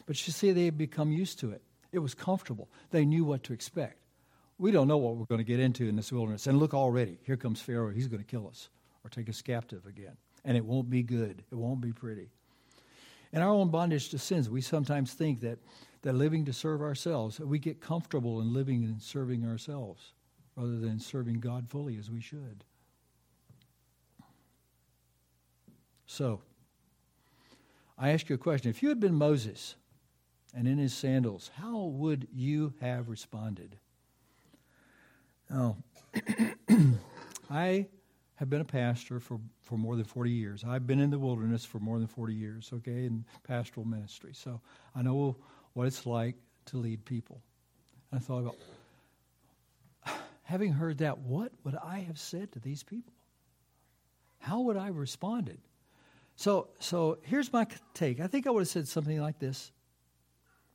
But 0.08 0.28
you 0.28 0.34
see, 0.34 0.52
they 0.52 0.66
had 0.66 0.78
become 0.78 1.12
used 1.12 1.40
to 1.40 1.52
it. 1.52 1.62
It 1.92 2.00
was 2.00 2.14
comfortable. 2.14 2.68
They 2.92 3.06
knew 3.06 3.24
what 3.24 3.44
to 3.44 3.54
expect. 3.54 4.04
We 4.58 4.72
don't 4.72 4.88
know 4.88 4.98
what 4.98 5.18
we're 5.18 5.26
going 5.26 5.40
to 5.40 5.46
get 5.46 5.60
into 5.60 5.88
in 5.88 5.96
this 5.96 6.12
wilderness. 6.12 6.48
And 6.48 6.60
look 6.60 6.74
already, 6.74 7.20
here 7.24 7.38
comes 7.38 7.62
Pharaoh. 7.62 7.92
He's 7.92 8.08
going 8.08 8.24
to 8.24 8.28
kill 8.28 8.48
us 8.48 8.70
or 9.04 9.10
take 9.10 9.30
us 9.30 9.42
captive 9.42 9.86
again. 9.86 10.18
And 10.44 10.58
it 10.58 10.66
won't 10.66 10.90
be 10.90 11.04
good, 11.04 11.44
it 11.52 11.56
won't 11.56 11.82
be 11.82 11.92
pretty. 11.92 12.30
In 13.36 13.42
our 13.42 13.50
own 13.50 13.68
bondage 13.68 14.10
to 14.10 14.18
sins, 14.18 14.50
we 14.50 14.62
sometimes 14.62 15.14
think 15.14 15.42
that, 15.42 15.60
that 16.04 16.16
living 16.16 16.46
to 16.46 16.54
serve 16.54 16.82
ourselves, 16.82 17.38
we 17.38 17.60
get 17.60 17.82
comfortable 17.82 18.40
in 18.40 18.54
living 18.54 18.86
and 18.86 19.02
serving 19.02 19.46
ourselves 19.46 20.14
rather 20.56 20.80
than 20.80 21.02
serving 21.02 21.42
God 21.42 21.70
fully 21.70 21.98
as 21.98 22.10
we 22.10 22.22
should. 22.22 22.64
So, 26.06 26.44
I 27.98 28.12
ask 28.12 28.30
you 28.30 28.36
a 28.36 28.38
question. 28.38 28.70
If 28.70 28.82
you 28.82 28.88
had 28.88 29.02
been 29.02 29.16
Moses, 29.16 29.76
and 30.54 30.66
in 30.66 30.78
his 30.78 30.94
sandals, 30.94 31.52
how 31.58 31.80
would 31.80 32.30
you 32.34 32.74
have 32.80 33.10
responded? 33.10 33.76
Now, 35.50 35.76
I 37.50 37.88
have 38.36 38.50
been 38.50 38.62
a 38.62 38.66
pastor 38.66 39.20
for, 39.20 39.40
for 39.62 39.78
more 39.78 39.96
than 39.96 40.04
40 40.06 40.30
years. 40.32 40.64
I've 40.68 40.86
been 40.86 41.00
in 41.00 41.10
the 41.10 41.20
wilderness 41.20 41.64
for 41.64 41.80
more 41.80 42.00
than 42.00 42.08
40 42.08 42.34
years, 42.34 42.70
okay, 42.74 43.06
in 43.06 43.26
pastoral 43.44 43.86
ministry. 43.86 44.32
So 44.34 44.60
I 44.94 45.02
know 45.02 45.38
what 45.74 45.88
it's 45.88 46.06
like 46.06 46.36
to 46.66 46.78
lead 46.78 47.06
people. 47.06 47.42
And 48.12 48.20
I 48.20 48.24
thought 48.24 48.40
about, 48.40 48.58
having 50.44 50.74
heard 50.74 50.98
that, 50.98 51.20
what 51.20 51.54
would 51.64 51.76
I 51.76 52.00
have 52.00 52.20
said 52.20 52.52
to 52.54 52.60
these 52.60 52.84
people? 52.84 53.14
How 54.40 54.62
would 54.62 54.78
I 54.78 54.86
have 54.86 54.98
responded? 54.98 55.60
So, 56.36 56.68
so 56.80 57.20
here's 57.24 57.52
my 57.54 57.66
take. 57.94 58.20
I 58.20 58.28
think 58.28 58.48
I 58.48 58.50
would 58.50 58.62
have 58.62 58.68
said 58.68 58.88
something 58.88 59.20
like 59.22 59.40
this 59.40 59.72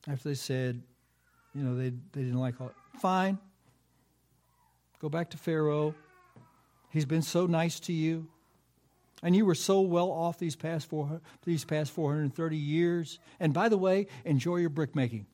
after 0.08 0.30
they 0.30 0.34
said, 0.34 0.82
you 1.54 1.62
know, 1.62 1.76
they, 1.76 1.90
they 1.90 2.22
didn't 2.22 2.38
like 2.38 2.60
all 2.60 2.68
it. 2.68 2.74
fine. 3.00 3.38
Go 5.00 5.08
back 5.08 5.30
to 5.30 5.38
Pharaoh. 5.38 5.94
He's 6.90 7.04
been 7.04 7.22
so 7.22 7.46
nice 7.46 7.80
to 7.80 7.92
you. 7.92 8.28
And 9.22 9.36
you 9.36 9.44
were 9.44 9.54
so 9.54 9.80
well 9.82 10.10
off 10.10 10.38
these 10.38 10.56
past, 10.56 10.88
four, 10.88 11.20
these 11.44 11.64
past 11.64 11.92
430 11.92 12.56
years. 12.56 13.18
And 13.38 13.52
by 13.52 13.68
the 13.68 13.76
way, 13.76 14.06
enjoy 14.24 14.56
your 14.56 14.70
brickmaking. 14.70 15.26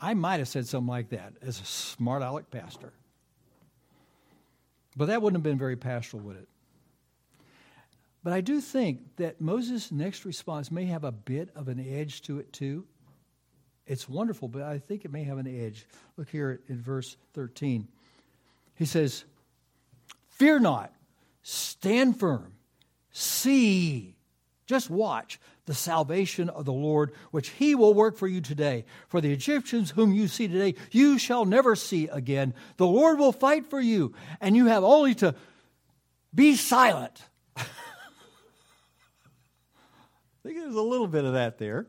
I 0.00 0.14
might 0.14 0.38
have 0.38 0.48
said 0.48 0.66
something 0.66 0.88
like 0.88 1.08
that 1.10 1.32
as 1.42 1.60
a 1.60 1.64
smart 1.64 2.22
aleck 2.22 2.50
pastor. 2.50 2.92
But 4.96 5.06
that 5.06 5.22
wouldn't 5.22 5.38
have 5.38 5.44
been 5.44 5.58
very 5.58 5.76
pastoral, 5.76 6.22
would 6.24 6.36
it? 6.36 6.48
But 8.22 8.32
I 8.32 8.40
do 8.40 8.60
think 8.60 9.16
that 9.16 9.40
Moses' 9.40 9.90
next 9.90 10.24
response 10.24 10.70
may 10.70 10.84
have 10.86 11.04
a 11.04 11.12
bit 11.12 11.50
of 11.54 11.68
an 11.68 11.80
edge 11.80 12.22
to 12.22 12.38
it, 12.38 12.52
too. 12.52 12.84
It's 13.86 14.08
wonderful, 14.08 14.48
but 14.48 14.62
I 14.62 14.78
think 14.78 15.04
it 15.04 15.12
may 15.12 15.24
have 15.24 15.38
an 15.38 15.46
edge. 15.46 15.86
Look 16.16 16.28
here 16.28 16.60
in 16.68 16.80
verse 16.80 17.16
13. 17.34 17.88
He 18.74 18.84
says, 18.84 19.24
Fear 20.38 20.60
not, 20.60 20.92
stand 21.42 22.20
firm, 22.20 22.52
see, 23.10 24.14
just 24.66 24.88
watch 24.88 25.40
the 25.66 25.74
salvation 25.74 26.48
of 26.48 26.64
the 26.64 26.72
Lord, 26.72 27.12
which 27.32 27.48
he 27.50 27.74
will 27.74 27.92
work 27.92 28.16
for 28.16 28.28
you 28.28 28.40
today. 28.40 28.84
For 29.08 29.20
the 29.20 29.32
Egyptians 29.32 29.90
whom 29.90 30.14
you 30.14 30.28
see 30.28 30.46
today, 30.46 30.76
you 30.92 31.18
shall 31.18 31.44
never 31.44 31.74
see 31.74 32.06
again. 32.06 32.54
The 32.76 32.86
Lord 32.86 33.18
will 33.18 33.32
fight 33.32 33.68
for 33.68 33.80
you, 33.80 34.14
and 34.40 34.56
you 34.56 34.66
have 34.66 34.84
only 34.84 35.14
to 35.16 35.34
be 36.32 36.54
silent. 36.54 37.20
I 37.56 37.64
think 40.44 40.58
there's 40.58 40.74
a 40.74 40.80
little 40.80 41.08
bit 41.08 41.24
of 41.24 41.32
that 41.32 41.58
there. 41.58 41.86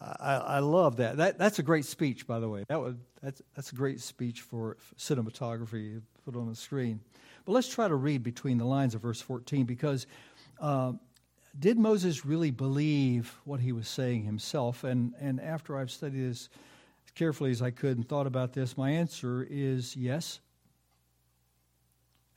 I, 0.00 0.34
I 0.34 0.58
love 0.60 0.98
that. 0.98 1.16
that. 1.16 1.36
That's 1.36 1.58
a 1.58 1.62
great 1.64 1.84
speech, 1.84 2.26
by 2.26 2.38
the 2.38 2.48
way. 2.48 2.64
That 2.68 2.80
was, 2.80 2.94
that's, 3.22 3.42
that's 3.56 3.72
a 3.72 3.74
great 3.74 4.00
speech 4.00 4.42
for 4.42 4.76
cinematography 4.96 6.00
put 6.26 6.36
on 6.36 6.48
the 6.48 6.56
screen. 6.56 7.00
But 7.44 7.52
let's 7.52 7.68
try 7.68 7.86
to 7.86 7.94
read 7.94 8.24
between 8.24 8.58
the 8.58 8.64
lines 8.64 8.96
of 8.96 9.02
verse 9.02 9.20
14 9.20 9.64
because 9.64 10.08
uh, 10.60 10.92
did 11.56 11.78
Moses 11.78 12.26
really 12.26 12.50
believe 12.50 13.32
what 13.44 13.60
he 13.60 13.70
was 13.70 13.86
saying 13.86 14.24
himself? 14.24 14.82
And, 14.82 15.14
and 15.20 15.40
after 15.40 15.78
I've 15.78 15.90
studied 15.90 16.28
this 16.28 16.48
as 17.06 17.10
carefully 17.12 17.52
as 17.52 17.62
I 17.62 17.70
could 17.70 17.96
and 17.96 18.06
thought 18.06 18.26
about 18.26 18.52
this, 18.52 18.76
my 18.76 18.90
answer 18.90 19.46
is 19.48 19.94
yes 19.94 20.40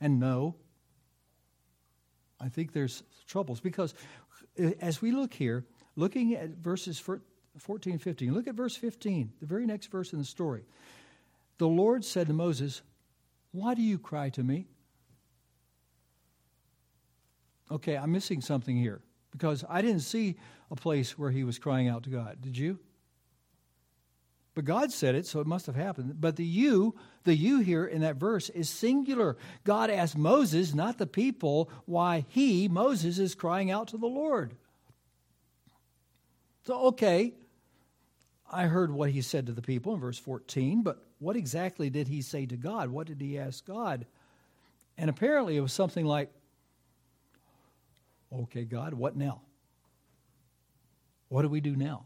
and 0.00 0.20
no. 0.20 0.54
I 2.40 2.48
think 2.48 2.72
there's 2.72 3.02
troubles 3.26 3.58
because 3.58 3.92
uh, 4.62 4.70
as 4.80 5.02
we 5.02 5.10
look 5.10 5.34
here, 5.34 5.66
looking 5.96 6.36
at 6.36 6.50
verses 6.50 7.02
14 7.58 7.98
15, 7.98 8.32
look 8.32 8.46
at 8.46 8.54
verse 8.54 8.76
15, 8.76 9.32
the 9.40 9.46
very 9.46 9.66
next 9.66 9.88
verse 9.88 10.12
in 10.12 10.20
the 10.20 10.24
story. 10.24 10.62
The 11.58 11.66
Lord 11.66 12.04
said 12.04 12.28
to 12.28 12.32
Moses, 12.32 12.82
Why 13.52 13.74
do 13.74 13.82
you 13.82 13.98
cry 13.98 14.30
to 14.30 14.42
me? 14.42 14.66
Okay, 17.70 17.96
I'm 17.96 18.12
missing 18.12 18.40
something 18.40 18.76
here 18.76 19.00
because 19.30 19.64
I 19.68 19.82
didn't 19.82 20.00
see 20.00 20.36
a 20.70 20.76
place 20.76 21.16
where 21.18 21.30
he 21.30 21.44
was 21.44 21.58
crying 21.58 21.88
out 21.88 22.04
to 22.04 22.10
God. 22.10 22.38
Did 22.40 22.56
you? 22.56 22.78
But 24.54 24.64
God 24.64 24.92
said 24.92 25.14
it, 25.14 25.26
so 25.26 25.40
it 25.40 25.46
must 25.46 25.66
have 25.66 25.76
happened. 25.76 26.20
But 26.20 26.36
the 26.36 26.44
you, 26.44 26.96
the 27.22 27.36
you 27.36 27.60
here 27.60 27.84
in 27.84 28.00
that 28.00 28.16
verse 28.16 28.48
is 28.50 28.68
singular. 28.68 29.36
God 29.64 29.90
asked 29.90 30.18
Moses, 30.18 30.74
not 30.74 30.98
the 30.98 31.06
people, 31.06 31.70
why 31.86 32.24
he, 32.28 32.66
Moses, 32.66 33.18
is 33.18 33.36
crying 33.36 33.70
out 33.70 33.88
to 33.88 33.96
the 33.96 34.06
Lord. 34.06 34.56
So, 36.66 36.88
okay, 36.88 37.34
I 38.50 38.64
heard 38.64 38.92
what 38.92 39.10
he 39.10 39.22
said 39.22 39.46
to 39.46 39.52
the 39.52 39.62
people 39.62 39.94
in 39.94 40.00
verse 40.00 40.18
14, 40.18 40.82
but 40.82 40.98
what 41.18 41.36
exactly 41.36 41.88
did 41.88 42.08
he 42.08 42.20
say 42.20 42.46
to 42.46 42.56
God? 42.56 42.90
What 42.90 43.06
did 43.06 43.20
he 43.20 43.38
ask 43.38 43.64
God? 43.64 44.06
And 44.98 45.08
apparently 45.08 45.56
it 45.56 45.60
was 45.60 45.72
something 45.72 46.04
like, 46.04 46.30
Okay, 48.32 48.64
God, 48.64 48.94
what 48.94 49.16
now? 49.16 49.40
What 51.28 51.42
do 51.42 51.48
we 51.48 51.60
do 51.60 51.74
now? 51.74 52.04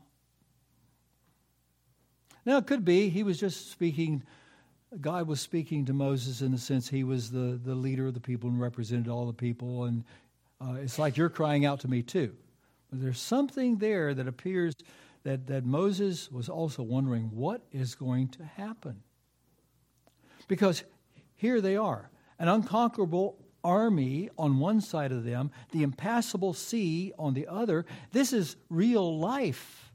Now, 2.46 2.58
it 2.58 2.66
could 2.66 2.84
be 2.84 3.08
he 3.08 3.22
was 3.22 3.38
just 3.38 3.70
speaking, 3.70 4.22
God 5.00 5.26
was 5.26 5.40
speaking 5.40 5.86
to 5.86 5.92
Moses 5.92 6.40
in 6.40 6.52
the 6.52 6.58
sense 6.58 6.88
he 6.88 7.04
was 7.04 7.30
the, 7.30 7.58
the 7.62 7.74
leader 7.74 8.06
of 8.06 8.14
the 8.14 8.20
people 8.20 8.50
and 8.50 8.60
represented 8.60 9.08
all 9.08 9.26
the 9.26 9.32
people. 9.32 9.84
And 9.84 10.04
uh, 10.60 10.74
it's 10.74 10.98
like 10.98 11.16
you're 11.16 11.30
crying 11.30 11.64
out 11.64 11.80
to 11.80 11.88
me 11.88 12.02
too. 12.02 12.34
But 12.90 13.02
there's 13.02 13.20
something 13.20 13.76
there 13.78 14.14
that 14.14 14.28
appears 14.28 14.74
that, 15.24 15.46
that 15.48 15.64
Moses 15.64 16.30
was 16.30 16.48
also 16.48 16.82
wondering 16.82 17.30
what 17.32 17.62
is 17.72 17.94
going 17.94 18.28
to 18.28 18.44
happen. 18.44 19.02
Because 20.48 20.84
here 21.34 21.60
they 21.60 21.76
are, 21.76 22.10
an 22.38 22.48
unconquerable 22.48 23.38
army 23.62 24.28
on 24.38 24.58
one 24.58 24.80
side 24.80 25.10
of 25.10 25.24
them, 25.24 25.50
the 25.72 25.82
impassable 25.82 26.52
sea 26.52 27.12
on 27.18 27.34
the 27.34 27.48
other. 27.48 27.86
This 28.12 28.32
is 28.32 28.56
real 28.68 29.18
life. 29.18 29.92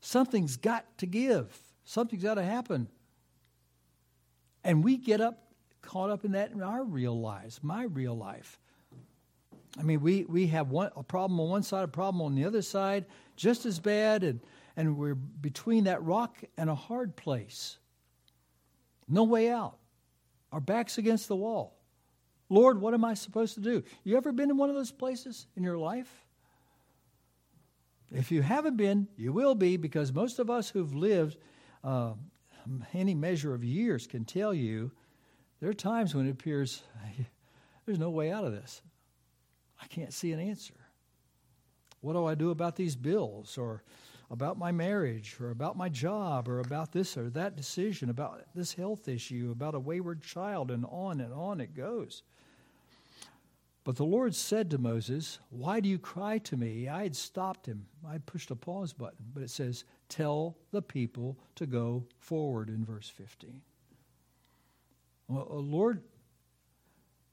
Something's 0.00 0.56
got 0.56 0.98
to 0.98 1.06
give, 1.06 1.58
something's 1.84 2.22
got 2.22 2.34
to 2.34 2.44
happen. 2.44 2.88
And 4.64 4.84
we 4.84 4.96
get 4.96 5.20
up 5.20 5.42
caught 5.82 6.10
up 6.10 6.24
in 6.24 6.32
that 6.32 6.52
in 6.52 6.62
our 6.62 6.84
real 6.84 7.20
lives, 7.20 7.60
my 7.62 7.82
real 7.82 8.16
life. 8.16 8.58
I 9.78 9.82
mean, 9.82 10.00
we, 10.00 10.24
we 10.24 10.48
have 10.48 10.70
one, 10.70 10.90
a 10.96 11.02
problem 11.02 11.40
on 11.40 11.48
one 11.48 11.62
side, 11.62 11.84
a 11.84 11.88
problem 11.88 12.20
on 12.20 12.34
the 12.34 12.44
other 12.44 12.62
side, 12.62 13.06
just 13.36 13.64
as 13.64 13.78
bad, 13.78 14.22
and, 14.22 14.40
and 14.76 14.98
we're 14.98 15.14
between 15.14 15.84
that 15.84 16.02
rock 16.02 16.38
and 16.58 16.68
a 16.68 16.74
hard 16.74 17.16
place. 17.16 17.78
No 19.08 19.24
way 19.24 19.50
out. 19.50 19.78
Our 20.52 20.60
back's 20.60 20.98
against 20.98 21.28
the 21.28 21.36
wall. 21.36 21.78
Lord, 22.50 22.80
what 22.80 22.92
am 22.92 23.04
I 23.04 23.14
supposed 23.14 23.54
to 23.54 23.60
do? 23.60 23.82
You 24.04 24.18
ever 24.18 24.30
been 24.30 24.50
in 24.50 24.58
one 24.58 24.68
of 24.68 24.74
those 24.74 24.92
places 24.92 25.46
in 25.56 25.62
your 25.62 25.78
life? 25.78 26.26
If 28.10 28.30
you 28.30 28.42
haven't 28.42 28.76
been, 28.76 29.08
you 29.16 29.32
will 29.32 29.54
be 29.54 29.78
because 29.78 30.12
most 30.12 30.38
of 30.38 30.50
us 30.50 30.68
who've 30.68 30.94
lived 30.94 31.38
uh, 31.82 32.12
any 32.92 33.14
measure 33.14 33.54
of 33.54 33.64
years 33.64 34.06
can 34.06 34.26
tell 34.26 34.52
you 34.52 34.92
there 35.60 35.70
are 35.70 35.74
times 35.74 36.14
when 36.14 36.26
it 36.26 36.30
appears 36.30 36.82
there's 37.86 37.98
no 37.98 38.10
way 38.10 38.30
out 38.30 38.44
of 38.44 38.52
this. 38.52 38.82
I 39.82 39.86
can't 39.86 40.12
see 40.12 40.32
an 40.32 40.40
answer. 40.40 40.74
What 42.00 42.14
do 42.14 42.24
I 42.26 42.34
do 42.34 42.50
about 42.50 42.76
these 42.76 42.96
bills 42.96 43.58
or 43.58 43.82
about 44.30 44.58
my 44.58 44.72
marriage 44.72 45.36
or 45.40 45.50
about 45.50 45.76
my 45.76 45.88
job 45.88 46.48
or 46.48 46.60
about 46.60 46.92
this 46.92 47.16
or 47.16 47.28
that 47.30 47.56
decision, 47.56 48.08
about 48.08 48.44
this 48.54 48.72
health 48.72 49.08
issue, 49.08 49.50
about 49.52 49.74
a 49.74 49.80
wayward 49.80 50.22
child, 50.22 50.70
and 50.70 50.86
on 50.88 51.20
and 51.20 51.32
on 51.34 51.60
it 51.60 51.74
goes. 51.74 52.22
But 53.84 53.96
the 53.96 54.04
Lord 54.04 54.34
said 54.34 54.70
to 54.70 54.78
Moses, 54.78 55.38
Why 55.50 55.80
do 55.80 55.88
you 55.88 55.98
cry 55.98 56.38
to 56.38 56.56
me? 56.56 56.88
I 56.88 57.02
had 57.02 57.16
stopped 57.16 57.66
him. 57.66 57.86
I 58.06 58.18
pushed 58.18 58.50
a 58.50 58.56
pause 58.56 58.92
button, 58.92 59.26
but 59.34 59.42
it 59.42 59.50
says, 59.50 59.84
Tell 60.08 60.56
the 60.70 60.82
people 60.82 61.36
to 61.56 61.66
go 61.66 62.06
forward 62.20 62.68
in 62.68 62.84
verse 62.84 63.08
15. 63.08 63.60
Well, 65.28 65.48
uh, 65.50 65.54
Lord, 65.54 66.02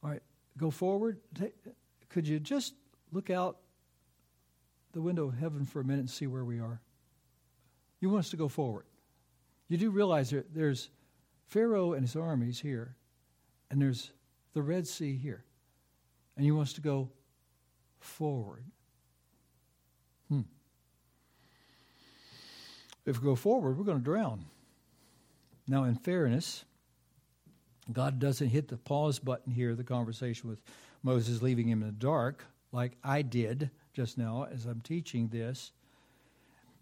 all 0.04 0.10
right, 0.10 0.24
go 0.58 0.72
forward. 0.72 1.20
Could 2.10 2.28
you 2.28 2.39
just 2.39 2.74
look 3.12 3.30
out 3.30 3.57
the 4.91 5.01
window 5.01 5.28
of 5.28 5.38
heaven 5.38 5.66
for 5.66 5.80
a 5.80 5.84
minute 5.84 5.99
and 5.99 6.10
see 6.10 6.28
where 6.28 6.43
we 6.43 6.60
are? 6.60 6.82
You 7.99 8.10
want 8.10 8.26
us 8.26 8.32
to 8.32 8.38
go 8.38 8.47
forward. 8.47 8.86
You 9.68 9.78
do 9.78 9.91
realize 9.91 10.30
there, 10.30 10.45
there's 10.53 10.89
Pharaoh 11.47 11.93
and 11.93 12.01
his 12.01 12.16
armies 12.16 12.60
here, 12.60 12.95
and 13.70 13.82
there's 13.82 14.12
the 14.53 14.62
Red 14.62 14.88
Sea 14.88 15.16
here 15.16 15.43
and 16.39 16.45
you 16.45 16.55
want 16.55 16.70
us 16.70 16.74
to 16.74 16.80
go 16.80 17.10
forward. 17.99 18.64
Hmm. 20.30 20.43
If 23.05 23.20
we 23.20 23.26
go 23.26 23.36
forward, 23.36 23.78
we're 23.78 23.84
going 23.84 23.97
to 23.97 24.03
drown. 24.03 24.45
Now, 25.68 25.84
in 25.84 25.95
fairness, 25.95 26.64
God 27.91 28.20
doesn't 28.20 28.47
hit 28.47 28.70
the 28.70 28.78
pause 28.78 29.20
button 29.20 29.51
here, 29.51 29.76
the 29.76 29.84
conversation 29.84 30.49
with 30.49 30.62
Moses 31.04 31.41
leaving 31.41 31.68
him 31.68 31.82
in 31.82 31.88
the 31.88 31.93
dark, 31.93 32.45
like 32.72 32.97
I 33.04 33.22
did 33.22 33.70
just 33.93 34.18
now 34.18 34.47
as 34.52 34.66
I'm 34.66 34.82
teaching 34.82 35.30
this. 35.30 35.72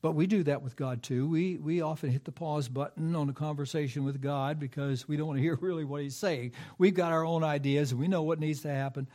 But 0.01 0.13
we 0.13 0.28
do 0.28 0.43
that 0.43 0.61
with 0.61 0.76
God 0.76 1.01
too. 1.01 1.28
We, 1.28 1.57
we 1.57 1.82
often 1.82 2.11
hit 2.11 2.24
the 2.24 2.32
pause 2.32 2.70
button 2.70 3.15
on 3.15 3.30
a 3.30 3.34
conversation 3.34 4.03
with 4.03 4.22
God 4.22 4.59
because 4.59 5.07
we 5.07 5.18
don't 5.18 5.28
want 5.28 5.38
to 5.38 5.43
hear 5.43 5.55
really 5.61 5.84
what 5.84 6.01
He's 6.01 6.15
saying. 6.15 6.53
We've 6.78 6.93
got 6.93 7.11
our 7.11 7.26
own 7.26 7.43
ideas 7.43 7.91
and 7.91 7.99
we 7.99 8.07
know 8.07 8.24
what 8.24 8.39
needs 8.39 8.61
to 8.61 8.70
happen. 8.70 9.07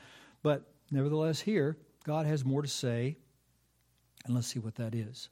But 0.42 0.64
nevertheless, 0.90 1.40
here, 1.40 1.76
God 2.04 2.26
has 2.26 2.44
more 2.44 2.62
to 2.62 2.68
say, 2.68 3.16
and 4.24 4.34
let's 4.34 4.48
see 4.48 4.58
what 4.58 4.74
that 4.76 4.94
is. 4.94 5.28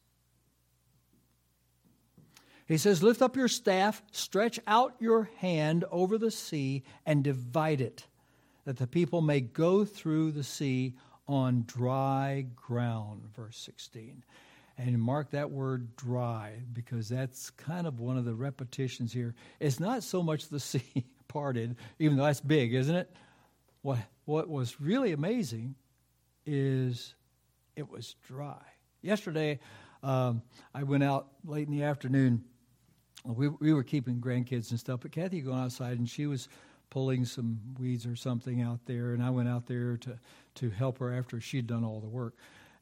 He 2.66 2.79
says, 2.79 3.03
Lift 3.03 3.21
up 3.21 3.37
your 3.37 3.49
staff, 3.49 4.01
stretch 4.12 4.61
out 4.68 4.95
your 5.01 5.29
hand 5.39 5.85
over 5.91 6.18
the 6.18 6.31
sea, 6.31 6.85
and 7.05 7.25
divide 7.25 7.81
it, 7.81 8.07
that 8.71 8.77
the 8.77 8.87
people 8.87 9.21
may 9.21 9.41
go 9.41 9.85
through 9.85 10.31
the 10.31 10.45
sea 10.45 10.95
on 11.27 11.64
dry 11.66 12.47
ground. 12.55 13.23
Verse 13.35 13.57
16. 13.59 14.23
And 14.79 15.03
mark 15.03 15.33
that 15.33 15.51
word 15.51 15.97
dry, 15.97 16.53
because 16.73 17.09
that's 17.09 17.51
kind 17.51 17.85
of 17.85 17.99
one 17.99 18.16
of 18.16 18.25
the 18.25 18.33
repetitions 18.33 19.12
here. 19.12 19.35
It's 19.59 19.81
not 19.81 20.05
so 20.05 20.23
much 20.23 20.47
the 20.47 20.61
sea 20.61 21.05
parted, 21.27 21.75
even 21.99 22.16
though 22.16 22.23
that's 22.23 22.41
big, 22.41 22.73
isn't 22.73 22.95
it? 22.95 23.12
What, 23.83 23.99
what 24.25 24.49
was 24.49 24.81
really 24.81 25.11
amazing 25.11 25.75
is 26.47 27.16
it 27.75 27.91
was 27.91 28.14
dry. 28.25 28.62
Yesterday, 29.03 29.59
um, 30.05 30.43
I 30.73 30.85
went 30.85 31.03
out 31.03 31.27
late 31.45 31.66
in 31.66 31.77
the 31.77 31.83
afternoon. 31.83 32.45
We, 33.25 33.49
we 33.49 33.73
were 33.73 33.83
keeping 33.83 34.21
grandkids 34.21 34.71
and 34.71 34.79
stuff, 34.79 35.01
but 35.03 35.11
Kathy 35.11 35.41
going 35.41 35.59
outside 35.59 35.99
and 35.99 36.09
she 36.09 36.29
was 36.29 36.49
pulling 36.91 37.24
some 37.24 37.61
weeds 37.78 38.07
or 38.07 38.16
something 38.16 38.61
out 38.61 38.80
there, 38.86 39.14
and 39.14 39.22
I 39.22 39.30
went 39.30 39.49
out 39.49 39.66
there 39.66 39.97
to, 39.99 40.18
to 40.57 40.70
help 40.70 40.99
her 40.99 41.14
after 41.14 41.41
she'd 41.41 41.66
done 41.66 41.84
all 41.84 42.01
the 42.01 42.09
work. 42.09 42.34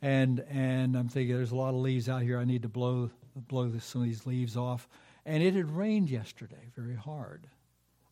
and 0.03 0.41
and 0.51 0.97
I'm 0.97 1.09
thinking 1.09 1.37
there's 1.37 1.53
a 1.53 1.57
lot 1.57 1.71
of 1.71 1.81
leaves 1.81 2.09
out 2.09 2.23
here. 2.23 2.39
I 2.39 2.45
need 2.45 2.63
to 2.63 2.69
blow 2.69 3.11
blow 3.35 3.71
some 3.79 4.03
of 4.03 4.09
these 4.09 4.27
leaves 4.27 4.57
off. 4.57 4.89
And 5.25 5.43
it 5.43 5.55
had 5.55 5.71
rained 5.71 6.11
yesterday 6.11 6.71
very 6.75 6.97
hard. 6.97 7.47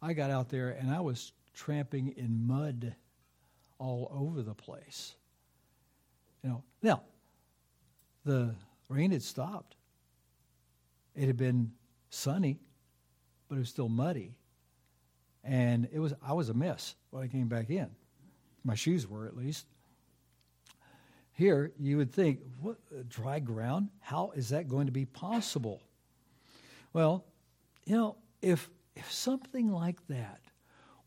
I 0.03 0.13
got 0.13 0.31
out 0.31 0.51
there 0.51 0.71
and 0.71 0.91
I 0.91 1.01
was 1.01 1.33
tramping 1.55 2.15
in 2.17 2.47
mud 2.47 2.95
all 3.79 4.11
over 4.13 4.43
the 4.43 4.55
place. 4.55 5.15
You 6.43 6.51
know, 6.51 6.63
now 6.83 7.03
the 8.25 8.55
rain 8.89 9.11
had 9.11 9.23
stopped. 9.23 9.77
It 11.15 11.27
had 11.27 11.37
been 11.37 11.73
sunny, 12.11 12.59
but 13.49 13.57
it 13.57 13.61
was 13.61 13.71
still 13.71 13.89
muddy. 13.89 14.35
And 15.47 15.89
it 15.93 16.01
was 16.01 16.13
I 16.27 16.33
was 16.33 16.49
a 16.49 16.55
mess 16.55 16.97
when 17.11 17.23
I 17.23 17.29
came 17.29 17.49
back 17.49 17.71
in. 17.71 17.89
My 18.65 18.75
shoes 18.75 19.09
were 19.09 19.27
at 19.27 19.37
least. 19.37 19.67
Here, 21.33 21.73
you 21.79 21.99
would 21.99 22.13
think, 22.13 22.41
what 22.61 22.79
dry 23.09 23.39
ground? 23.39 23.91
How 24.01 24.33
is 24.35 24.49
that 24.49 24.69
going 24.69 24.87
to 24.87 24.93
be 24.93 25.05
possible? 25.05 25.83
Well, 26.93 27.27
you 27.85 27.97
know, 27.97 28.17
if 28.43 28.69
if 28.97 29.13
something 29.13 29.71
like 29.71 30.05
that, 30.09 30.41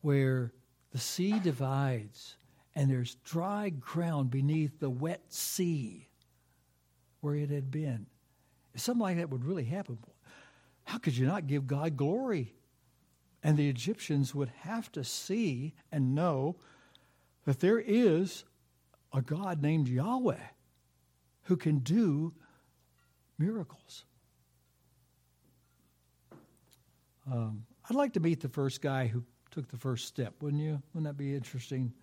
where 0.01 0.53
the 0.91 0.99
sea 0.99 1.39
divides 1.39 2.37
and 2.75 2.89
there's 2.89 3.15
dry 3.25 3.69
ground 3.69 4.29
beneath 4.29 4.79
the 4.79 4.89
wet 4.89 5.21
sea 5.27 6.07
where 7.21 7.35
it 7.35 7.49
had 7.49 7.71
been, 7.71 8.05
if 8.73 8.81
something 8.81 9.01
like 9.01 9.17
that 9.17 9.29
would 9.29 9.43
really 9.43 9.65
happen, 9.65 9.97
how 10.85 10.97
could 10.97 11.17
you 11.17 11.25
not 11.25 11.47
give 11.47 11.67
God 11.67 11.97
glory? 11.97 12.53
And 13.43 13.57
the 13.57 13.69
Egyptians 13.69 14.35
would 14.35 14.51
have 14.61 14.91
to 14.93 15.03
see 15.03 15.73
and 15.91 16.13
know 16.13 16.57
that 17.45 17.59
there 17.59 17.79
is 17.79 18.43
a 19.13 19.21
God 19.21 19.61
named 19.61 19.87
Yahweh 19.87 20.37
who 21.43 21.57
can 21.57 21.79
do 21.79 22.33
miracles. 23.37 24.03
Um, 27.31 27.65
I'd 27.89 27.95
like 27.95 28.13
to 28.13 28.19
meet 28.19 28.41
the 28.41 28.49
first 28.49 28.81
guy 28.81 29.07
who 29.07 29.23
took 29.51 29.67
the 29.69 29.77
first 29.77 30.07
step, 30.07 30.35
wouldn't 30.41 30.61
you? 30.61 30.81
Wouldn't 30.93 31.05
that 31.05 31.17
be 31.17 31.33
interesting? 31.33 31.93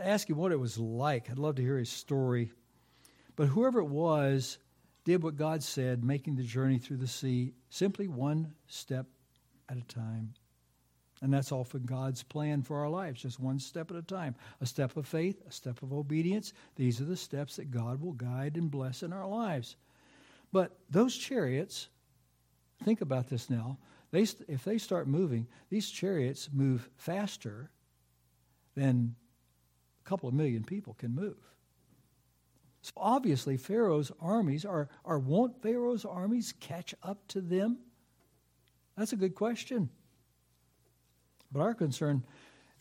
ask 0.00 0.30
him 0.30 0.36
what 0.36 0.52
it 0.52 0.60
was 0.60 0.78
like. 0.78 1.28
I'd 1.30 1.38
love 1.38 1.56
to 1.56 1.62
hear 1.62 1.78
his 1.78 1.90
story. 1.90 2.52
But 3.36 3.48
whoever 3.48 3.80
it 3.80 3.88
was 3.88 4.58
did 5.04 5.22
what 5.22 5.36
God 5.36 5.62
said, 5.62 6.04
making 6.04 6.36
the 6.36 6.42
journey 6.42 6.78
through 6.78 6.98
the 6.98 7.08
sea 7.08 7.52
simply 7.68 8.06
one 8.08 8.54
step 8.66 9.06
at 9.68 9.76
a 9.76 9.82
time. 9.82 10.34
And 11.24 11.32
that's 11.32 11.52
often 11.52 11.84
God's 11.84 12.22
plan 12.22 12.60
for 12.60 12.80
our 12.80 12.90
lives, 12.90 13.22
just 13.22 13.40
one 13.40 13.58
step 13.58 13.90
at 13.90 13.96
a 13.96 14.02
time. 14.02 14.34
A 14.60 14.66
step 14.66 14.94
of 14.98 15.06
faith, 15.06 15.40
a 15.48 15.50
step 15.50 15.82
of 15.82 15.90
obedience. 15.90 16.52
These 16.76 17.00
are 17.00 17.06
the 17.06 17.16
steps 17.16 17.56
that 17.56 17.70
God 17.70 18.02
will 18.02 18.12
guide 18.12 18.58
and 18.58 18.70
bless 18.70 19.02
in 19.02 19.10
our 19.10 19.26
lives. 19.26 19.76
But 20.52 20.76
those 20.90 21.16
chariots, 21.16 21.88
think 22.82 23.00
about 23.00 23.30
this 23.30 23.48
now. 23.48 23.78
They, 24.10 24.26
if 24.48 24.64
they 24.64 24.76
start 24.76 25.08
moving, 25.08 25.46
these 25.70 25.88
chariots 25.88 26.50
move 26.52 26.90
faster 26.98 27.70
than 28.74 29.14
a 30.04 30.06
couple 30.06 30.28
of 30.28 30.34
million 30.34 30.62
people 30.62 30.92
can 30.92 31.14
move. 31.14 31.38
So 32.82 32.92
obviously, 32.98 33.56
Pharaoh's 33.56 34.12
armies 34.20 34.66
are, 34.66 34.90
are 35.06 35.18
won't 35.18 35.62
Pharaoh's 35.62 36.04
armies 36.04 36.52
catch 36.60 36.94
up 37.02 37.26
to 37.28 37.40
them? 37.40 37.78
That's 38.94 39.14
a 39.14 39.16
good 39.16 39.34
question. 39.34 39.88
But 41.54 41.62
our 41.62 41.72
concern 41.72 42.24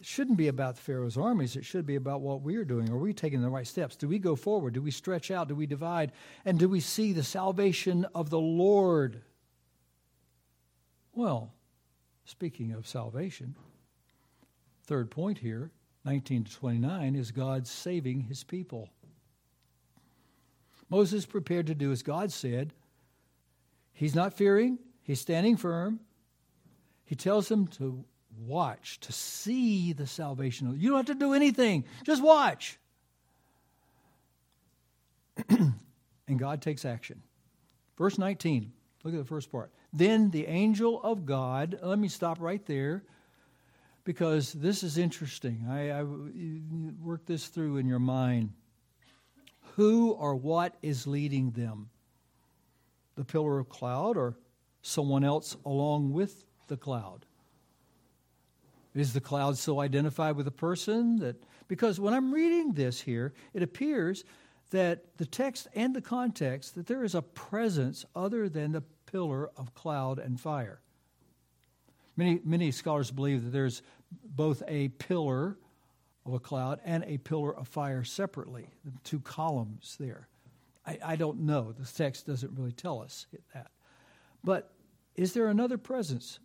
shouldn't 0.01 0.37
be 0.37 0.47
about 0.47 0.79
Pharaoh's 0.79 1.15
armies. 1.15 1.55
It 1.55 1.63
should 1.63 1.85
be 1.85 1.95
about 1.95 2.21
what 2.21 2.41
we 2.41 2.55
are 2.55 2.65
doing. 2.65 2.89
Are 2.89 2.97
we 2.97 3.13
taking 3.13 3.41
the 3.41 3.49
right 3.49 3.67
steps? 3.67 3.95
Do 3.95 4.07
we 4.07 4.17
go 4.17 4.35
forward? 4.35 4.73
Do 4.73 4.81
we 4.81 4.89
stretch 4.89 5.29
out? 5.29 5.47
Do 5.47 5.55
we 5.55 5.67
divide? 5.67 6.11
And 6.43 6.57
do 6.57 6.67
we 6.67 6.79
see 6.79 7.13
the 7.13 7.23
salvation 7.23 8.05
of 8.15 8.31
the 8.31 8.39
Lord? 8.39 9.21
Well, 11.13 11.53
speaking 12.25 12.71
of 12.71 12.87
salvation, 12.87 13.55
third 14.87 15.11
point 15.11 15.37
here, 15.37 15.69
19 16.03 16.45
to 16.45 16.51
29, 16.51 17.15
is 17.15 17.31
God 17.31 17.67
saving 17.67 18.21
his 18.21 18.43
people. 18.43 18.89
Moses 20.89 21.27
prepared 21.27 21.67
to 21.67 21.75
do 21.75 21.91
as 21.91 22.01
God 22.01 22.31
said. 22.31 22.73
He's 23.93 24.15
not 24.15 24.33
fearing, 24.33 24.79
he's 25.03 25.21
standing 25.21 25.57
firm. 25.57 25.99
He 27.05 27.15
tells 27.15 27.47
them 27.47 27.67
to 27.67 28.03
watch, 28.39 28.99
to 29.01 29.11
see 29.11 29.93
the 29.93 30.07
salvation. 30.07 30.75
You 30.79 30.89
don't 30.89 30.97
have 30.97 31.05
to 31.07 31.15
do 31.15 31.33
anything, 31.33 31.85
just 32.03 32.23
watch. 32.23 32.77
and 35.49 36.37
God 36.37 36.61
takes 36.61 36.85
action. 36.85 37.21
Verse 37.97 38.17
19, 38.17 38.71
look 39.03 39.13
at 39.13 39.17
the 39.17 39.25
first 39.25 39.51
part. 39.51 39.71
Then 39.91 40.31
the 40.31 40.47
angel 40.47 41.01
of 41.03 41.25
God, 41.25 41.77
uh, 41.81 41.87
let 41.87 41.99
me 41.99 42.07
stop 42.07 42.39
right 42.39 42.65
there 42.65 43.03
because 44.03 44.53
this 44.53 44.83
is 44.83 44.97
interesting. 44.97 45.65
I, 45.69 45.91
I 45.91 46.03
work 46.03 47.25
this 47.25 47.47
through 47.47 47.77
in 47.77 47.87
your 47.87 47.99
mind. 47.99 48.51
Who 49.75 50.11
or 50.11 50.35
what 50.35 50.75
is 50.81 51.07
leading 51.07 51.51
them? 51.51 51.89
The 53.15 53.23
pillar 53.23 53.59
of 53.59 53.69
cloud 53.69 54.17
or 54.17 54.35
someone 54.83 55.23
else 55.23 55.55
along 55.65 56.11
with 56.11 56.43
the 56.67 56.77
cloud? 56.77 57.25
Is 58.95 59.13
the 59.13 59.21
cloud 59.21 59.57
so 59.57 59.79
identified 59.79 60.35
with 60.35 60.47
a 60.47 60.51
person 60.51 61.17
that 61.19 61.43
because 61.67 61.99
when 61.99 62.13
I'm 62.13 62.31
reading 62.31 62.73
this 62.73 63.01
here, 63.01 63.33
it 63.53 63.63
appears 63.63 64.23
that 64.69 65.17
the 65.17 65.25
text 65.25 65.67
and 65.73 65.95
the 65.95 66.01
context 66.01 66.75
that 66.75 66.85
there 66.85 67.03
is 67.03 67.15
a 67.15 67.21
presence 67.21 68.05
other 68.15 68.47
than 68.49 68.71
the 68.71 68.83
pillar 69.05 69.49
of 69.57 69.73
cloud 69.73 70.19
and 70.19 70.39
fire. 70.39 70.79
Many 72.15 72.39
many 72.43 72.71
scholars 72.71 73.09
believe 73.09 73.43
that 73.43 73.49
there's 73.51 73.81
both 74.11 74.61
a 74.67 74.89
pillar 74.89 75.57
of 76.25 76.33
a 76.33 76.39
cloud 76.39 76.79
and 76.85 77.03
a 77.05 77.17
pillar 77.17 77.55
of 77.55 77.67
fire 77.67 78.03
separately, 78.03 78.69
the 78.85 78.91
two 79.03 79.19
columns 79.19 79.97
there. 79.99 80.27
I, 80.85 80.99
I 81.03 81.15
don't 81.15 81.41
know. 81.41 81.71
The 81.71 81.85
text 81.85 82.27
doesn't 82.27 82.55
really 82.57 82.71
tell 82.71 83.01
us 83.01 83.25
that. 83.53 83.71
But 84.43 84.71
is 85.15 85.33
there 85.33 85.47
another 85.47 85.77
presence? 85.77 86.39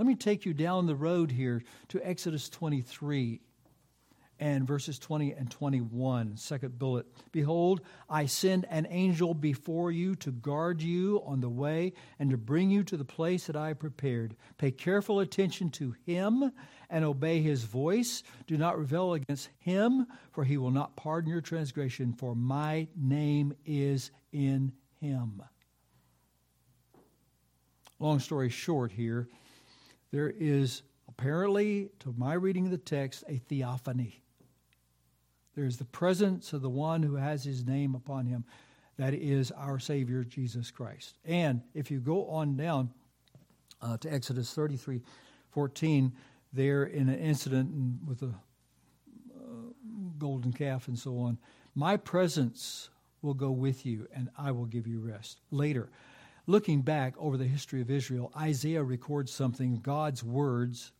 Let 0.00 0.06
me 0.06 0.14
take 0.14 0.46
you 0.46 0.54
down 0.54 0.86
the 0.86 0.94
road 0.94 1.30
here 1.30 1.62
to 1.88 2.00
Exodus 2.02 2.48
23 2.48 3.42
and 4.38 4.66
verses 4.66 4.98
20 4.98 5.32
and 5.32 5.50
21. 5.50 6.38
Second 6.38 6.78
bullet. 6.78 7.04
Behold, 7.32 7.82
I 8.08 8.24
send 8.24 8.64
an 8.70 8.86
angel 8.88 9.34
before 9.34 9.90
you 9.90 10.14
to 10.14 10.32
guard 10.32 10.80
you 10.80 11.20
on 11.26 11.42
the 11.42 11.50
way 11.50 11.92
and 12.18 12.30
to 12.30 12.38
bring 12.38 12.70
you 12.70 12.82
to 12.84 12.96
the 12.96 13.04
place 13.04 13.46
that 13.48 13.56
I 13.56 13.74
prepared. 13.74 14.36
Pay 14.56 14.70
careful 14.70 15.20
attention 15.20 15.68
to 15.72 15.94
him 16.06 16.50
and 16.88 17.04
obey 17.04 17.42
his 17.42 17.64
voice. 17.64 18.22
Do 18.46 18.56
not 18.56 18.78
rebel 18.78 19.12
against 19.12 19.50
him, 19.58 20.06
for 20.32 20.44
he 20.44 20.56
will 20.56 20.70
not 20.70 20.96
pardon 20.96 21.30
your 21.30 21.42
transgression, 21.42 22.14
for 22.14 22.34
my 22.34 22.88
name 22.96 23.52
is 23.66 24.12
in 24.32 24.72
him. 24.98 25.42
Long 27.98 28.18
story 28.18 28.48
short, 28.48 28.92
here, 28.92 29.28
there 30.10 30.32
is 30.38 30.82
apparently, 31.08 31.90
to 32.00 32.14
my 32.16 32.34
reading 32.34 32.66
of 32.66 32.70
the 32.70 32.78
text, 32.78 33.24
a 33.28 33.36
theophany. 33.36 34.22
There's 35.54 35.76
the 35.76 35.84
presence 35.84 36.52
of 36.52 36.62
the 36.62 36.70
one 36.70 37.02
who 37.02 37.16
has 37.16 37.44
his 37.44 37.66
name 37.66 37.94
upon 37.94 38.26
him. 38.26 38.44
That 38.96 39.14
is 39.14 39.50
our 39.50 39.78
Savior, 39.78 40.24
Jesus 40.24 40.70
Christ. 40.70 41.16
And 41.24 41.62
if 41.74 41.90
you 41.90 42.00
go 42.00 42.26
on 42.28 42.56
down 42.56 42.90
uh, 43.82 43.96
to 43.98 44.12
Exodus 44.12 44.52
33 44.54 45.02
14, 45.50 46.12
there 46.52 46.84
in 46.84 47.08
an 47.08 47.18
incident 47.18 47.70
with 48.06 48.22
a 48.22 48.26
uh, 48.26 49.72
golden 50.18 50.52
calf 50.52 50.88
and 50.88 50.98
so 50.98 51.18
on, 51.18 51.38
my 51.74 51.96
presence 51.96 52.90
will 53.22 53.34
go 53.34 53.50
with 53.50 53.84
you 53.84 54.06
and 54.14 54.30
I 54.38 54.52
will 54.52 54.66
give 54.66 54.86
you 54.86 55.00
rest. 55.00 55.40
Later, 55.50 55.90
looking 56.46 56.82
back 56.82 57.14
over 57.18 57.36
the 57.36 57.44
history 57.44 57.80
of 57.80 57.90
Israel, 57.90 58.32
Isaiah 58.36 58.82
records 58.82 59.32
something, 59.32 59.76
God's 59.76 60.22
words. 60.24 60.92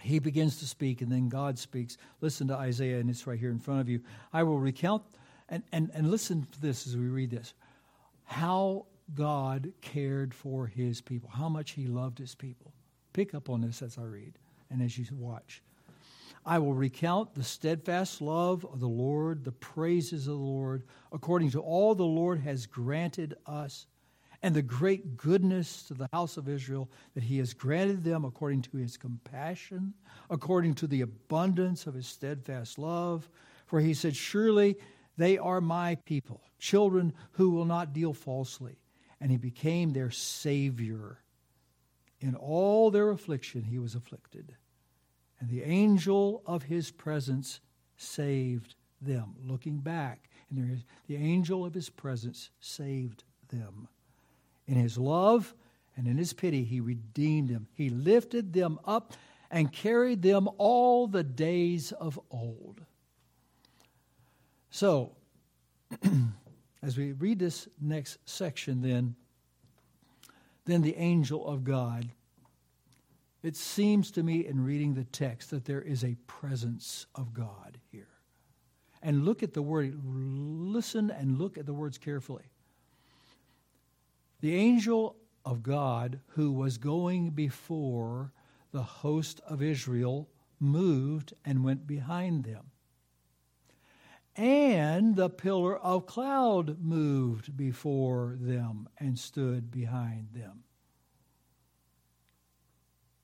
He 0.00 0.18
begins 0.18 0.58
to 0.60 0.66
speak, 0.66 1.02
and 1.02 1.10
then 1.10 1.28
God 1.28 1.58
speaks. 1.58 1.96
Listen 2.20 2.48
to 2.48 2.54
Isaiah, 2.54 3.00
and 3.00 3.10
it's 3.10 3.26
right 3.26 3.38
here 3.38 3.50
in 3.50 3.58
front 3.58 3.80
of 3.80 3.88
you. 3.88 4.00
I 4.32 4.42
will 4.42 4.58
recount, 4.58 5.02
and, 5.48 5.62
and, 5.72 5.90
and 5.94 6.10
listen 6.10 6.46
to 6.52 6.60
this 6.60 6.86
as 6.86 6.96
we 6.96 7.06
read 7.06 7.30
this 7.30 7.54
how 8.24 8.84
God 9.14 9.72
cared 9.80 10.34
for 10.34 10.66
his 10.66 11.00
people, 11.00 11.30
how 11.30 11.48
much 11.48 11.70
he 11.72 11.86
loved 11.86 12.18
his 12.18 12.34
people. 12.34 12.72
Pick 13.14 13.34
up 13.34 13.48
on 13.48 13.62
this 13.62 13.80
as 13.80 13.96
I 13.96 14.02
read 14.02 14.34
and 14.70 14.82
as 14.82 14.98
you 14.98 15.06
watch. 15.16 15.62
I 16.44 16.58
will 16.58 16.74
recount 16.74 17.34
the 17.34 17.42
steadfast 17.42 18.20
love 18.20 18.64
of 18.64 18.80
the 18.80 18.88
Lord, 18.88 19.44
the 19.44 19.52
praises 19.52 20.26
of 20.26 20.34
the 20.34 20.40
Lord, 20.40 20.84
according 21.12 21.50
to 21.52 21.60
all 21.60 21.94
the 21.94 22.04
Lord 22.04 22.40
has 22.40 22.66
granted 22.66 23.34
us 23.46 23.86
and 24.42 24.54
the 24.54 24.62
great 24.62 25.16
goodness 25.16 25.82
to 25.84 25.94
the 25.94 26.08
house 26.12 26.36
of 26.36 26.48
Israel 26.48 26.88
that 27.14 27.24
he 27.24 27.38
has 27.38 27.54
granted 27.54 28.04
them 28.04 28.24
according 28.24 28.62
to 28.62 28.76
his 28.76 28.96
compassion, 28.96 29.94
according 30.30 30.74
to 30.74 30.86
the 30.86 31.00
abundance 31.00 31.86
of 31.86 31.94
his 31.94 32.06
steadfast 32.06 32.78
love. 32.78 33.28
For 33.66 33.80
he 33.80 33.94
said, 33.94 34.14
Surely 34.14 34.76
They 35.16 35.36
are 35.36 35.60
my 35.60 35.96
people, 36.04 36.42
children 36.60 37.12
who 37.32 37.50
will 37.50 37.64
not 37.64 37.92
deal 37.92 38.12
falsely. 38.12 38.76
And 39.20 39.32
he 39.32 39.36
became 39.36 39.92
their 39.92 40.12
Savior. 40.12 41.18
In 42.20 42.36
all 42.36 42.92
their 42.92 43.10
affliction, 43.10 43.64
he 43.64 43.80
was 43.80 43.96
afflicted. 43.96 44.54
And 45.40 45.50
the 45.50 45.64
angel 45.64 46.42
of 46.46 46.64
his 46.64 46.92
presence 46.92 47.60
saved 47.96 48.76
them. 49.00 49.34
Looking 49.44 49.78
back, 49.78 50.30
and 50.50 50.82
the 51.08 51.16
angel 51.16 51.64
of 51.64 51.74
his 51.74 51.90
presence 51.90 52.50
saved 52.60 53.24
them. 53.48 53.88
In 54.68 54.76
his 54.76 54.98
love 54.98 55.54
and 55.96 56.06
in 56.06 56.18
his 56.18 56.32
pity, 56.32 56.62
he 56.62 56.80
redeemed 56.80 57.48
them. 57.48 57.66
He 57.74 57.88
lifted 57.88 58.52
them 58.52 58.78
up 58.84 59.14
and 59.50 59.72
carried 59.72 60.22
them 60.22 60.48
all 60.58 61.08
the 61.08 61.24
days 61.24 61.90
of 61.92 62.20
old. 62.30 62.82
So, 64.70 65.16
as 66.82 66.98
we 66.98 67.12
read 67.12 67.38
this 67.38 67.66
next 67.80 68.18
section, 68.26 68.82
then, 68.82 69.16
then 70.66 70.82
the 70.82 70.96
angel 70.96 71.46
of 71.46 71.64
God, 71.64 72.10
it 73.42 73.56
seems 73.56 74.10
to 74.12 74.22
me 74.22 74.46
in 74.46 74.62
reading 74.62 74.94
the 74.94 75.04
text 75.04 75.50
that 75.50 75.64
there 75.64 75.80
is 75.80 76.04
a 76.04 76.16
presence 76.26 77.06
of 77.14 77.32
God 77.32 77.78
here. 77.90 78.08
And 79.02 79.24
look 79.24 79.42
at 79.42 79.54
the 79.54 79.62
word, 79.62 79.98
listen 80.04 81.10
and 81.10 81.38
look 81.38 81.56
at 81.56 81.64
the 81.64 81.72
words 81.72 81.96
carefully. 81.96 82.44
The 84.40 84.54
angel 84.54 85.16
of 85.44 85.62
God 85.62 86.20
who 86.28 86.52
was 86.52 86.78
going 86.78 87.30
before 87.30 88.32
the 88.72 88.82
host 88.82 89.40
of 89.46 89.62
Israel 89.62 90.28
moved 90.60 91.32
and 91.44 91.64
went 91.64 91.86
behind 91.86 92.44
them. 92.44 92.70
And 94.36 95.16
the 95.16 95.30
pillar 95.30 95.76
of 95.76 96.06
cloud 96.06 96.80
moved 96.80 97.56
before 97.56 98.36
them 98.40 98.88
and 98.98 99.18
stood 99.18 99.70
behind 99.70 100.28
them. 100.32 100.62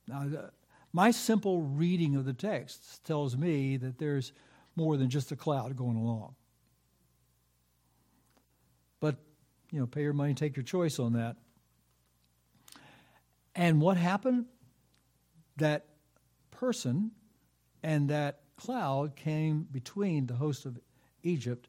Now, 0.09 0.29
the, 0.29 0.51
my 0.93 1.11
simple 1.11 1.63
reading 1.63 2.17
of 2.17 2.25
the 2.25 2.33
text 2.33 3.05
tells 3.05 3.37
me 3.37 3.77
that 3.77 3.99
there's 3.99 4.33
more 4.77 4.97
than 4.97 5.09
just 5.09 5.31
a 5.33 5.37
cloud 5.37 5.77
going 5.77 5.97
along. 5.97 6.35
But, 9.01 9.17
you 9.75 9.81
know, 9.81 9.87
pay 9.89 10.03
your 10.03 10.13
money, 10.13 10.35
take 10.35 10.55
your 10.55 10.63
choice 10.63 11.01
on 11.01 11.15
that. 11.15 11.35
And 13.57 13.81
what 13.81 13.97
happened? 13.97 14.45
That 15.57 15.87
person 16.53 17.11
and 17.83 18.09
that 18.11 18.43
cloud 18.55 19.17
came 19.17 19.67
between 19.73 20.27
the 20.27 20.35
host 20.35 20.65
of 20.65 20.79
Egypt 21.25 21.67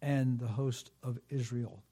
and 0.00 0.38
the 0.38 0.46
host 0.46 0.92
of 1.02 1.18
Israel. 1.30 1.82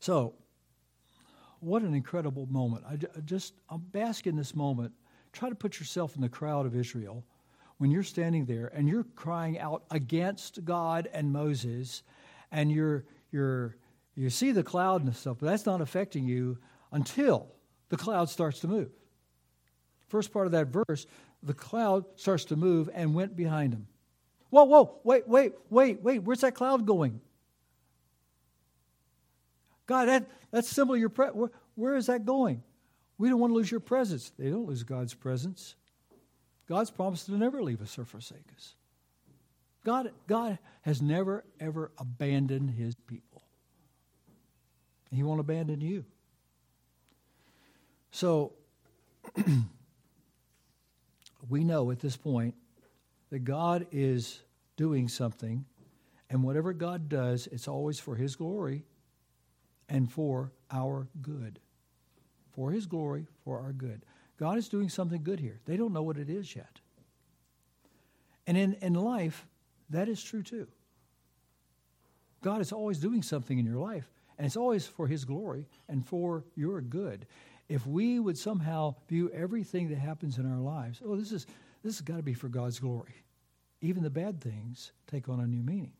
So, 0.00 0.34
what 1.60 1.80
an 1.80 1.94
incredible 1.94 2.44
moment. 2.44 2.84
I 2.86 2.96
just, 3.22 3.54
I'm 3.70 3.80
basking 3.80 4.36
this 4.36 4.54
moment. 4.54 4.92
Try 5.32 5.48
to 5.48 5.54
put 5.54 5.78
yourself 5.78 6.14
in 6.14 6.20
the 6.20 6.28
crowd 6.28 6.66
of 6.66 6.76
Israel 6.76 7.24
when 7.80 7.90
you're 7.90 8.02
standing 8.02 8.44
there 8.44 8.70
and 8.74 8.86
you're 8.86 9.06
crying 9.16 9.58
out 9.58 9.84
against 9.90 10.62
God 10.66 11.08
and 11.14 11.32
Moses, 11.32 12.02
and 12.52 12.70
you're, 12.70 13.06
you're, 13.32 13.74
you 14.14 14.28
see 14.28 14.52
the 14.52 14.62
cloud 14.62 15.02
and 15.02 15.16
stuff, 15.16 15.38
but 15.40 15.46
that's 15.46 15.64
not 15.64 15.80
affecting 15.80 16.26
you 16.26 16.58
until 16.92 17.48
the 17.88 17.96
cloud 17.96 18.28
starts 18.28 18.60
to 18.60 18.68
move. 18.68 18.90
First 20.08 20.30
part 20.30 20.44
of 20.44 20.52
that 20.52 20.66
verse, 20.66 21.06
the 21.42 21.54
cloud 21.54 22.04
starts 22.16 22.44
to 22.46 22.56
move 22.56 22.90
and 22.92 23.14
went 23.14 23.34
behind 23.34 23.72
him. 23.72 23.86
Whoa, 24.50 24.64
whoa, 24.64 24.98
wait, 25.02 25.26
wait, 25.26 25.54
wait, 25.70 26.02
wait. 26.02 26.18
Where's 26.18 26.42
that 26.42 26.54
cloud 26.54 26.84
going? 26.84 27.18
God, 29.86 30.08
that, 30.08 30.28
that's 30.50 30.68
symbol 30.68 30.96
of 30.96 31.00
your 31.00 31.08
pre- 31.08 31.28
where, 31.28 31.50
where 31.76 31.96
is 31.96 32.08
that 32.08 32.26
going? 32.26 32.62
We 33.16 33.30
don't 33.30 33.40
want 33.40 33.52
to 33.52 33.54
lose 33.54 33.70
your 33.70 33.80
presence. 33.80 34.32
They 34.38 34.50
don't 34.50 34.66
lose 34.66 34.82
God's 34.82 35.14
presence. 35.14 35.76
God's 36.70 36.92
promised 36.92 37.26
to 37.26 37.32
never 37.32 37.60
leave 37.64 37.82
us 37.82 37.98
or 37.98 38.04
forsake 38.04 38.46
us. 38.56 38.74
God, 39.84 40.12
God 40.28 40.56
has 40.82 41.02
never, 41.02 41.44
ever 41.58 41.90
abandoned 41.98 42.70
his 42.70 42.94
people. 42.94 43.42
He 45.10 45.24
won't 45.24 45.40
abandon 45.40 45.80
you. 45.80 46.04
So, 48.12 48.52
we 51.48 51.64
know 51.64 51.90
at 51.90 51.98
this 51.98 52.16
point 52.16 52.54
that 53.30 53.40
God 53.40 53.88
is 53.90 54.40
doing 54.76 55.08
something, 55.08 55.64
and 56.28 56.44
whatever 56.44 56.72
God 56.72 57.08
does, 57.08 57.48
it's 57.48 57.66
always 57.66 57.98
for 57.98 58.14
His 58.14 58.36
glory 58.36 58.84
and 59.88 60.10
for 60.10 60.52
our 60.70 61.08
good. 61.20 61.58
For 62.52 62.70
His 62.70 62.86
glory, 62.86 63.26
for 63.44 63.58
our 63.58 63.72
good. 63.72 64.02
God 64.40 64.58
is 64.58 64.68
doing 64.68 64.88
something 64.88 65.22
good 65.22 65.38
here. 65.38 65.60
They 65.66 65.76
don't 65.76 65.92
know 65.92 66.02
what 66.02 66.16
it 66.16 66.28
is 66.28 66.56
yet. 66.56 66.80
And 68.48 68.56
in, 68.56 68.74
in 68.80 68.94
life, 68.94 69.46
that 69.90 70.08
is 70.08 70.20
true 70.20 70.42
too. 70.42 70.66
God 72.42 72.60
is 72.60 72.72
always 72.72 72.98
doing 72.98 73.22
something 73.22 73.58
in 73.58 73.66
your 73.66 73.76
life, 73.76 74.10
and 74.38 74.46
it's 74.46 74.56
always 74.56 74.86
for 74.86 75.06
His 75.06 75.24
glory 75.24 75.68
and 75.88 76.04
for 76.04 76.44
your 76.56 76.80
good 76.80 77.26
if 77.70 77.86
we 77.86 78.18
would 78.18 78.36
somehow 78.36 78.96
view 79.08 79.30
everything 79.30 79.88
that 79.90 79.98
happens 79.98 80.38
in 80.38 80.52
our 80.52 80.58
lives, 80.58 81.00
oh, 81.04 81.14
this 81.14 81.30
is 81.30 81.46
this 81.84 81.96
has 81.96 82.00
got 82.00 82.16
to 82.16 82.22
be 82.22 82.34
for 82.34 82.48
God's 82.48 82.80
glory. 82.80 83.14
Even 83.80 84.02
the 84.02 84.10
bad 84.10 84.40
things 84.40 84.90
take 85.06 85.28
on 85.28 85.40
a 85.40 85.46
new 85.46 85.62
meaning. 85.62 85.92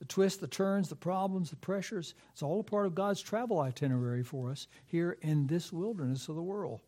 The 0.00 0.04
twists, 0.04 0.40
the 0.40 0.48
turns, 0.48 0.88
the 0.88 0.96
problems, 0.96 1.48
the 1.48 1.56
pressures, 1.56 2.14
it's 2.32 2.42
all 2.42 2.60
a 2.60 2.64
part 2.64 2.86
of 2.86 2.94
God's 2.94 3.22
travel 3.22 3.60
itinerary 3.60 4.24
for 4.24 4.50
us 4.50 4.66
here 4.84 5.16
in 5.22 5.46
this 5.46 5.72
wilderness 5.72 6.28
of 6.28 6.34
the 6.34 6.42
world. 6.42 6.80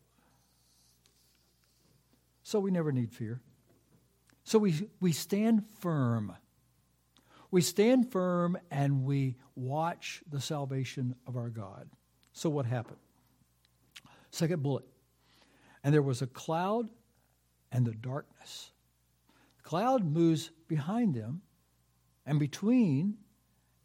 So 2.43 2.59
we 2.59 2.71
never 2.71 2.91
need 2.91 3.11
fear. 3.11 3.41
So 4.43 4.57
we, 4.57 4.89
we 4.99 5.11
stand 5.11 5.63
firm. 5.79 6.35
We 7.51 7.61
stand 7.61 8.11
firm 8.11 8.57
and 8.71 9.03
we 9.03 9.35
watch 9.55 10.23
the 10.29 10.41
salvation 10.41 11.15
of 11.27 11.35
our 11.35 11.49
God. 11.49 11.89
So 12.33 12.49
what 12.49 12.65
happened? 12.65 12.99
Second 14.31 14.63
bullet. 14.63 14.85
And 15.83 15.93
there 15.93 16.01
was 16.01 16.21
a 16.21 16.27
cloud 16.27 16.89
and 17.71 17.85
the 17.85 17.93
darkness. 17.93 18.71
The 19.57 19.63
cloud 19.63 20.03
moves 20.03 20.51
behind 20.67 21.15
them 21.15 21.41
and 22.25 22.39
between 22.39 23.17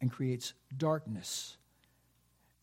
and 0.01 0.11
creates 0.11 0.53
darkness. 0.75 1.57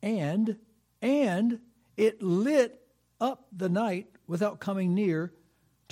And 0.02 0.56
and 1.00 1.60
it 1.96 2.22
lit 2.22 2.80
up 3.20 3.46
the 3.52 3.68
night 3.68 4.06
without 4.26 4.60
coming 4.60 4.94
near 4.94 5.32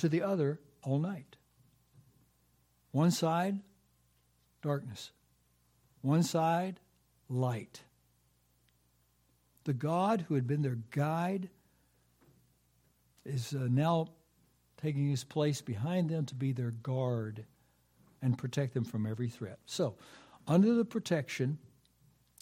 to 0.01 0.09
the 0.09 0.23
other 0.23 0.59
all 0.83 0.99
night. 0.99 1.37
One 2.91 3.11
side, 3.11 3.59
darkness. 4.61 5.11
One 6.01 6.23
side, 6.23 6.79
light. 7.29 7.83
The 9.63 9.73
God 9.73 10.25
who 10.27 10.33
had 10.33 10.47
been 10.47 10.63
their 10.63 10.79
guide 10.89 11.49
is 13.23 13.53
uh, 13.53 13.67
now 13.69 14.07
taking 14.81 15.07
his 15.07 15.23
place 15.23 15.61
behind 15.61 16.09
them 16.09 16.25
to 16.25 16.35
be 16.35 16.51
their 16.51 16.71
guard 16.71 17.45
and 18.23 18.35
protect 18.35 18.73
them 18.73 18.83
from 18.83 19.05
every 19.05 19.29
threat. 19.29 19.59
So, 19.67 19.95
under 20.47 20.73
the 20.73 20.85
protection, 20.85 21.59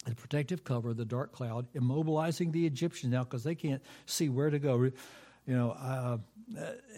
the 0.05 0.15
protective 0.15 0.63
cover, 0.63 0.91
of 0.91 0.97
the 0.97 1.03
dark 1.03 1.33
cloud, 1.33 1.67
immobilizing 1.73 2.53
the 2.53 2.65
Egyptians 2.65 3.11
now 3.11 3.25
because 3.25 3.43
they 3.43 3.55
can't 3.55 3.83
see 4.05 4.29
where 4.29 4.49
to 4.49 4.59
go. 4.59 4.91
You 5.49 5.55
know, 5.55 5.71
uh, 5.71 6.17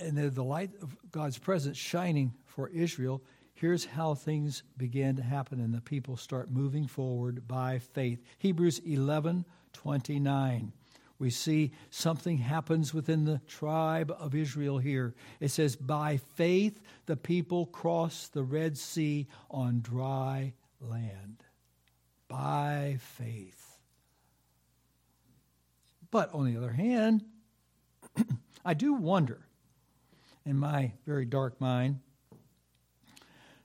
and 0.01 0.17
the, 0.17 0.29
the 0.29 0.43
light 0.43 0.71
of 0.81 0.93
God's 1.09 1.37
presence 1.37 1.77
shining 1.77 2.33
for 2.45 2.67
Israel. 2.67 3.23
Here's 3.53 3.85
how 3.85 4.13
things 4.13 4.63
begin 4.75 5.15
to 5.15 5.23
happen, 5.23 5.61
and 5.61 5.73
the 5.73 5.79
people 5.79 6.17
start 6.17 6.51
moving 6.51 6.85
forward 6.85 7.47
by 7.47 7.79
faith. 7.79 8.21
Hebrews 8.39 8.79
11 8.79 9.45
29 9.71 10.73
we 11.17 11.29
see 11.29 11.71
something 11.91 12.39
happens 12.39 12.95
within 12.95 13.25
the 13.25 13.39
tribe 13.47 14.11
of 14.19 14.33
Israel 14.33 14.79
here. 14.79 15.13
It 15.39 15.49
says, 15.49 15.75
By 15.75 16.17
faith 16.33 16.81
the 17.05 17.15
people 17.15 17.67
crossed 17.67 18.33
the 18.33 18.41
Red 18.41 18.75
Sea 18.75 19.27
on 19.51 19.81
dry 19.81 20.53
land. 20.79 21.43
By 22.27 22.97
faith. 22.99 23.77
But 26.09 26.33
on 26.33 26.51
the 26.51 26.57
other 26.57 26.71
hand, 26.71 27.23
I 28.65 28.73
do 28.73 28.93
wonder, 28.93 29.45
in 30.45 30.57
my 30.57 30.93
very 31.05 31.25
dark 31.25 31.59
mind, 31.59 31.99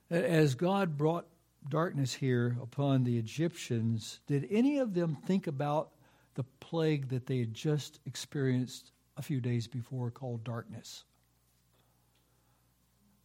that 0.09 0.23
as 0.23 0.55
God 0.55 0.97
brought 0.97 1.27
darkness 1.69 2.13
here 2.13 2.57
upon 2.61 3.03
the 3.03 3.17
Egyptians, 3.17 4.19
did 4.27 4.47
any 4.49 4.77
of 4.77 4.93
them 4.93 5.17
think 5.25 5.47
about 5.47 5.91
the 6.35 6.45
plague 6.59 7.09
that 7.09 7.25
they 7.25 7.39
had 7.39 7.53
just 7.53 7.99
experienced 8.05 8.91
a 9.17 9.21
few 9.21 9.41
days 9.41 9.67
before 9.67 10.11
called 10.11 10.43
darkness. 10.43 11.03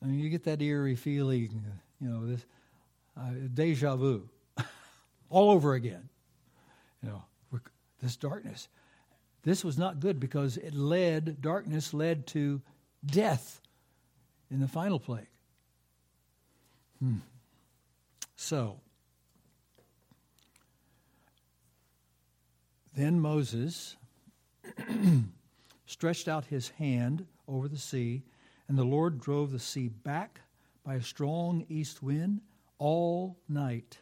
I 0.02 0.06
mean, 0.06 0.18
you 0.18 0.30
get 0.30 0.44
that 0.44 0.62
eerie 0.62 0.96
feeling, 0.96 1.64
you 2.00 2.08
know, 2.08 2.26
this 2.26 2.44
uh, 3.16 3.30
deja 3.52 3.94
vu 3.96 4.28
all 5.30 5.50
over 5.50 5.74
again. 5.74 6.08
You 7.02 7.10
know, 7.10 7.24
this 8.02 8.16
darkness. 8.16 8.68
This 9.42 9.64
was 9.64 9.76
not 9.76 10.00
good 10.00 10.20
because 10.20 10.56
it 10.56 10.74
led, 10.74 11.40
darkness 11.40 11.92
led 11.92 12.26
to 12.28 12.62
death 13.04 13.60
in 14.50 14.60
the 14.60 14.68
final 14.68 15.00
plague. 15.00 15.26
Hmm. 17.00 17.16
So, 18.36 18.80
then 22.94 23.18
Moses 23.18 23.96
stretched 25.86 26.28
out 26.28 26.44
his 26.44 26.68
hand 26.70 27.26
over 27.48 27.66
the 27.66 27.78
sea, 27.78 28.22
and 28.68 28.78
the 28.78 28.84
Lord 28.84 29.20
drove 29.20 29.50
the 29.50 29.58
sea 29.58 29.88
back 29.88 30.40
by 30.84 30.94
a 30.94 31.02
strong 31.02 31.64
east 31.68 32.02
wind 32.02 32.40
all 32.78 33.36
night 33.48 33.98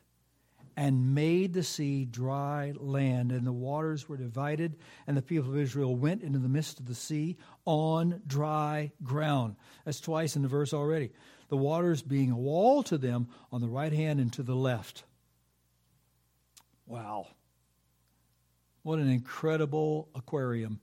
and 0.76 1.14
made 1.14 1.52
the 1.52 1.62
sea 1.62 2.04
dry 2.04 2.72
land, 2.76 3.32
and 3.32 3.46
the 3.46 3.52
waters 3.52 4.08
were 4.08 4.16
divided, 4.16 4.76
and 5.06 5.16
the 5.16 5.22
people 5.22 5.50
of 5.50 5.58
Israel 5.58 5.94
went 5.94 6.22
into 6.22 6.38
the 6.38 6.48
midst 6.48 6.80
of 6.80 6.86
the 6.86 6.94
sea 6.94 7.36
on 7.64 8.22
dry 8.26 8.92
ground. 9.02 9.56
That's 9.84 10.00
twice 10.00 10.36
in 10.36 10.42
the 10.42 10.48
verse 10.48 10.72
already. 10.72 11.10
The 11.48 11.56
waters 11.56 12.02
being 12.02 12.30
a 12.30 12.36
wall 12.36 12.82
to 12.84 12.98
them 12.98 13.28
on 13.50 13.60
the 13.60 13.68
right 13.68 13.92
hand 13.92 14.20
and 14.20 14.32
to 14.34 14.42
the 14.42 14.54
left. 14.54 15.04
Wow. 16.86 17.28
What 18.82 18.98
an 18.98 19.08
incredible 19.08 20.08
aquarium. 20.14 20.80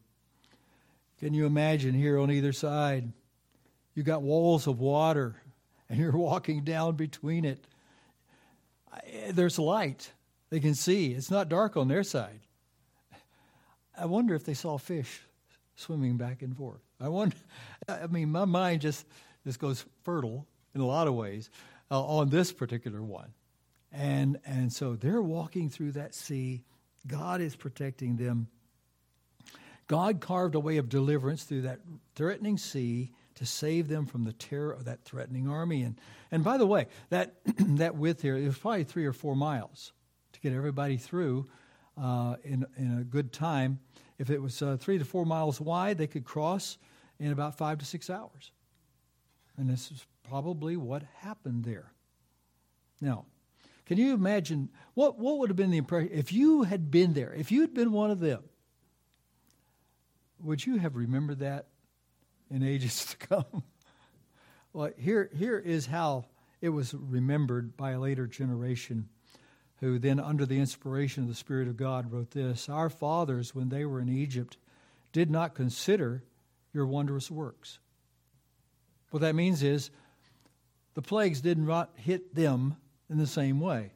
Can 1.19 1.33
you 1.33 1.45
imagine 1.45 1.93
here 1.93 2.19
on 2.19 2.29
either 2.29 2.53
side? 2.53 3.11
You 3.95 4.03
got 4.03 4.21
walls 4.21 4.67
of 4.67 4.79
water, 4.79 5.41
and 5.89 5.99
you're 5.99 6.11
walking 6.15 6.63
down 6.63 6.95
between 6.95 7.43
it. 7.45 7.65
There's 9.29 9.59
light. 9.59 10.11
They 10.49 10.59
can 10.59 10.75
see. 10.75 11.13
It's 11.13 11.31
not 11.31 11.49
dark 11.49 11.77
on 11.77 11.87
their 11.87 12.03
side. 12.03 12.39
I 13.97 14.05
wonder 14.05 14.35
if 14.35 14.45
they 14.45 14.53
saw 14.53 14.77
fish 14.77 15.21
swimming 15.75 16.17
back 16.17 16.41
and 16.41 16.55
forth. 16.55 16.81
I 16.99 17.09
wonder. 17.09 17.35
I 17.87 18.07
mean, 18.07 18.31
my 18.31 18.45
mind 18.45 18.81
just 18.81 19.05
just 19.45 19.59
goes 19.59 19.85
fertile 20.03 20.45
in 20.75 20.81
a 20.81 20.85
lot 20.85 21.07
of 21.07 21.13
ways 21.15 21.49
uh, 21.89 22.03
on 22.03 22.29
this 22.29 22.51
particular 22.51 23.01
one, 23.01 23.33
and 23.91 24.39
and 24.45 24.71
so 24.71 24.95
they're 24.95 25.21
walking 25.21 25.69
through 25.69 25.93
that 25.93 26.13
sea. 26.13 26.63
God 27.07 27.41
is 27.41 27.55
protecting 27.55 28.17
them. 28.17 28.47
God 29.87 30.19
carved 30.19 30.55
a 30.55 30.59
way 30.59 30.77
of 30.77 30.89
deliverance 30.89 31.43
through 31.43 31.61
that 31.61 31.79
threatening 32.13 32.57
sea 32.57 33.13
to 33.37 33.45
save 33.45 33.87
them 33.87 34.05
from 34.05 34.23
the 34.23 34.33
terror 34.33 34.71
of 34.71 34.85
that 34.85 35.03
threatening 35.03 35.47
army. 35.49 35.83
And, 35.83 35.99
and 36.31 36.43
by 36.43 36.57
the 36.57 36.65
way, 36.65 36.87
that, 37.09 37.35
that 37.59 37.95
width 37.95 38.21
here, 38.21 38.35
it 38.35 38.45
was 38.45 38.57
probably 38.57 38.83
three 38.83 39.05
or 39.05 39.13
four 39.13 39.35
miles 39.35 39.93
to 40.33 40.39
get 40.39 40.53
everybody 40.53 40.97
through 40.97 41.47
uh, 42.01 42.35
in, 42.43 42.65
in 42.77 42.99
a 42.99 43.03
good 43.03 43.31
time. 43.31 43.79
If 44.17 44.29
it 44.29 44.41
was 44.41 44.61
uh, 44.61 44.77
three 44.79 44.97
to 44.97 45.05
four 45.05 45.25
miles 45.25 45.61
wide, 45.61 45.97
they 45.97 46.07
could 46.07 46.25
cross 46.25 46.77
in 47.19 47.31
about 47.31 47.57
five 47.57 47.77
to 47.79 47.85
six 47.85 48.09
hours. 48.09 48.51
And 49.55 49.69
this 49.69 49.91
is 49.91 50.05
probably 50.27 50.75
what 50.75 51.03
happened 51.19 51.63
there. 51.63 51.91
Now, 53.01 53.25
can 53.85 53.97
you 53.97 54.13
imagine 54.13 54.69
what, 54.95 55.19
what 55.19 55.37
would 55.37 55.49
have 55.49 55.55
been 55.55 55.71
the 55.71 55.77
impression 55.77 56.09
if 56.11 56.33
you 56.33 56.63
had 56.63 56.89
been 56.89 57.13
there, 57.13 57.33
if 57.33 57.51
you 57.51 57.61
had 57.61 57.73
been 57.73 57.91
one 57.91 58.09
of 58.09 58.19
them? 58.19 58.43
Would 60.39 60.65
you 60.65 60.77
have 60.77 60.95
remembered 60.95 61.39
that 61.39 61.67
in 62.51 62.63
ages 62.63 63.05
to 63.05 63.17
come? 63.17 63.63
well, 64.73 64.91
here, 64.97 65.29
here 65.35 65.57
is 65.57 65.85
how 65.85 66.25
it 66.61 66.69
was 66.69 66.93
remembered 66.93 67.77
by 67.77 67.91
a 67.91 67.99
later 67.99 68.27
generation 68.27 69.09
who 69.79 69.99
then, 69.99 70.19
under 70.19 70.45
the 70.45 70.59
inspiration 70.59 71.23
of 71.23 71.29
the 71.29 71.35
Spirit 71.35 71.67
of 71.67 71.77
God, 71.77 72.11
wrote 72.11 72.31
this 72.31 72.67
Our 72.67 72.89
fathers, 72.89 73.53
when 73.53 73.69
they 73.69 73.85
were 73.85 73.99
in 73.99 74.09
Egypt, 74.09 74.57
did 75.11 75.29
not 75.29 75.53
consider 75.53 76.23
your 76.73 76.85
wondrous 76.85 77.29
works. 77.29 77.79
What 79.11 79.21
that 79.21 79.35
means 79.35 79.63
is 79.63 79.91
the 80.95 81.01
plagues 81.01 81.41
did 81.41 81.57
not 81.57 81.91
hit 81.95 82.33
them 82.33 82.75
in 83.09 83.17
the 83.17 83.27
same 83.27 83.59
way. 83.59 83.91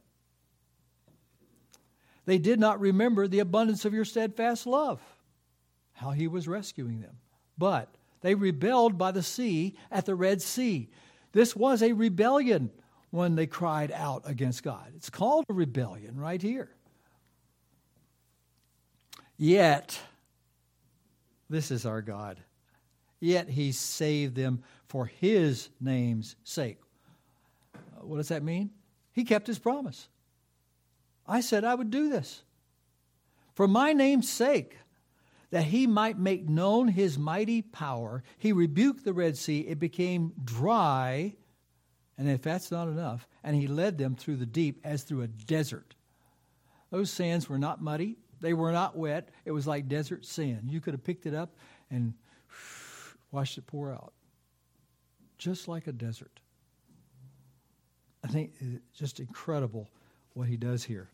They 2.26 2.38
did 2.38 2.60
not 2.60 2.80
remember 2.80 3.28
the 3.28 3.40
abundance 3.40 3.84
of 3.86 3.94
your 3.94 4.06
steadfast 4.06 4.68
love 4.68 5.02
how 5.94 6.12
he 6.12 6.28
was 6.28 6.48
rescuing 6.48 7.02
them. 7.02 7.18
But 7.58 7.94
they 8.22 8.36
rebelled 8.36 8.98
by 8.98 9.12
the 9.12 9.24
sea 9.24 9.76
at 9.92 10.06
the 10.06 10.16
Red 10.16 10.42
Sea. 10.42 10.90
This 11.32 11.56
was 11.56 11.82
a 11.82 11.94
rebellion 11.94 12.72
when 13.10 13.36
they 13.36 13.48
cried 13.48 13.92
out 13.92 14.24
against 14.26 14.64
God. 14.64 14.92
It's 14.96 15.10
called 15.10 15.46
a 15.50 15.54
rebellion 15.54 16.20
right 16.20 16.42
here. 16.42 16.70
Yet, 19.38 20.00
this 21.50 21.72
is 21.72 21.86
our 21.86 22.02
God. 22.02 22.40
Yet 23.20 23.50
he 23.50 23.72
saved 23.72 24.36
them 24.36 24.64
for 24.88 25.06
his 25.06 25.70
name's 25.80 26.36
sake. 26.44 26.80
Uh, 27.76 28.06
what 28.06 28.18
does 28.18 28.30
that 28.30 28.44
mean? 28.44 28.72
He 29.14 29.24
kept 29.24 29.48
his 29.48 29.60
promise. 29.60 30.08
I 31.28 31.42
said 31.42 31.64
I 31.64 31.76
would 31.76 31.92
do 31.92 32.10
this. 32.10 32.44
For 33.54 33.68
my 33.68 33.94
name's 33.94 34.30
sake, 34.30 34.78
that 35.52 35.66
he 35.66 35.86
might 35.86 36.18
make 36.18 36.50
known 36.50 36.88
his 36.88 37.20
mighty 37.20 37.62
power, 37.62 38.24
he 38.38 38.52
rebuked 38.52 39.04
the 39.04 39.14
Red 39.14 39.38
Sea. 39.38 39.60
It 39.62 39.80
became 39.80 40.34
dry, 40.44 41.36
and 42.18 42.30
if 42.30 42.42
that's 42.42 42.72
not 42.72 42.88
enough, 42.88 43.28
and 43.44 43.56
he 43.56 43.68
led 43.68 43.98
them 43.98 44.16
through 44.16 44.38
the 44.38 44.46
deep 44.46 44.80
as 44.84 45.04
through 45.04 45.22
a 45.22 45.28
desert. 45.28 45.96
Those 46.90 47.12
sands 47.12 47.48
were 47.50 47.60
not 47.60 47.82
muddy, 47.82 48.18
they 48.42 48.54
were 48.54 48.72
not 48.72 48.98
wet. 48.98 49.30
It 49.46 49.52
was 49.52 49.68
like 49.68 49.88
desert 49.88 50.26
sand. 50.26 50.72
You 50.72 50.82
could 50.82 50.96
have 50.96 51.04
picked 51.04 51.28
it 51.28 51.36
up 51.36 51.56
and 51.92 52.14
watched 53.32 53.58
it 53.58 53.68
pour 53.68 53.94
out, 53.94 54.14
just 55.38 55.68
like 55.68 55.88
a 55.88 55.92
desert. 55.92 56.40
I 58.24 58.28
think 58.28 58.54
it's 58.60 58.98
just 58.98 59.20
incredible 59.20 59.90
what 60.34 60.48
he 60.48 60.58
does 60.58 60.84
here. 60.84 61.10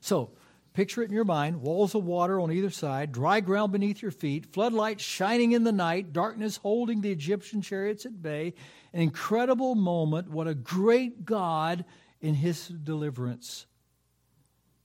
So, 0.00 0.30
Picture 0.78 1.02
it 1.02 1.08
in 1.08 1.12
your 1.12 1.24
mind 1.24 1.60
walls 1.60 1.96
of 1.96 2.04
water 2.04 2.38
on 2.38 2.52
either 2.52 2.70
side, 2.70 3.10
dry 3.10 3.40
ground 3.40 3.72
beneath 3.72 4.00
your 4.00 4.12
feet, 4.12 4.46
floodlights 4.52 5.02
shining 5.02 5.50
in 5.50 5.64
the 5.64 5.72
night, 5.72 6.12
darkness 6.12 6.58
holding 6.58 7.00
the 7.00 7.10
Egyptian 7.10 7.60
chariots 7.60 8.06
at 8.06 8.22
bay. 8.22 8.54
An 8.92 9.00
incredible 9.00 9.74
moment. 9.74 10.30
What 10.30 10.46
a 10.46 10.54
great 10.54 11.24
God 11.24 11.84
in 12.20 12.34
his 12.34 12.68
deliverance. 12.68 13.66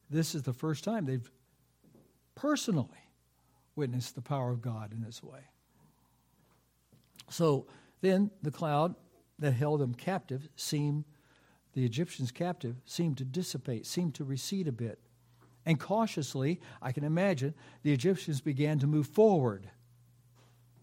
This 0.09 0.33
is 0.33 0.41
the 0.41 0.51
first 0.51 0.83
time 0.83 1.05
they've 1.05 1.29
personally 2.33 3.11
witnessed 3.75 4.15
the 4.15 4.21
power 4.23 4.49
of 4.49 4.63
God 4.63 4.93
in 4.93 5.03
this 5.03 5.21
way. 5.21 5.41
So 7.29 7.67
then 8.01 8.31
the 8.41 8.49
cloud 8.49 8.95
that 9.37 9.51
held 9.51 9.79
them 9.79 9.93
captive 9.93 10.49
seemed, 10.55 11.05
the 11.73 11.85
Egyptians 11.85 12.31
captive, 12.31 12.77
seemed 12.83 13.19
to 13.19 13.25
dissipate, 13.25 13.85
seemed 13.85 14.15
to 14.15 14.23
recede 14.23 14.67
a 14.67 14.71
bit. 14.71 14.97
And 15.65 15.79
cautiously, 15.79 16.59
I 16.81 16.91
can 16.91 17.03
imagine, 17.03 17.53
the 17.83 17.93
Egyptians 17.93 18.41
began 18.41 18.79
to 18.79 18.87
move 18.87 19.07
forward, 19.07 19.69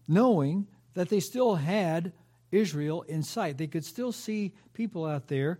knowing 0.07 0.67
that 0.93 1.09
they 1.09 1.19
still 1.19 1.55
had 1.55 2.13
Israel 2.51 3.03
in 3.03 3.23
sight. 3.23 3.57
They 3.57 3.67
could 3.67 3.85
still 3.85 4.11
see 4.11 4.53
people 4.73 5.05
out 5.05 5.27
there. 5.27 5.59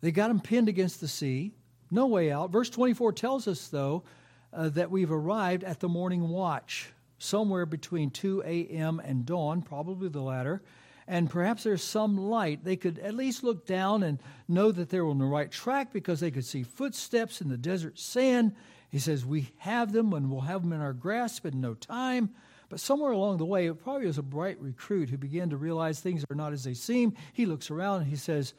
They 0.00 0.12
got 0.12 0.28
them 0.28 0.40
pinned 0.40 0.68
against 0.68 1.00
the 1.00 1.08
sea, 1.08 1.54
no 1.90 2.06
way 2.06 2.30
out. 2.30 2.50
Verse 2.50 2.70
24 2.70 3.12
tells 3.12 3.48
us, 3.48 3.68
though, 3.68 4.04
uh, 4.52 4.68
that 4.70 4.90
we've 4.90 5.10
arrived 5.10 5.64
at 5.64 5.80
the 5.80 5.88
morning 5.88 6.28
watch, 6.28 6.92
somewhere 7.18 7.66
between 7.66 8.10
2 8.10 8.42
a.m. 8.44 9.00
and 9.04 9.26
dawn, 9.26 9.62
probably 9.62 10.08
the 10.08 10.20
latter 10.20 10.62
and 11.08 11.30
perhaps 11.30 11.64
there's 11.64 11.82
some 11.82 12.18
light. 12.18 12.64
They 12.64 12.76
could 12.76 12.98
at 12.98 13.14
least 13.14 13.42
look 13.42 13.66
down 13.66 14.02
and 14.02 14.20
know 14.46 14.70
that 14.70 14.90
they 14.90 15.00
were 15.00 15.08
on 15.08 15.18
the 15.18 15.24
right 15.24 15.50
track 15.50 15.90
because 15.90 16.20
they 16.20 16.30
could 16.30 16.44
see 16.44 16.62
footsteps 16.62 17.40
in 17.40 17.48
the 17.48 17.56
desert 17.56 17.98
sand. 17.98 18.54
He 18.90 18.98
says, 18.98 19.24
We 19.24 19.50
have 19.58 19.90
them 19.92 20.12
and 20.12 20.30
we'll 20.30 20.42
have 20.42 20.62
them 20.62 20.74
in 20.74 20.82
our 20.82 20.92
grasp 20.92 21.46
in 21.46 21.62
no 21.62 21.72
time. 21.72 22.30
But 22.68 22.80
somewhere 22.80 23.12
along 23.12 23.38
the 23.38 23.46
way, 23.46 23.66
it 23.66 23.82
probably 23.82 24.06
was 24.06 24.18
a 24.18 24.22
bright 24.22 24.60
recruit 24.60 25.08
who 25.08 25.16
began 25.16 25.48
to 25.48 25.56
realize 25.56 25.98
things 26.00 26.26
are 26.30 26.36
not 26.36 26.52
as 26.52 26.64
they 26.64 26.74
seem. 26.74 27.14
He 27.32 27.46
looks 27.46 27.70
around 27.70 28.02
and 28.02 28.10
he 28.10 28.16
says, 28.16 28.52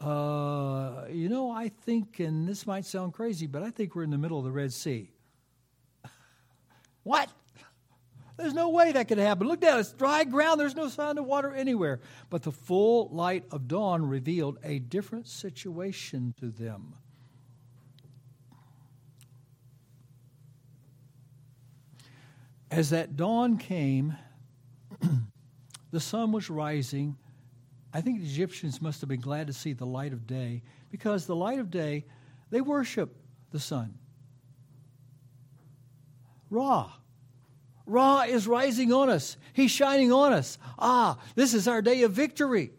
uh, 0.00 1.06
You 1.10 1.30
know, 1.30 1.50
I 1.50 1.70
think, 1.70 2.20
and 2.20 2.46
this 2.46 2.66
might 2.66 2.84
sound 2.84 3.14
crazy, 3.14 3.46
but 3.46 3.62
I 3.62 3.70
think 3.70 3.94
we're 3.94 4.02
in 4.02 4.10
the 4.10 4.18
middle 4.18 4.38
of 4.38 4.44
the 4.44 4.52
Red 4.52 4.74
Sea. 4.74 5.10
what? 7.04 7.30
There's 8.36 8.54
no 8.54 8.70
way 8.70 8.90
that 8.92 9.06
could 9.06 9.18
happen. 9.18 9.46
Look 9.46 9.60
down, 9.60 9.78
it's 9.78 9.92
dry 9.92 10.24
ground, 10.24 10.58
there's 10.58 10.74
no 10.74 10.88
sign 10.88 11.18
of 11.18 11.24
water 11.24 11.52
anywhere. 11.52 12.00
But 12.30 12.42
the 12.42 12.50
full 12.50 13.08
light 13.10 13.44
of 13.52 13.68
dawn 13.68 14.06
revealed 14.06 14.58
a 14.64 14.80
different 14.80 15.28
situation 15.28 16.34
to 16.40 16.50
them. 16.50 16.94
As 22.72 22.90
that 22.90 23.16
dawn 23.16 23.56
came, 23.56 24.16
the 25.92 26.00
sun 26.00 26.32
was 26.32 26.50
rising. 26.50 27.16
I 27.92 28.00
think 28.00 28.18
the 28.18 28.26
Egyptians 28.26 28.82
must 28.82 29.00
have 29.00 29.08
been 29.08 29.20
glad 29.20 29.46
to 29.46 29.52
see 29.52 29.74
the 29.74 29.86
light 29.86 30.12
of 30.12 30.26
day 30.26 30.62
because 30.90 31.26
the 31.26 31.36
light 31.36 31.60
of 31.60 31.70
day, 31.70 32.04
they 32.50 32.60
worship 32.60 33.14
the 33.52 33.60
sun. 33.60 33.94
Ra. 36.50 36.90
Ra 37.86 38.22
is 38.22 38.46
rising 38.46 38.92
on 38.92 39.10
us. 39.10 39.36
He's 39.52 39.70
shining 39.70 40.10
on 40.10 40.32
us. 40.32 40.58
Ah, 40.78 41.18
this 41.34 41.52
is 41.52 41.68
our 41.68 41.82
day 41.82 42.02
of 42.02 42.12
victory. 42.12 42.70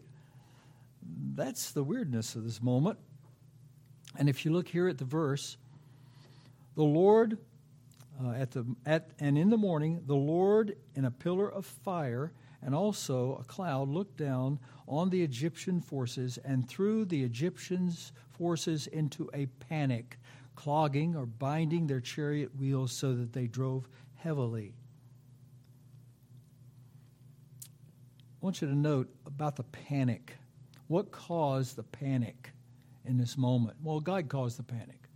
That's 1.34 1.70
the 1.70 1.84
weirdness 1.84 2.34
of 2.34 2.44
this 2.44 2.62
moment. 2.62 2.98
And 4.18 4.28
if 4.28 4.44
you 4.44 4.52
look 4.52 4.68
here 4.68 4.88
at 4.88 4.98
the 4.98 5.04
verse, 5.04 5.56
the 6.74 6.82
Lord 6.82 7.38
uh, 8.22 8.30
at 8.30 8.50
the 8.50 8.64
at 8.86 9.10
and 9.18 9.36
in 9.36 9.50
the 9.50 9.58
morning 9.58 10.02
the 10.06 10.16
Lord 10.16 10.76
in 10.94 11.04
a 11.04 11.10
pillar 11.10 11.52
of 11.52 11.66
fire 11.66 12.32
and 12.62 12.74
also 12.74 13.36
a 13.36 13.44
cloud 13.44 13.88
looked 13.88 14.16
down 14.16 14.58
on 14.88 15.10
the 15.10 15.22
Egyptian 15.22 15.80
forces 15.80 16.38
and 16.38 16.66
threw 16.68 17.04
the 17.04 17.22
Egyptians 17.22 18.12
forces 18.30 18.86
into 18.86 19.28
a 19.34 19.46
panic 19.68 20.18
clogging 20.54 21.14
or 21.14 21.26
binding 21.26 21.86
their 21.86 22.00
chariot 22.00 22.56
wheels 22.56 22.92
so 22.92 23.14
that 23.14 23.32
they 23.32 23.46
drove 23.46 23.88
heavily 24.14 24.72
want 28.46 28.62
you 28.62 28.68
to 28.68 28.76
note 28.76 29.08
about 29.26 29.56
the 29.56 29.64
panic 29.64 30.36
what 30.86 31.10
caused 31.10 31.74
the 31.74 31.82
panic 31.82 32.52
in 33.04 33.18
this 33.18 33.36
moment 33.36 33.76
well 33.82 34.00
God 34.00 34.28
caused 34.28 34.58
the 34.58 34.62
panic 34.62 35.08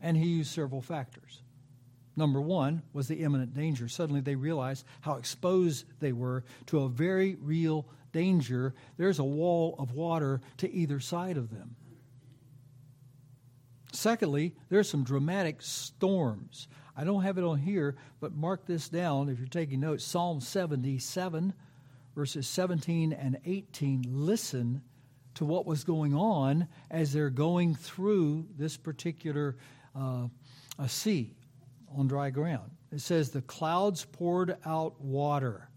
and 0.00 0.16
he 0.16 0.26
used 0.26 0.50
several 0.50 0.82
factors 0.82 1.40
Number 2.16 2.40
one 2.40 2.82
was 2.92 3.08
the 3.08 3.22
imminent 3.22 3.54
danger. 3.54 3.88
Suddenly 3.88 4.20
they 4.20 4.36
realized 4.36 4.86
how 5.00 5.14
exposed 5.14 5.84
they 6.00 6.12
were 6.12 6.44
to 6.66 6.80
a 6.80 6.88
very 6.88 7.36
real 7.40 7.86
danger. 8.12 8.74
There's 8.96 9.18
a 9.18 9.24
wall 9.24 9.74
of 9.78 9.92
water 9.92 10.40
to 10.58 10.72
either 10.72 11.00
side 11.00 11.36
of 11.36 11.50
them. 11.50 11.74
Secondly, 13.92 14.54
there's 14.68 14.88
some 14.88 15.04
dramatic 15.04 15.62
storms. 15.62 16.68
I 16.96 17.04
don't 17.04 17.22
have 17.22 17.38
it 17.38 17.44
on 17.44 17.58
here, 17.58 17.96
but 18.20 18.32
mark 18.32 18.66
this 18.66 18.88
down 18.88 19.28
if 19.28 19.38
you're 19.38 19.48
taking 19.48 19.80
notes. 19.80 20.04
Psalm 20.04 20.40
77, 20.40 21.52
verses 22.14 22.46
17 22.46 23.12
and 23.12 23.38
18. 23.44 24.04
Listen 24.08 24.82
to 25.34 25.44
what 25.44 25.66
was 25.66 25.84
going 25.84 26.14
on 26.14 26.68
as 26.90 27.12
they're 27.12 27.30
going 27.30 27.74
through 27.74 28.46
this 28.56 28.76
particular 28.76 29.56
uh, 29.94 30.28
sea 30.86 31.34
on 31.96 32.06
dry 32.06 32.30
ground. 32.30 32.70
It 32.92 33.00
says, 33.00 33.30
The 33.30 33.42
clouds 33.42 34.04
poured 34.04 34.56
out 34.64 35.00
water. 35.00 35.68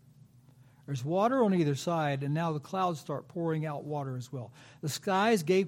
There's 0.86 1.04
water 1.04 1.44
on 1.44 1.54
either 1.54 1.76
side, 1.76 2.24
and 2.24 2.34
now 2.34 2.54
the 2.54 2.62
clouds 2.62 3.00
start 3.00 3.28
pouring 3.28 3.66
out 3.66 3.84
water 3.84 4.16
as 4.16 4.32
well. 4.32 4.54
The 4.82 4.90
skies 4.90 5.44
gave 5.44 5.68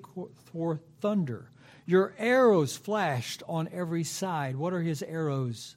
forth 0.53 0.79
thunder. 1.01 1.51
Your 1.85 2.13
arrows 2.17 2.77
flashed 2.77 3.43
on 3.47 3.67
every 3.73 4.03
side. 4.05 4.55
What 4.55 4.73
are 4.73 4.81
his 4.81 5.03
arrows? 5.03 5.75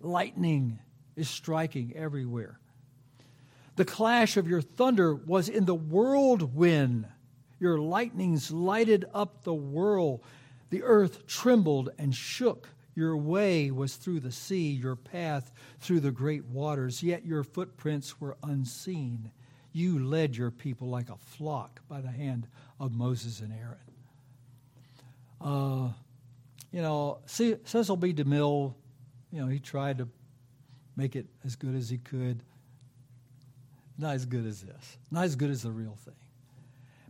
Lightning 0.00 0.78
is 1.16 1.28
striking 1.28 1.94
everywhere. 1.96 2.60
The 3.76 3.84
clash 3.84 4.36
of 4.36 4.48
your 4.48 4.60
thunder 4.60 5.14
was 5.14 5.48
in 5.48 5.64
the 5.64 5.74
whirlwind. 5.74 7.06
Your 7.58 7.78
lightnings 7.78 8.50
lighted 8.50 9.04
up 9.12 9.42
the 9.42 9.54
world. 9.54 10.22
The 10.70 10.82
earth 10.82 11.26
trembled 11.26 11.90
and 11.98 12.14
shook. 12.14 12.68
Your 12.94 13.16
way 13.16 13.70
was 13.72 13.96
through 13.96 14.20
the 14.20 14.30
sea, 14.30 14.70
your 14.70 14.94
path 14.94 15.50
through 15.80 16.00
the 16.00 16.12
great 16.12 16.44
waters, 16.44 17.02
yet 17.02 17.26
your 17.26 17.42
footprints 17.42 18.20
were 18.20 18.36
unseen. 18.44 19.32
You 19.72 19.98
led 19.98 20.36
your 20.36 20.52
people 20.52 20.88
like 20.88 21.10
a 21.10 21.16
flock 21.16 21.80
by 21.88 22.00
the 22.00 22.10
hand 22.10 22.46
of 22.78 22.92
Moses 22.92 23.40
and 23.40 23.52
Aaron. 23.52 23.78
Uh, 25.40 25.92
you 26.70 26.80
know, 26.80 27.18
Cecil 27.26 27.96
B. 27.96 28.12
DeMille, 28.12 28.74
you 29.32 29.40
know, 29.40 29.48
he 29.48 29.58
tried 29.58 29.98
to 29.98 30.08
make 30.96 31.16
it 31.16 31.26
as 31.44 31.56
good 31.56 31.74
as 31.74 31.90
he 31.90 31.98
could. 31.98 32.42
Not 33.96 34.14
as 34.14 34.26
good 34.26 34.46
as 34.46 34.62
this. 34.62 34.98
Not 35.10 35.24
as 35.24 35.36
good 35.36 35.50
as 35.50 35.62
the 35.62 35.70
real 35.70 35.96
thing. 36.04 36.14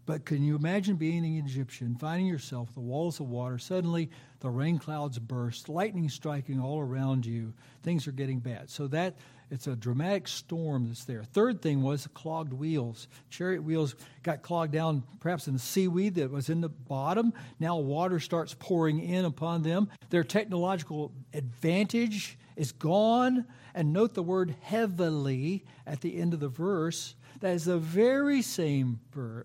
But 0.07 0.27
can 0.27 0.43
you 0.43 0.55
imagine 0.55 0.97
being 0.97 1.25
an 1.25 1.39
Egyptian, 1.39 1.95
finding 1.95 2.27
yourself 2.27 2.75
the 2.75 2.81
walls 2.81 3.21
of 3.21 3.29
water? 3.29 3.57
Suddenly, 3.57 4.11
the 4.41 4.51
rain 4.51 4.79
clouds 4.79 5.19
burst, 5.19 5.71
lightning 5.71 6.11
striking 6.11 6.61
all 6.61 6.79
around 6.79 7.25
you. 7.25 7.55
Things 7.83 8.07
are 8.07 8.13
getting 8.13 8.39
bad. 8.39 8.69
So 8.69 8.87
that 8.89 9.17
it's 9.51 9.67
a 9.67 9.75
dramatic 9.75 10.29
storm 10.29 10.89
that's 10.89 11.05
there. 11.05 11.23
Third 11.23 11.63
thing 11.63 11.83
was 11.83 12.07
clogged 12.09 12.53
wheels. 12.53 13.09
Chariot 13.31 13.63
wheels 13.63 13.95
got 14.23 14.43
clogged 14.43 14.73
down, 14.73 15.05
perhaps 15.21 15.49
in 15.49 15.55
the 15.55 15.59
seaweed 15.59 16.17
that 16.17 16.31
was 16.31 16.51
in 16.51 16.61
the 16.61 16.69
bottom. 16.69 17.33
Now 17.59 17.79
water 17.79 18.21
starts 18.21 18.55
pouring 18.59 19.01
in 19.01 19.25
upon 19.25 19.63
them. 19.63 19.89
Their 20.11 20.25
technological 20.25 21.13
advantage 21.33 22.37
is 22.57 22.73
gone. 22.73 23.47
And 23.75 23.93
note 23.93 24.15
the 24.15 24.23
word 24.23 24.55
heavily 24.63 25.65
at 25.87 26.01
the 26.01 26.17
end 26.17 26.35
of 26.35 26.41
the 26.41 26.49
verse. 26.49 27.15
That 27.41 27.55
is 27.55 27.65
the 27.65 27.79
very 27.79 28.43
same 28.43 29.01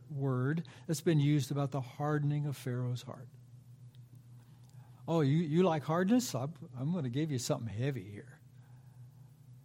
word 0.09 0.63
that's 0.87 1.01
been 1.01 1.19
used 1.19 1.51
about 1.51 1.71
the 1.71 1.81
hardening 1.81 2.45
of 2.45 2.55
Pharaoh's 2.55 3.01
heart. 3.01 3.27
Oh, 5.07 5.21
you, 5.21 5.37
you 5.37 5.63
like 5.63 5.83
hardness? 5.83 6.35
I'm, 6.35 6.53
I'm 6.79 6.91
going 6.91 7.03
to 7.03 7.09
give 7.09 7.31
you 7.31 7.39
something 7.39 7.67
heavy 7.67 8.05
here. 8.13 8.39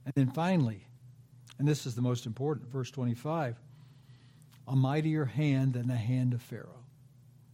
And 0.07 0.14
then 0.14 0.30
finally, 0.30 0.86
and 1.59 1.68
this 1.68 1.86
is 1.86 1.95
the 1.95 2.03
most 2.03 2.26
important, 2.26 2.70
verse 2.70 2.90
25 2.90 3.57
a 4.66 4.74
mightier 4.74 5.26
hand 5.26 5.74
than 5.74 5.86
the 5.88 5.95
hand 5.95 6.32
of 6.32 6.40
Pharaoh. 6.40 6.84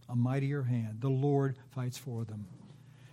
A 0.07 0.15
mightier 0.15 0.63
hand. 0.63 1.01
The 1.01 1.09
Lord 1.09 1.57
fights 1.71 1.97
for 1.97 2.23
them. 2.23 2.47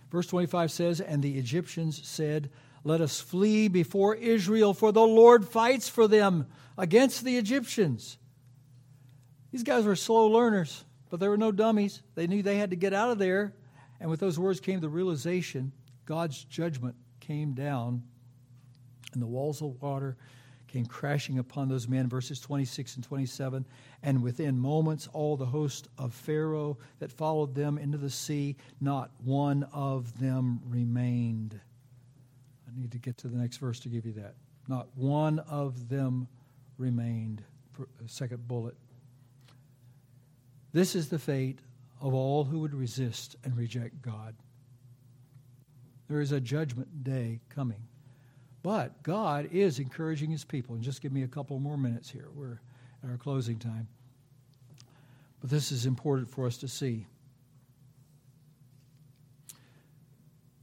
Verse 0.09 0.27
25 0.27 0.71
says, 0.71 1.01
And 1.01 1.21
the 1.21 1.37
Egyptians 1.37 2.01
said, 2.07 2.49
Let 2.83 3.01
us 3.01 3.19
flee 3.19 3.67
before 3.67 4.15
Israel, 4.15 4.73
for 4.73 4.91
the 4.91 5.01
Lord 5.01 5.47
fights 5.47 5.89
for 5.89 6.07
them 6.07 6.47
against 6.77 7.23
the 7.23 7.37
Egyptians. 7.37 8.17
These 9.51 9.63
guys 9.63 9.85
were 9.85 9.95
slow 9.95 10.27
learners, 10.27 10.85
but 11.09 11.19
they 11.19 11.27
were 11.27 11.37
no 11.37 11.51
dummies. 11.51 12.01
They 12.15 12.27
knew 12.27 12.41
they 12.41 12.57
had 12.57 12.69
to 12.69 12.75
get 12.75 12.93
out 12.93 13.11
of 13.11 13.17
there. 13.17 13.53
And 13.99 14.09
with 14.09 14.19
those 14.19 14.39
words 14.39 14.59
came 14.59 14.79
the 14.79 14.89
realization 14.89 15.73
God's 16.05 16.43
judgment 16.45 16.95
came 17.19 17.53
down, 17.53 18.03
and 19.13 19.21
the 19.21 19.27
walls 19.27 19.61
of 19.61 19.81
water 19.81 20.17
came 20.67 20.85
crashing 20.85 21.39
upon 21.39 21.67
those 21.67 21.87
men. 21.87 22.07
Verses 22.07 22.39
26 22.39 22.95
and 22.95 23.03
27. 23.03 23.65
And 24.03 24.23
within 24.23 24.57
moments, 24.57 25.07
all 25.13 25.35
the 25.35 25.45
host 25.45 25.87
of 25.97 26.13
Pharaoh 26.13 26.77
that 26.99 27.11
followed 27.11 27.55
them 27.55 27.77
into 27.77 27.97
the 27.97 28.09
sea, 28.09 28.55
not 28.79 29.11
one 29.23 29.67
of 29.73 30.19
them 30.19 30.61
remained. 30.65 31.59
I 32.69 32.79
need 32.79 32.91
to 32.91 32.99
get 32.99 33.17
to 33.19 33.27
the 33.27 33.37
next 33.37 33.57
verse 33.57 33.79
to 33.81 33.89
give 33.89 34.05
you 34.05 34.13
that. 34.13 34.35
Not 34.67 34.87
one 34.95 35.39
of 35.39 35.89
them 35.89 36.27
remained. 36.77 37.43
Uh, 37.79 37.85
second 38.07 38.47
bullet. 38.47 38.75
This 40.73 40.95
is 40.95 41.09
the 41.09 41.19
fate 41.19 41.59
of 42.01 42.13
all 42.13 42.43
who 42.43 42.59
would 42.59 42.73
resist 42.73 43.35
and 43.43 43.55
reject 43.55 44.01
God. 44.01 44.35
There 46.07 46.21
is 46.21 46.31
a 46.31 46.39
judgment 46.39 47.03
day 47.03 47.39
coming. 47.49 47.87
But 48.61 49.01
God 49.03 49.49
is 49.51 49.79
encouraging 49.79 50.31
his 50.31 50.43
people. 50.43 50.75
And 50.75 50.83
just 50.83 51.01
give 51.01 51.11
me 51.11 51.23
a 51.23 51.27
couple 51.27 51.59
more 51.59 51.77
minutes 51.77 52.09
here. 52.09 52.27
We're 52.33 52.59
at 53.03 53.09
our 53.09 53.17
closing 53.17 53.57
time. 53.57 53.87
But 55.39 55.49
this 55.49 55.71
is 55.71 55.85
important 55.85 56.29
for 56.29 56.45
us 56.45 56.57
to 56.57 56.67
see. 56.67 57.05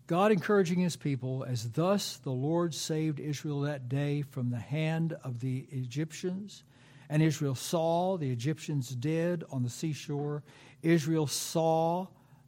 God 0.07 0.31
encouraging 0.31 0.79
his 0.79 0.95
people, 0.95 1.45
as 1.45 1.71
thus 1.71 2.19
the 2.19 2.31
Lord 2.31 2.75
saved 2.75 3.19
Israel 3.19 3.61
that 3.63 3.89
day 3.89 4.23
from 4.23 4.51
the 4.51 4.59
hand 4.59 5.17
of 5.25 5.41
the 5.41 5.67
Egyptians. 5.71 6.63
And 7.09 7.23
Israel 7.23 7.55
saw 7.55 8.17
the 8.17 8.31
Egyptians 8.31 8.91
dead 8.91 9.45
on 9.51 9.63
the 9.63 9.71
seashore. 9.71 10.45
Israel 10.83 11.27
saw, 11.27 12.07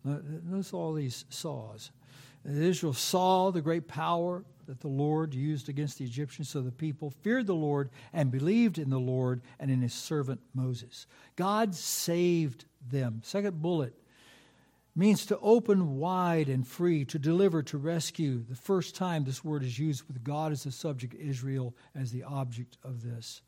uh, 0.09 0.19
notice 0.45 0.73
all 0.73 0.93
these 0.93 1.25
saws. 1.31 1.91
Israel 2.45 2.93
saw 2.93 3.51
the 3.51 3.61
great 3.61 3.89
power 3.89 4.45
that 4.67 4.81
the 4.81 4.89
Lord 4.89 5.35
used 5.35 5.69
against 5.69 5.99
the 5.99 6.05
Egyptians, 6.05 6.49
so 6.49 6.61
the 6.61 6.71
people 6.71 7.11
feared 7.11 7.47
the 7.47 7.55
Lord 7.55 7.91
and 8.13 8.31
believed 8.31 8.79
in 8.79 8.91
the 8.91 9.01
Lord 9.01 9.41
and 9.59 9.71
in 9.71 9.81
his 9.81 9.95
servant 9.95 10.41
Moses. 10.55 11.07
God 11.37 11.75
saved 11.75 12.67
them. 12.91 13.21
Second 13.25 13.61
bullet 13.61 13.95
means 14.99 15.27
to 15.27 15.39
open 15.39 15.97
wide 15.97 16.49
and 16.49 16.67
free, 16.67 17.05
to 17.05 17.21
deliver, 17.21 17.63
to 17.63 17.79
rescue. 17.79 18.45
The 18.49 18.57
first 18.57 18.97
time 18.97 19.23
this 19.23 19.45
word 19.45 19.63
is 19.63 19.79
used 19.79 20.03
with 20.09 20.25
God 20.25 20.51
as 20.51 20.65
the 20.65 20.73
subject, 20.73 21.15
Israel 21.15 21.77
as 21.95 22.11
the 22.11 22.25
object 22.25 22.77
of 22.83 23.01
this. 23.01 23.41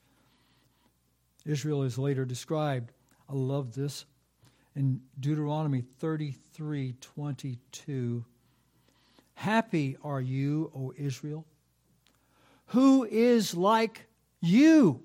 Israel 1.45 1.83
is 1.83 1.99
later 1.99 2.25
described. 2.25 2.93
I 3.29 3.33
love 3.33 3.75
this 3.75 4.05
in 4.77 5.01
Deuteronomy 5.19 5.81
33 5.81 6.95
22. 7.01 8.25
Happy 9.35 9.97
are 10.05 10.21
you, 10.21 10.71
O 10.73 10.93
Israel, 10.97 11.47
who 12.67 13.03
is 13.05 13.57
like 13.57 14.07
you. 14.41 15.03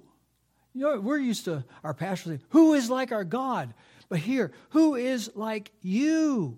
You 0.76 0.82
know, 0.82 1.00
we're 1.00 1.18
used 1.18 1.46
to 1.46 1.64
our 1.84 1.96
pastor 1.96 2.30
saying, 2.30 2.41
Who 2.50 2.74
is 2.74 2.88
like 2.88 3.12
our 3.12 3.24
God? 3.24 3.74
But 4.16 4.22
here, 4.22 4.53
who 4.70 4.95
is 4.95 5.30
like 5.36 5.74
you? 5.82 6.57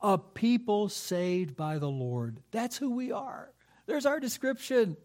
A 0.00 0.16
people 0.16 0.88
saved 0.88 1.54
by 1.54 1.76
the 1.76 1.90
Lord. 1.90 2.40
That's 2.50 2.78
who 2.78 2.92
we 2.92 3.12
are. 3.12 3.52
There's 3.84 4.06
our 4.06 4.18
description. 4.18 4.96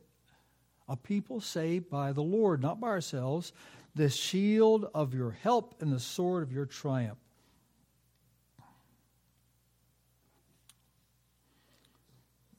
A 0.88 0.96
people 0.96 1.42
saved 1.42 1.90
by 1.90 2.14
the 2.14 2.24
Lord, 2.24 2.62
not 2.62 2.80
by 2.80 2.88
ourselves. 2.88 3.52
The 3.96 4.08
shield 4.10 4.90
of 4.96 5.14
your 5.14 5.32
help 5.32 5.82
and 5.82 5.92
the 5.92 6.00
sword 6.00 6.42
of 6.42 6.54
your 6.54 6.66
triumph. 6.66 7.20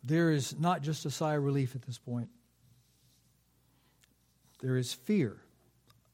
There 0.04 0.32
is 0.32 0.54
not 0.60 0.82
just 0.82 1.06
a 1.06 1.10
sigh 1.10 1.36
of 1.36 1.42
relief 1.42 1.74
at 1.74 1.80
this 1.80 1.96
point. 1.96 2.28
There 4.60 4.76
is 4.76 4.92
fear, 4.92 5.40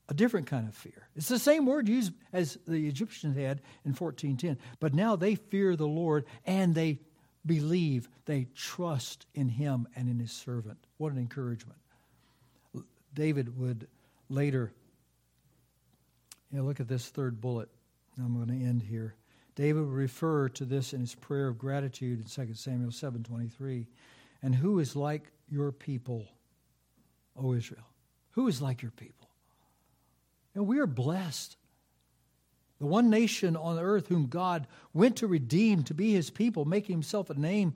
a 0.09 0.15
different 0.15 0.47
kind 0.47 0.69
of 0.69 0.75
fear. 0.75 1.09
It's 1.17 1.29
the 1.29 1.39
same 1.39 1.67
word 1.67 1.89
used 1.89 2.13
as 2.33 2.59
the 2.67 2.87
Egyptians 2.87 3.37
had 3.37 3.61
in 3.85 3.93
1410, 3.93 4.59
but 4.79 4.95
now 4.95 5.17
they 5.17 5.35
fear 5.35 5.77
the 5.77 5.87
Lord 5.87 6.25
and 6.45 6.75
they 6.75 7.01
believe, 7.45 8.09
they 8.25 8.47
trust 8.55 9.27
in 9.35 9.49
him 9.49 9.87
and 9.97 10.09
in 10.09 10.19
his 10.19 10.33
servant. 10.33 10.79
What 10.99 11.13
an 11.13 11.19
encouragement. 11.19 11.79
David 13.15 13.59
would 13.59 13.89
later, 14.29 14.73
look 16.53 16.81
at 16.81 16.89
this 16.89 17.09
third 17.09 17.41
bullet. 17.41 17.69
I'm 18.19 18.35
going 18.35 18.49
to 18.49 18.67
end 18.67 18.83
here. 18.83 19.15
David 19.55 19.81
would 19.81 19.93
refer 19.93 20.49
to 20.51 20.65
this 20.65 20.93
in 20.93 21.01
his 21.01 21.15
prayer 21.15 21.49
of 21.49 21.59
gratitude 21.59 22.19
in 22.19 22.27
2 22.27 22.55
Samuel 22.55 22.91
7:23. 22.91 23.87
And 24.43 24.55
who 24.55 24.79
is 24.79 24.95
like 24.95 25.33
your 25.49 25.73
people, 25.73 26.29
O 27.37 27.55
Israel? 27.55 27.87
Who 28.33 28.49
is 28.49 28.61
like 28.61 28.83
your 28.83 28.91
people? 28.91 29.16
And 30.57 30.67
we 30.67 30.79
are 30.81 30.87
blessed. 30.87 31.57
The 32.79 32.87
one 32.87 33.11
nation 33.11 33.57
on 33.57 33.79
earth 33.79 34.09
whom 34.09 34.27
God 34.27 34.67
went 34.93 35.17
to 35.17 35.27
redeem 35.27 35.83
to 35.85 35.95
be 35.95 36.13
his 36.13 36.31
people, 36.31 36.65
making 36.65 36.95
himself 36.95 37.31
a 37.31 37.35
name 37.35 37.75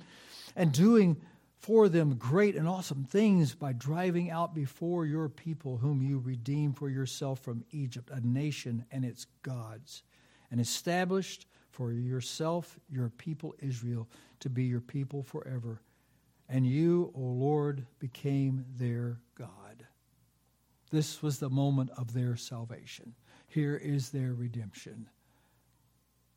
and 0.56 0.72
doing 0.72 1.20
for 1.58 1.90
them 1.90 2.14
great 2.14 2.56
and 2.56 2.66
awesome 2.66 3.04
things 3.04 3.54
by 3.54 3.74
driving 3.74 4.30
out 4.30 4.54
before 4.54 5.04
your 5.04 5.28
people 5.28 5.76
whom 5.76 6.02
you 6.02 6.18
redeemed 6.18 6.78
for 6.78 6.88
yourself 6.88 7.40
from 7.40 7.64
Egypt, 7.70 8.10
a 8.10 8.26
nation 8.26 8.84
and 8.90 9.04
its 9.04 9.26
gods, 9.42 10.02
and 10.50 10.58
established 10.58 11.46
for 11.70 11.92
yourself, 11.92 12.78
your 12.90 13.10
people 13.10 13.54
Israel, 13.58 14.08
to 14.40 14.48
be 14.48 14.64
your 14.64 14.80
people 14.80 15.22
forever. 15.22 15.82
And 16.48 16.66
you, 16.66 17.12
O 17.14 17.20
Lord, 17.20 17.86
became 17.98 18.64
their 18.76 19.20
God. 19.34 19.59
This 20.90 21.22
was 21.22 21.38
the 21.38 21.50
moment 21.50 21.90
of 21.96 22.12
their 22.12 22.36
salvation. 22.36 23.14
Here 23.48 23.76
is 23.76 24.10
their 24.10 24.34
redemption. 24.34 25.08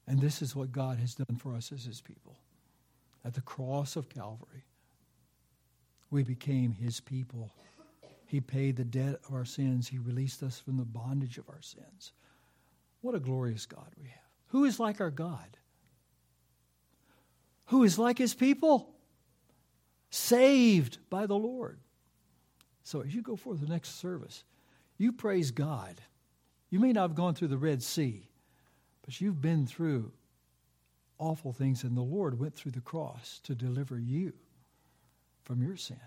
And 0.07 0.19
this 0.19 0.41
is 0.41 0.55
what 0.55 0.71
God 0.71 0.99
has 0.99 1.15
done 1.15 1.37
for 1.37 1.55
us 1.55 1.71
as 1.71 1.85
his 1.85 2.01
people. 2.01 2.37
At 3.25 3.33
the 3.33 3.41
cross 3.41 3.95
of 3.95 4.09
Calvary, 4.09 4.65
we 6.11 6.23
became 6.23 6.73
his 6.73 6.99
people. 6.99 7.51
He 8.27 8.41
paid 8.41 8.75
the 8.75 8.83
debt 8.83 9.19
of 9.27 9.33
our 9.33 9.45
sins. 9.45 9.87
He 9.87 9.97
released 9.97 10.43
us 10.43 10.59
from 10.59 10.77
the 10.77 10.85
bondage 10.85 11.37
of 11.37 11.49
our 11.49 11.61
sins. 11.61 12.11
What 13.01 13.15
a 13.15 13.19
glorious 13.19 13.65
God 13.65 13.91
we 14.01 14.07
have. 14.09 14.19
Who 14.47 14.65
is 14.65 14.79
like 14.79 15.01
our 15.01 15.11
God? 15.11 15.57
Who 17.67 17.83
is 17.83 17.97
like 17.97 18.17
his 18.17 18.33
people? 18.33 18.89
Saved 20.09 20.97
by 21.09 21.25
the 21.25 21.37
Lord. 21.37 21.79
So 22.83 23.01
as 23.01 23.15
you 23.15 23.21
go 23.21 23.35
for 23.35 23.55
the 23.55 23.67
next 23.67 23.99
service, 23.99 24.43
you 24.97 25.11
praise 25.11 25.51
God. 25.51 25.95
You 26.69 26.79
may 26.79 26.91
not 26.91 27.03
have 27.03 27.15
gone 27.15 27.33
through 27.33 27.49
the 27.49 27.57
Red 27.57 27.81
Sea, 27.81 28.27
but 29.03 29.19
you've 29.19 29.41
been 29.41 29.65
through 29.65 30.11
awful 31.17 31.53
things, 31.53 31.83
and 31.83 31.95
the 31.95 32.01
Lord 32.01 32.39
went 32.39 32.55
through 32.55 32.73
the 32.73 32.81
cross 32.81 33.39
to 33.43 33.55
deliver 33.55 33.97
you 33.97 34.33
from 35.43 35.61
your 35.61 35.77
sin. 35.77 35.99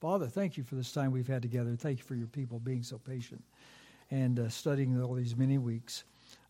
Father, 0.00 0.26
thank 0.26 0.56
you 0.56 0.64
for 0.64 0.74
this 0.74 0.92
time 0.92 1.12
we've 1.12 1.28
had 1.28 1.42
together. 1.42 1.76
Thank 1.76 1.98
you 1.98 2.04
for 2.04 2.14
your 2.14 2.26
people 2.26 2.58
being 2.58 2.82
so 2.82 2.98
patient 2.98 3.42
and 4.10 4.38
uh, 4.38 4.48
studying 4.48 5.00
all 5.00 5.14
these 5.14 5.36
many 5.36 5.58
weeks. 5.58 6.04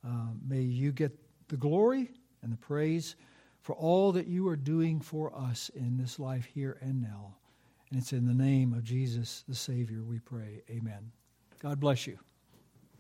Uh, 0.05 0.29
may 0.47 0.61
you 0.61 0.93
get 0.93 1.13
the 1.49 1.57
glory 1.57 2.11
and 2.43 2.53
the 2.53 2.57
praise 2.57 3.17
for 3.63 3.75
all 3.75 4.13
that 4.13 4.27
you 4.27 4.49
are 4.49 4.57
doing 4.57 5.01
for 5.01 5.35
us 5.37 5.71
in 5.75 5.97
this 5.97 6.19
life 6.19 6.45
here 6.45 6.79
and 6.81 7.01
now. 7.01 7.35
And 7.95 8.03
it's 8.03 8.13
in 8.13 8.27
the 8.27 8.35
name 8.35 8.73
of 8.73 8.83
Jesus, 8.83 9.45
the 9.49 9.55
Savior, 9.55 10.03
we 10.03 10.19
pray. 10.19 10.65
Amen. 10.69 11.13
God 11.61 11.79
bless 11.79 12.09
you. 12.09 12.19